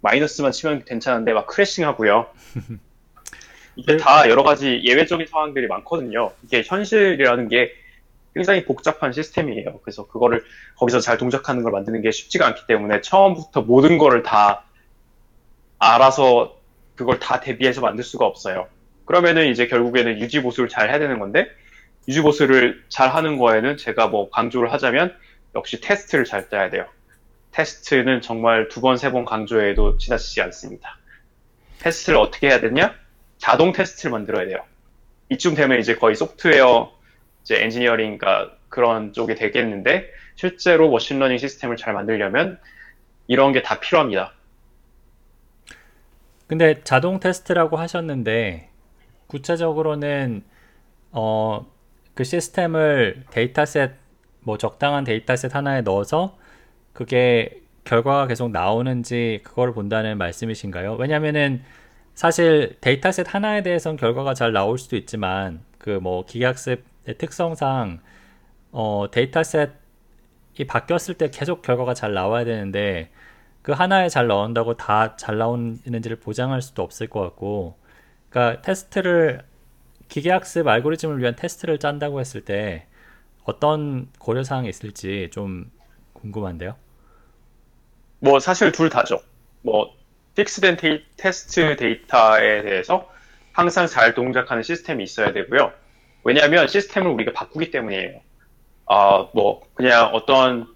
[0.02, 2.26] 마이너스만 치면 괜찮은데 막 크래싱 하고요.
[3.76, 6.32] 이게 다 여러 가지 예외적인 상황들이 많거든요.
[6.44, 7.72] 이게 현실이라는 게
[8.34, 9.80] 굉장히 복잡한 시스템이에요.
[9.82, 10.44] 그래서 그거를
[10.76, 14.64] 거기서 잘 동작하는 걸 만드는 게 쉽지가 않기 때문에 처음부터 모든 거를 다
[15.78, 16.58] 알아서
[16.94, 18.68] 그걸 다 대비해서 만들 수가 없어요.
[19.06, 21.48] 그러면은 이제 결국에는 유지 보수를 잘 해야 되는 건데
[22.06, 25.16] 유지 보수를 잘 하는 거에는 제가 뭐 강조를 하자면
[25.54, 26.86] 역시 테스트를 잘 짜야 돼요.
[27.52, 30.98] 테스트는 정말 두 번, 세 번 강조해도 지나치지 않습니다.
[31.80, 32.94] 테스트를 어떻게 해야 되냐?
[33.38, 34.58] 자동 테스트를 만들어야 돼요.
[35.30, 36.92] 이쯤 되면 이제 거의 소프트웨어
[37.42, 42.58] 이제 엔지니어링가 그런 쪽이 되겠는데 실제로 머신러닝 시스템을 잘 만들려면
[43.26, 44.32] 이런 게 다 필요합니다.
[46.46, 48.70] 근데 자동 테스트라고 하셨는데
[49.28, 50.42] 구체적으로는
[51.12, 51.66] 어,
[52.14, 53.92] 그 시스템을 dataset
[54.40, 56.36] 뭐 적당한 dataset 하나에 넣어서
[57.00, 60.96] 그게 결과가 계속 나오는지 그걸 본다는 말씀이신가요?
[60.96, 61.62] 왜냐면은
[62.14, 68.00] 사실 dataset 하나에 대해서는 결과가 잘 나올 수도 있지만 그 뭐 기계학습의 특성상
[68.72, 69.72] 어 dataset이
[70.68, 73.10] 바뀌었을 때 계속 결과가 잘 나와야 되는데
[73.62, 77.76] 그 하나에 잘 나온다고 다 잘 나오는지를 보장할 수도 없을 것 같고
[78.30, 79.42] 그러니까 테스트를
[80.08, 82.86] 기계학습 알고리즘을 위한 테스트를 짠다고 했을 때
[83.44, 85.70] 어떤 고려사항이 있을지 좀
[86.14, 86.76] 궁금한데요.
[88.20, 89.20] 뭐 사실 둘 다죠.
[89.62, 89.94] 뭐
[90.36, 93.10] fix된 데이, 테스트 데이터에 대해서
[93.52, 95.72] 항상 잘 동작하는 시스템이 있어야 되고요.
[96.24, 98.20] 왜냐하면 시스템을 우리가 바꾸기 때문이에요.
[98.86, 100.66] 아, 뭐 그냥 어떤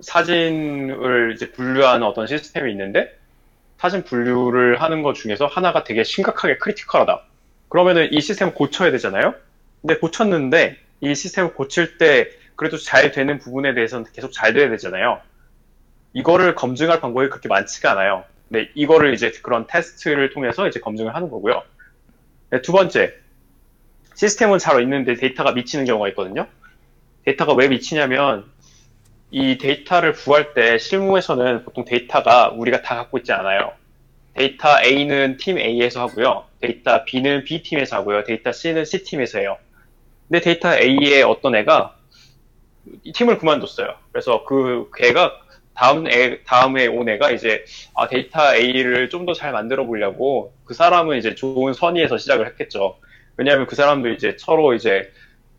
[0.00, 3.16] 사진을 이제 분류하는 어떤 시스템이 있는데
[3.78, 7.22] 사진 분류를 하는 것 중에서 하나가 되게 심각하게 크리티컬하다.
[7.68, 9.34] 그러면은 이 시스템을 고쳐야 되잖아요.
[9.80, 15.20] 근데 고쳤는데 이 시스템을 고칠 때 그래도 잘 되는 부분에 대해서는 계속 잘 돼야 되잖아요.
[16.14, 18.24] 이거를 검증할 방법이 그렇게 많지가 않아요.
[18.48, 21.62] 네, 이거를 이제 그런 테스트를 통해서 이제 검증을 하는 거고요.
[22.50, 23.14] 네, 두 번째,
[24.14, 26.46] 시스템은 잘 있는데 데이터가 미치는 경우가 있거든요.
[27.24, 28.44] 데이터가 왜 미치냐면
[29.30, 33.72] 이 데이터를 구할 때 실무에서는 보통 데이터가 우리가 다 갖고 있지 않아요.
[34.34, 36.44] 데이터 A는 팀 A에서 하고요.
[36.60, 38.24] 데이터 B는 B팀에서 하고요.
[38.24, 39.56] 데이터 C는 C팀에서 해요.
[40.28, 41.96] 근데 데이터 A의 어떤 애가
[43.04, 43.94] 이 팀을 그만뒀어요.
[44.10, 45.41] 그래서 그 걔가
[45.74, 50.74] 다음 애, 다음에 온 애가 이제 아, 데이터 A를 좀 더 잘 만들어 보려고 그
[50.74, 52.98] 사람은 이제 좋은 선의에서 시작을 했겠죠.
[53.36, 55.10] 왜냐하면 그 사람도 이제 서로 이제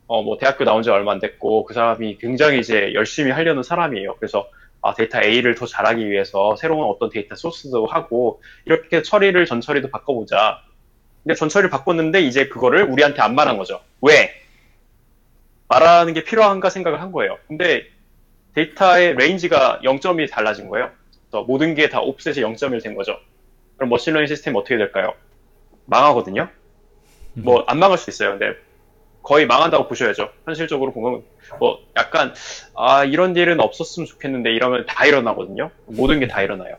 [0.08, 4.16] 어, 뭐 대학교 나온 지 얼마 안 됐고 그 사람이 굉장히 이제 열심히 하려는 사람이에요.
[4.18, 4.48] 그래서
[4.82, 10.62] 아, 데이터 A를 더 잘하기 위해서 새로운 어떤 데이터 소스도 하고 이렇게 처리를 전처리도 바꿔보자.
[11.24, 13.82] 근데 전처리를 바꿨는데 이제 그거를 우리한테 안 말한 거죠.
[14.02, 14.32] 왜?
[15.68, 17.38] 말하는 게 필요한가 생각을 한 거예요.
[17.48, 17.86] 근데
[18.56, 20.92] 데이터의 range가 0점이 달라진 거예요.
[21.48, 23.18] 모든 게 다 offset이 0.1된 거죠.
[23.78, 25.14] 그럼 machine learning 시스템이 어떻게 될까요?
[25.86, 26.48] 망하거든요.
[27.34, 28.38] 뭐 안 망할 수 있어요.
[28.38, 28.56] 근데
[29.24, 30.30] 거의 망한다고 보셔야죠.
[30.46, 31.24] 현실적으로 보면
[31.60, 32.34] 뭐 약간
[32.76, 35.72] 아 이런 일은 없었으면 좋겠는데 이러면 다 일어나거든요.
[35.88, 36.76] 모든 게 다 일어나요.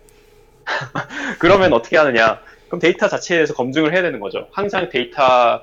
[1.40, 2.40] 그러면 어떻게 하느냐?
[2.68, 4.46] 그럼 데이터 자체에 대해서 검증을 해야 되는 거죠.
[4.52, 5.62] 항상 데이터의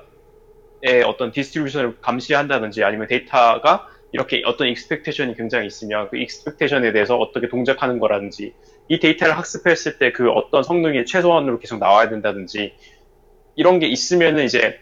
[1.06, 7.98] 어떤 distribution을 감시한다든지 아니면 데이터가 이렇게 어떤 expectation이 굉장히 있으면 그 expectation에 대해서 어떻게 동작하는
[7.98, 8.54] 거라든지
[8.88, 12.74] 이 데이터를 학습했을 때 그 어떤 성능이 최소한으로 계속 나와야 된다든지
[13.56, 14.80] 이런 게 있으면은 이제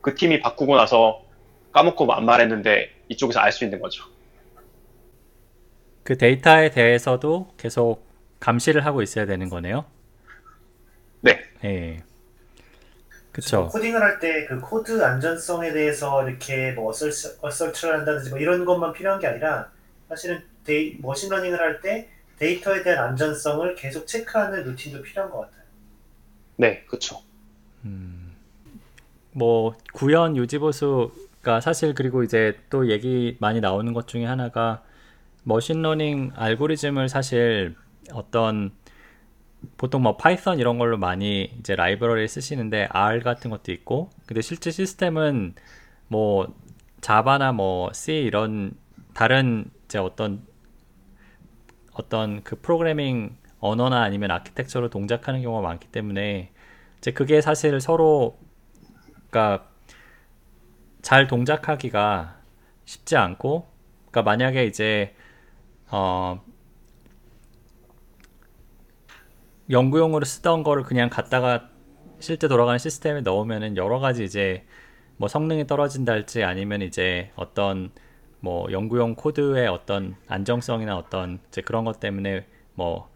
[0.00, 1.22] 그 팀이 바꾸고 나서
[1.72, 4.04] 까먹고 안 말했는데 이쪽에서 알 수 있는 거죠.
[6.02, 8.06] 그 데이터에 대해서도 계속
[8.40, 9.84] 감시를 하고 있어야 되는 거네요.
[11.20, 11.40] 네.
[11.64, 12.02] 예.
[13.38, 13.68] 그쵸.
[13.68, 18.92] 코딩을 할 때 그 코드 안전성에 대해서 이렇게 뭐 assert, assert를 한다든지 뭐 이런 것만
[18.92, 19.70] 필요한 게 아니라
[20.08, 22.08] 사실은 데이, machine learning을 할 때
[22.38, 25.62] 데이터에 대한 안전성을 계속 체크하는 루틴도 필요한 것 같아요.
[26.56, 27.20] 네, 그렇죠.
[27.84, 28.32] 음,
[29.32, 34.82] 뭐 구현 유지보수가 사실 그리고 이제 또 얘기 많이 나오는 것 중에 하나가
[35.44, 37.76] machine learning 알고리즘을 사실
[38.12, 38.72] 어떤
[39.76, 44.70] 보통 뭐 Python 이런 걸로 많이 이제 라이브러리 쓰시는데 R 같은 것도 있고 근데 실제
[44.70, 45.54] 시스템은
[46.08, 46.54] 뭐
[47.00, 48.72] 자바나 뭐 C 이런
[49.14, 50.46] 다른 이제 어떤
[51.92, 56.50] 어떤 그 프로그래밍 언어나 아니면 아키텍처로 동작하는 경우가 많기 때문에
[56.98, 58.38] 이제 그게 사실 서로
[59.30, 59.68] 그러니까
[61.02, 62.36] 잘 동작하기가
[62.84, 63.68] 쉽지 않고
[64.10, 65.14] 그러니까 만약에 이제
[65.90, 66.42] 어
[69.70, 71.68] 연구용으로 쓰던 거를 그냥 갖다가
[72.20, 74.64] 실제 돌아가는 시스템에 넣으면은 여러 가지 이제
[75.16, 77.90] 뭐 성능이 떨어진다 할지 아니면 이제 어떤
[78.40, 83.08] 뭐 연구용 코드의 어떤 안정성이나 어떤 이제 그런 것 때문에 뭐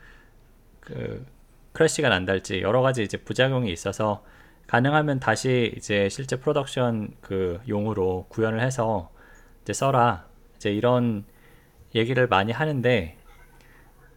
[0.83, 1.24] 그
[1.73, 4.23] crash가 난다 할지 여러 가지 이제 부작용이 있어서
[4.66, 9.11] 가능하면 다시 이제 실제 production 그 용으로 구현을 해서
[9.62, 10.27] 이제 써라.
[10.57, 11.24] 이제 이런
[11.95, 13.16] 얘기를 많이 하는데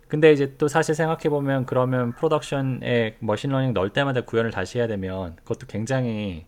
[0.07, 4.87] 근데 이제 또 사실 생각해 보면 그러면 production에 machine learning 넣을 때마다 구현을 다시 해야
[4.87, 6.45] 되면 그것도 굉장히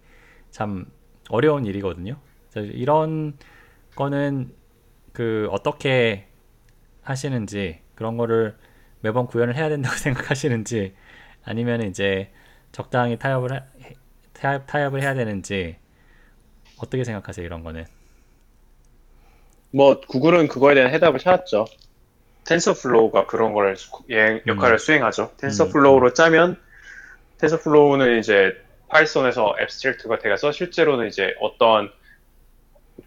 [0.52, 0.86] 참
[1.30, 2.18] 어려운 일이거든요.
[2.56, 3.38] 이런
[3.96, 4.54] 거는
[5.14, 6.28] 그 어떻게
[7.04, 8.58] 하시는지 그런 거를
[9.02, 10.96] 매번 구현을 해야 된다고 생각하시는지
[11.46, 12.32] 아니면 이제
[12.72, 13.96] 적당히 타협을 해-
[14.34, 15.78] 타협, 타협을 해야 되는지
[16.78, 17.86] 어떻게 생각하세요 이런 거는?
[19.72, 21.66] 뭐 구글은 그거에 대한 해답을 찾았죠.
[22.48, 25.32] TensorFlow가 그런 걸 수- 예- 역할을 수행하죠.
[25.38, 26.57] TensorFlow로 짜면
[27.40, 28.56] TensorFlow는 이제
[28.90, 31.91] Python에서 abstract가 돼서 실제로는 이제 어떤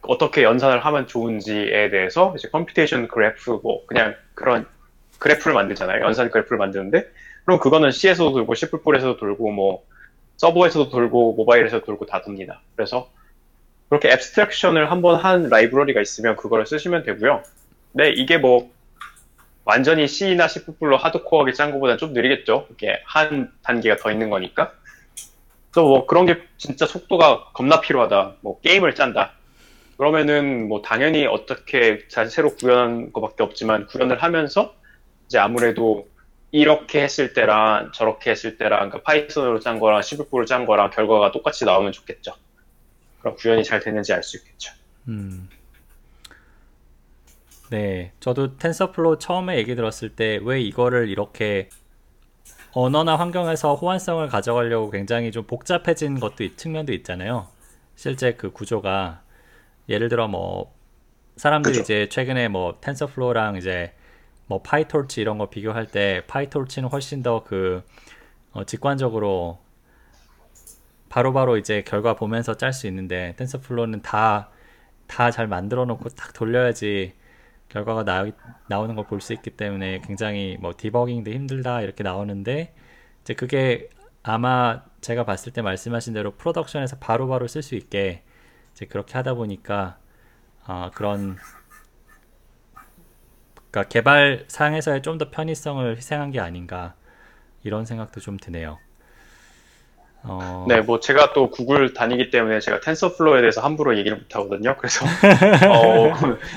[0.03, 4.67] 어떻게 연산을 하면 좋은지에 대해서 이제 computation graph 뭐 그냥 그런
[5.19, 6.03] 그래프를 만들잖아요.
[6.05, 7.09] 연산 그래프를 만드는데
[7.45, 9.85] 그럼 그거는 C에서도 돌고 C++에서도 돌고 뭐
[10.37, 12.61] 서버에서도 돌고 모바일에서도 돌고 다 돕니다.
[12.77, 13.11] 그래서
[13.89, 17.43] 그렇게 abstraction을 한번 한 라이브러리가 있으면 그거를 쓰시면 되고요.
[17.93, 18.71] 네, 이게 뭐
[19.65, 22.67] 완전히 C나 C++로 하드코어하게 짠 것보다 좀 느리겠죠.
[22.73, 24.73] 이게 한 단계가 더 있는 거니까.
[25.71, 28.37] 그래서 뭐 그런 게 진짜 속도가 겁나 필요하다.
[28.41, 29.33] 뭐 게임을 짠다.
[29.97, 34.75] 그러면은 뭐 당연히 어떻게 자- 새로 구현한 것밖에 없지만 구현을 하면서
[35.27, 36.09] 이제 아무래도
[36.53, 41.65] 이렇게 했을 때랑 저렇게 했을 때랑 그러니까 Python으로 짠 거랑 C++로 짠 거랑 결과가 똑같이
[41.65, 42.33] 나오면 좋겠죠.
[43.21, 44.73] 그럼 구현이 잘 되는지 알 수 있겠죠.
[45.07, 45.49] 음.
[47.71, 51.69] 네, 저도 TensorFlow 처음에 얘기 들었을 때 왜 이거를 이렇게
[52.73, 57.49] 언어나 환경에서 호환성을 가져가려고 굉장히 좀 복잡해진 것도 이 측면도 있잖아요.
[57.97, 59.23] 실제 그 구조가
[59.89, 60.73] 예를 들어 뭐
[61.37, 61.83] 사람들이 그죠.
[61.83, 63.95] 이제 최근에 뭐 TensorFlow랑 이제
[64.47, 67.85] 뭐 PyTorch 이런 거 비교할 때 PyTorch는 훨씬 더그
[68.67, 69.61] 직관적으로
[71.09, 74.51] 바로 바로 이제 결과 보면서 짤 수 있는데 TensorFlow는 다
[75.09, 77.15] 다 잘 만들어 놓고 딱 돌려야지
[77.71, 78.27] 결과가 나,
[78.69, 82.75] 나오는 걸 볼 수 있기 때문에 굉장히 뭐 디버깅도 힘들다 이렇게 나오는데
[83.23, 83.89] 이제 그게
[84.23, 88.25] 아마 제가 봤을 때 말씀하신 대로 production에서 바로바로 쓸 수 있게
[88.73, 89.99] 이제 그렇게 하다 보니까
[90.67, 91.39] 아, 그런
[93.71, 96.95] 그러니까 개발 상에서의 좀 더 편의성을 희생한 게 아닌가
[97.65, 98.81] 이런 생각도 좀 드네요.
[100.23, 104.77] 어, 네, 뭐 제가 또 구글 다니기 때문에 제가 TensorFlow에 대해서 함부로 얘기를 못 하거든요.
[104.77, 105.07] 그래서
[105.71, 106.13] 어,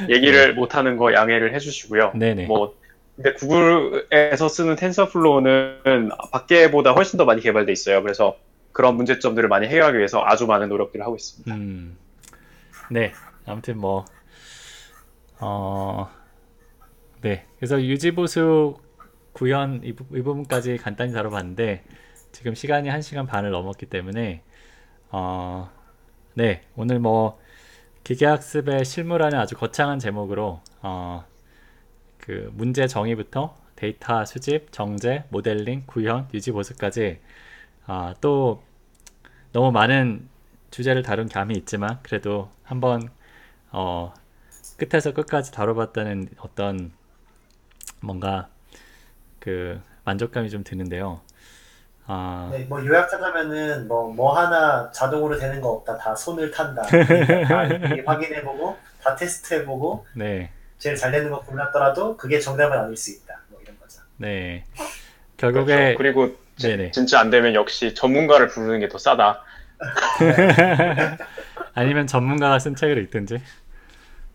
[0.09, 2.11] 얘기를 못 하는 거 양해를 해주시고요.
[2.15, 2.45] 네네.
[2.45, 2.75] 뭐
[3.15, 8.01] 근데 구글에서 쓰는 TensorFlow는 밖에보다 훨씬 더 많이 개발돼 있어요.
[8.01, 8.37] 그래서
[8.71, 11.55] 그런 문제점들을 많이 해결하기 위해서 아주 많은 노력들을 하고 있습니다.
[11.55, 11.95] 음,
[12.89, 13.13] 네.
[13.45, 14.05] 아무튼 뭐,
[15.39, 16.09] 어,
[17.21, 17.45] 네.
[17.57, 18.75] 그래서 유지보수
[19.33, 21.83] 구현 이, 부, 이 부분까지 간단히 다뤄봤는데,
[22.33, 24.43] 지금 시간이 1시간 반을 넘었기 때문에,
[25.11, 25.69] 어,
[26.33, 26.63] 네.
[26.75, 27.39] 오늘 뭐,
[28.03, 31.25] 기계학습의 실무라는 아주 거창한 제목으로, 어,
[32.17, 37.21] 그 문제 정의부터 데이터 수집, 정제, 모델링, 구현, 유지 보수까지,
[37.85, 38.63] 아, 또
[39.51, 40.27] 너무 많은
[40.71, 43.09] 주제를 다룬 감이 있지만 그래도 한번
[43.71, 44.13] 어,
[44.77, 46.91] 끝에서 끝까지 다뤄봤다는 어떤
[48.01, 48.49] 뭔가
[49.39, 51.21] 그 만족감이 좀 드는데요.
[52.07, 55.97] 아, 네, 뭐 요약 하자면은 뭐 뭐 하나 자동으로 되는 거 없다.
[55.97, 56.81] 다 손을 탄다.
[56.83, 62.95] 그러니까 다 이렇게 확인해보고 다 테스트해보고 네, 제일 잘 되는 거 골랐더라도 그게 정답은 아닐
[62.97, 63.39] 수 있다.
[63.49, 64.01] 뭐 이런 거죠.
[64.17, 64.65] 네.
[65.37, 65.97] 결국에 그렇죠.
[65.97, 66.91] 그리고 지-.
[66.93, 69.41] 진짜 안 되면 역시 전문가를 부르는 게 더 싸다.
[71.73, 73.41] 아니면 전문가가 쓴 책을 읽든지.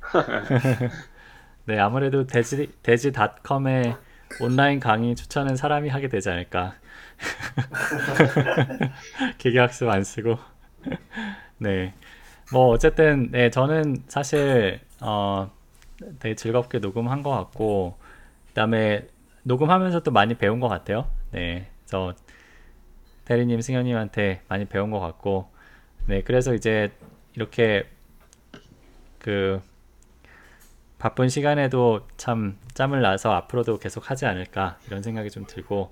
[1.67, 3.95] 네, 아무래도 돼지 돼지닷컴의
[4.41, 6.75] 온라인 강의 추천은 사람이 하게 되지 않을까.
[9.39, 10.39] 기계학습 안 쓰고.
[11.59, 11.95] 네.
[12.53, 15.51] 뭐 어쨌든 네, 저는 사실 어
[16.19, 17.99] 되게 즐겁게 녹음한 것 같고
[18.49, 19.07] 그다음에
[19.43, 21.09] 녹음하면서 또 많이 배운 것 같아요.
[21.31, 21.69] 네.
[21.87, 22.15] 저
[23.25, 25.51] 대리님, 승현님한테 많이 배운 것 같고
[26.07, 26.91] 네, 그래서 이제
[27.35, 27.87] 이렇게
[29.19, 29.61] 그
[30.99, 35.91] 바쁜 시간에도 참 짬을 나서 앞으로도 계속 하지 않을까 이런 생각이 좀 들고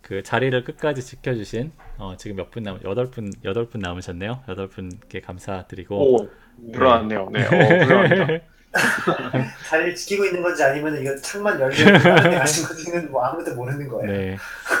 [0.00, 4.42] 그 자리를 끝까지 지켜주신 어, 지금 몇 분 남, 여덟 분 여덟 분 남으셨네요.
[4.48, 6.28] 여덟 분께 감사드리고 오,
[6.58, 7.28] 늘어났네요.
[7.32, 8.44] 네, 어, 늘어납니다.
[9.68, 14.06] 자리를 지키고 있는 건지 아니면 이거 창만 데 가신 건지는 뭐 아무도 모르는 거예요.
[14.10, 14.36] 네,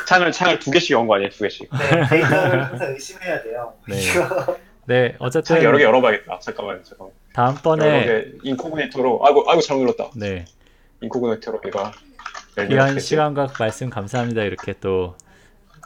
[0.06, 1.28] 창을, 창을 두 개씩 연거 아니에요?
[1.30, 1.68] 두 개씩.
[1.70, 3.74] 네, 데이터를 항상 의심해야 돼요.
[3.88, 3.96] 네.
[4.86, 6.38] 네창 어쨌든 여러 개 열어봐야겠다.
[6.40, 7.12] 잠깐만요, 잠깐만.
[7.32, 10.10] 다음번에 개 인코그니토로, 아이고, 아이고, 잘못 눌렀다.
[10.16, 10.44] 네
[11.00, 11.90] 인코그니토로 이거.
[12.56, 12.98] 열리면 귀한?
[12.98, 14.42] 시간과 말씀 감사합니다.
[14.42, 15.14] 이렇게 또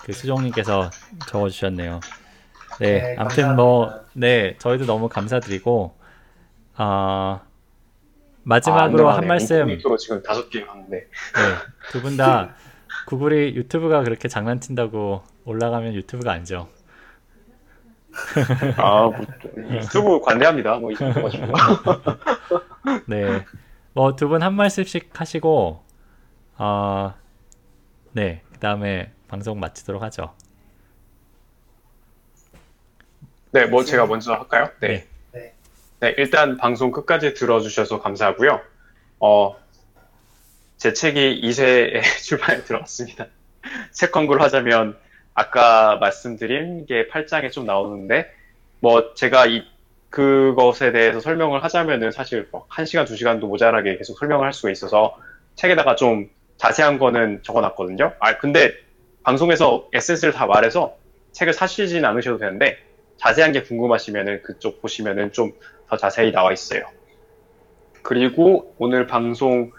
[0.04, 0.90] 그 수종님께서
[1.28, 2.00] 적어주셨네요.
[2.78, 4.04] 네, 네, 아무튼 뭐.
[4.12, 5.96] 네, 저희도 너무 감사드리고,
[6.76, 7.40] 아,
[8.42, 11.08] 마지막으로 아, 한 말씀 네, 로 지금 다섯 개 하는데
[11.90, 12.54] 두분 다
[13.06, 16.68] 구글이 유튜브가 그렇게 장난친다고 올라가면 유튜브가 아니죠.
[18.76, 19.14] 아, 뭐,
[19.70, 20.76] 유튜브 관대합니다.
[20.78, 21.46] 뭐, 이 정도 가지고.
[23.06, 23.44] 네.
[23.94, 25.84] 뭐 두 분 한 말씀씩 하시고
[26.58, 27.14] 어,
[28.12, 28.42] 네.
[28.52, 30.34] 그 다음에 방송 마치도록 하죠.
[33.52, 34.70] 네, 뭐, 제가 먼저 할까요?
[34.80, 34.88] 네.
[34.88, 35.08] 네.
[35.32, 35.54] 네.
[36.00, 38.60] 네, 일단 방송 끝까지 들어주셔서 감사하고요.
[39.20, 39.56] 어,
[40.76, 43.26] 제 책이 2세에 출판에 들어왔습니다.
[43.92, 44.96] 책 광고를 하자면,
[45.34, 48.30] 아까 말씀드린 게 8장에 좀 나오는데,
[48.80, 49.64] 뭐, 제가 이,
[50.10, 55.18] 그것에 대해서 설명을 하자면은 사실 뭐 1시간, 2시간도 모자라게 계속 설명을 할 수가 있어서
[55.56, 58.12] 책에다가 좀 자세한 거는 적어놨거든요.
[58.20, 58.72] 아, 근데
[59.24, 60.96] 방송에서 에센스를 다 말해서
[61.32, 62.78] 책을 사시진 않으셔도 되는데,
[63.16, 65.52] 자세한 게 궁금하시면은 그쪽 보시면은 좀
[65.88, 66.82] 더 자세히 나와 있어요.
[68.02, 69.72] 그리고 오늘 방송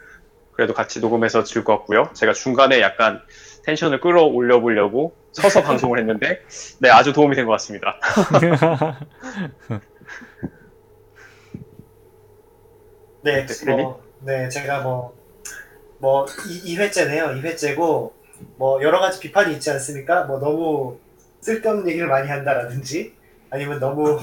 [0.54, 2.12] 그래도 같이 녹음해서 즐거웠고요.
[2.14, 3.22] 제가 중간에 약간
[3.66, 6.42] 텐션을 끌어올려 보려고 서서 방송을 했는데
[6.80, 8.00] 네 아주 도움이 된 것 같습니다.
[13.22, 15.18] 네, 네, 뭐, 네, 제가 뭐,
[15.98, 17.42] 뭐, 이, 2회째네요.
[17.42, 18.12] 2회째고,
[18.58, 20.26] 뭐, 여러 가지 비판이 있지 않습니까?
[20.26, 21.00] 뭐, 너무
[21.42, 23.16] 쓸데없는 얘기를 많이 한다라든지,
[23.50, 24.20] 아니면 너무,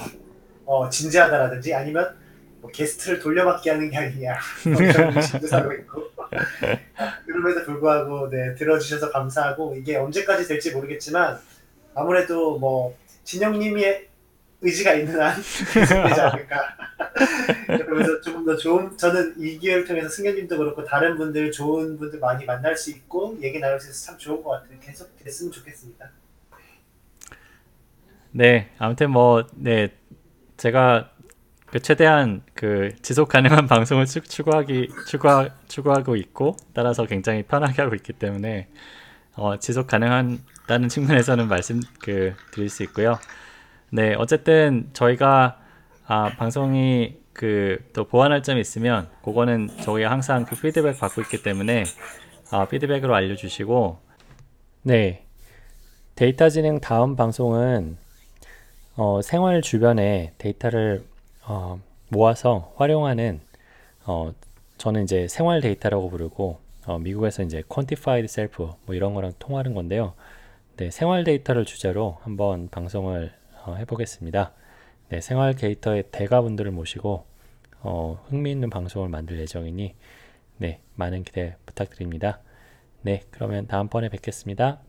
[0.65, 2.15] 어, 진지하다라든지, 아니면,
[2.61, 4.37] 뭐, 게스트를 돌려막기 하는 게 아니냐.
[4.71, 6.12] 뭐 이런 의심도 사고 있고.
[7.25, 11.39] 그럼에도 불구하고, 네, 들어주셔서 감사하고, 이게 언제까지 될지 모르겠지만,
[11.95, 14.09] 아무래도 뭐, 진영님의
[14.61, 15.35] 의지가 있는 한,
[15.73, 16.77] 계속되지 않을까.
[17.67, 22.45] 그러면서 조금 더 좋은 저는 이 기회를 통해서 승현님도 그렇고 다른 분들 좋은 분들 많이
[22.45, 24.79] 만날 수 있고 얘기 나눌 수 있어서 참 좋은 것 같아요.
[24.81, 26.09] 계속 됐으면 좋겠습니다.
[28.31, 29.89] 네, 아무튼 뭐, 네,
[30.57, 31.11] 제가
[31.73, 37.95] 그 최대한 그 지속 가능한 방송을 추, 추구하기 추구하, 추구하고 있고 따라서 굉장히 편하게 하고
[37.95, 38.67] 있기 때문에
[39.35, 43.17] 어, 지속 가능한다는 측면에서는 말씀 그 드릴 수 있고요.
[43.91, 45.59] 네, 어쨌든 저희가
[46.05, 51.85] 아, 방송이 그 또 보완할 점이 있으면 그거는 저희가 항상 그 피드백 받고 있기 때문에
[52.51, 53.97] 아, 피드백으로 알려주시고
[54.83, 55.25] 네,
[56.13, 57.97] 데이터 지능 다음 방송은
[58.95, 61.03] 어, 생활 주변에 데이터를
[61.45, 61.79] 어,
[62.09, 63.41] 모아서 활용하는
[64.05, 64.33] 어,
[64.77, 70.13] 저는 이제 생활 데이터라고 부르고 어, 미국에서 이제 quantified self 뭐 이런 거랑 통하는 건데요.
[70.77, 73.33] 네, 생활 데이터를 주제로 한번 방송을
[73.65, 74.51] 어, 해보겠습니다.
[75.09, 77.25] 네, 생활 데이터의 대가분들을 모시고
[77.81, 79.95] 어, 흥미있는 방송을 만들 예정이니
[80.57, 82.39] 네, 많은 기대 부탁드립니다.
[83.01, 84.79] 네, 그러면 다음번에 뵙겠습니다.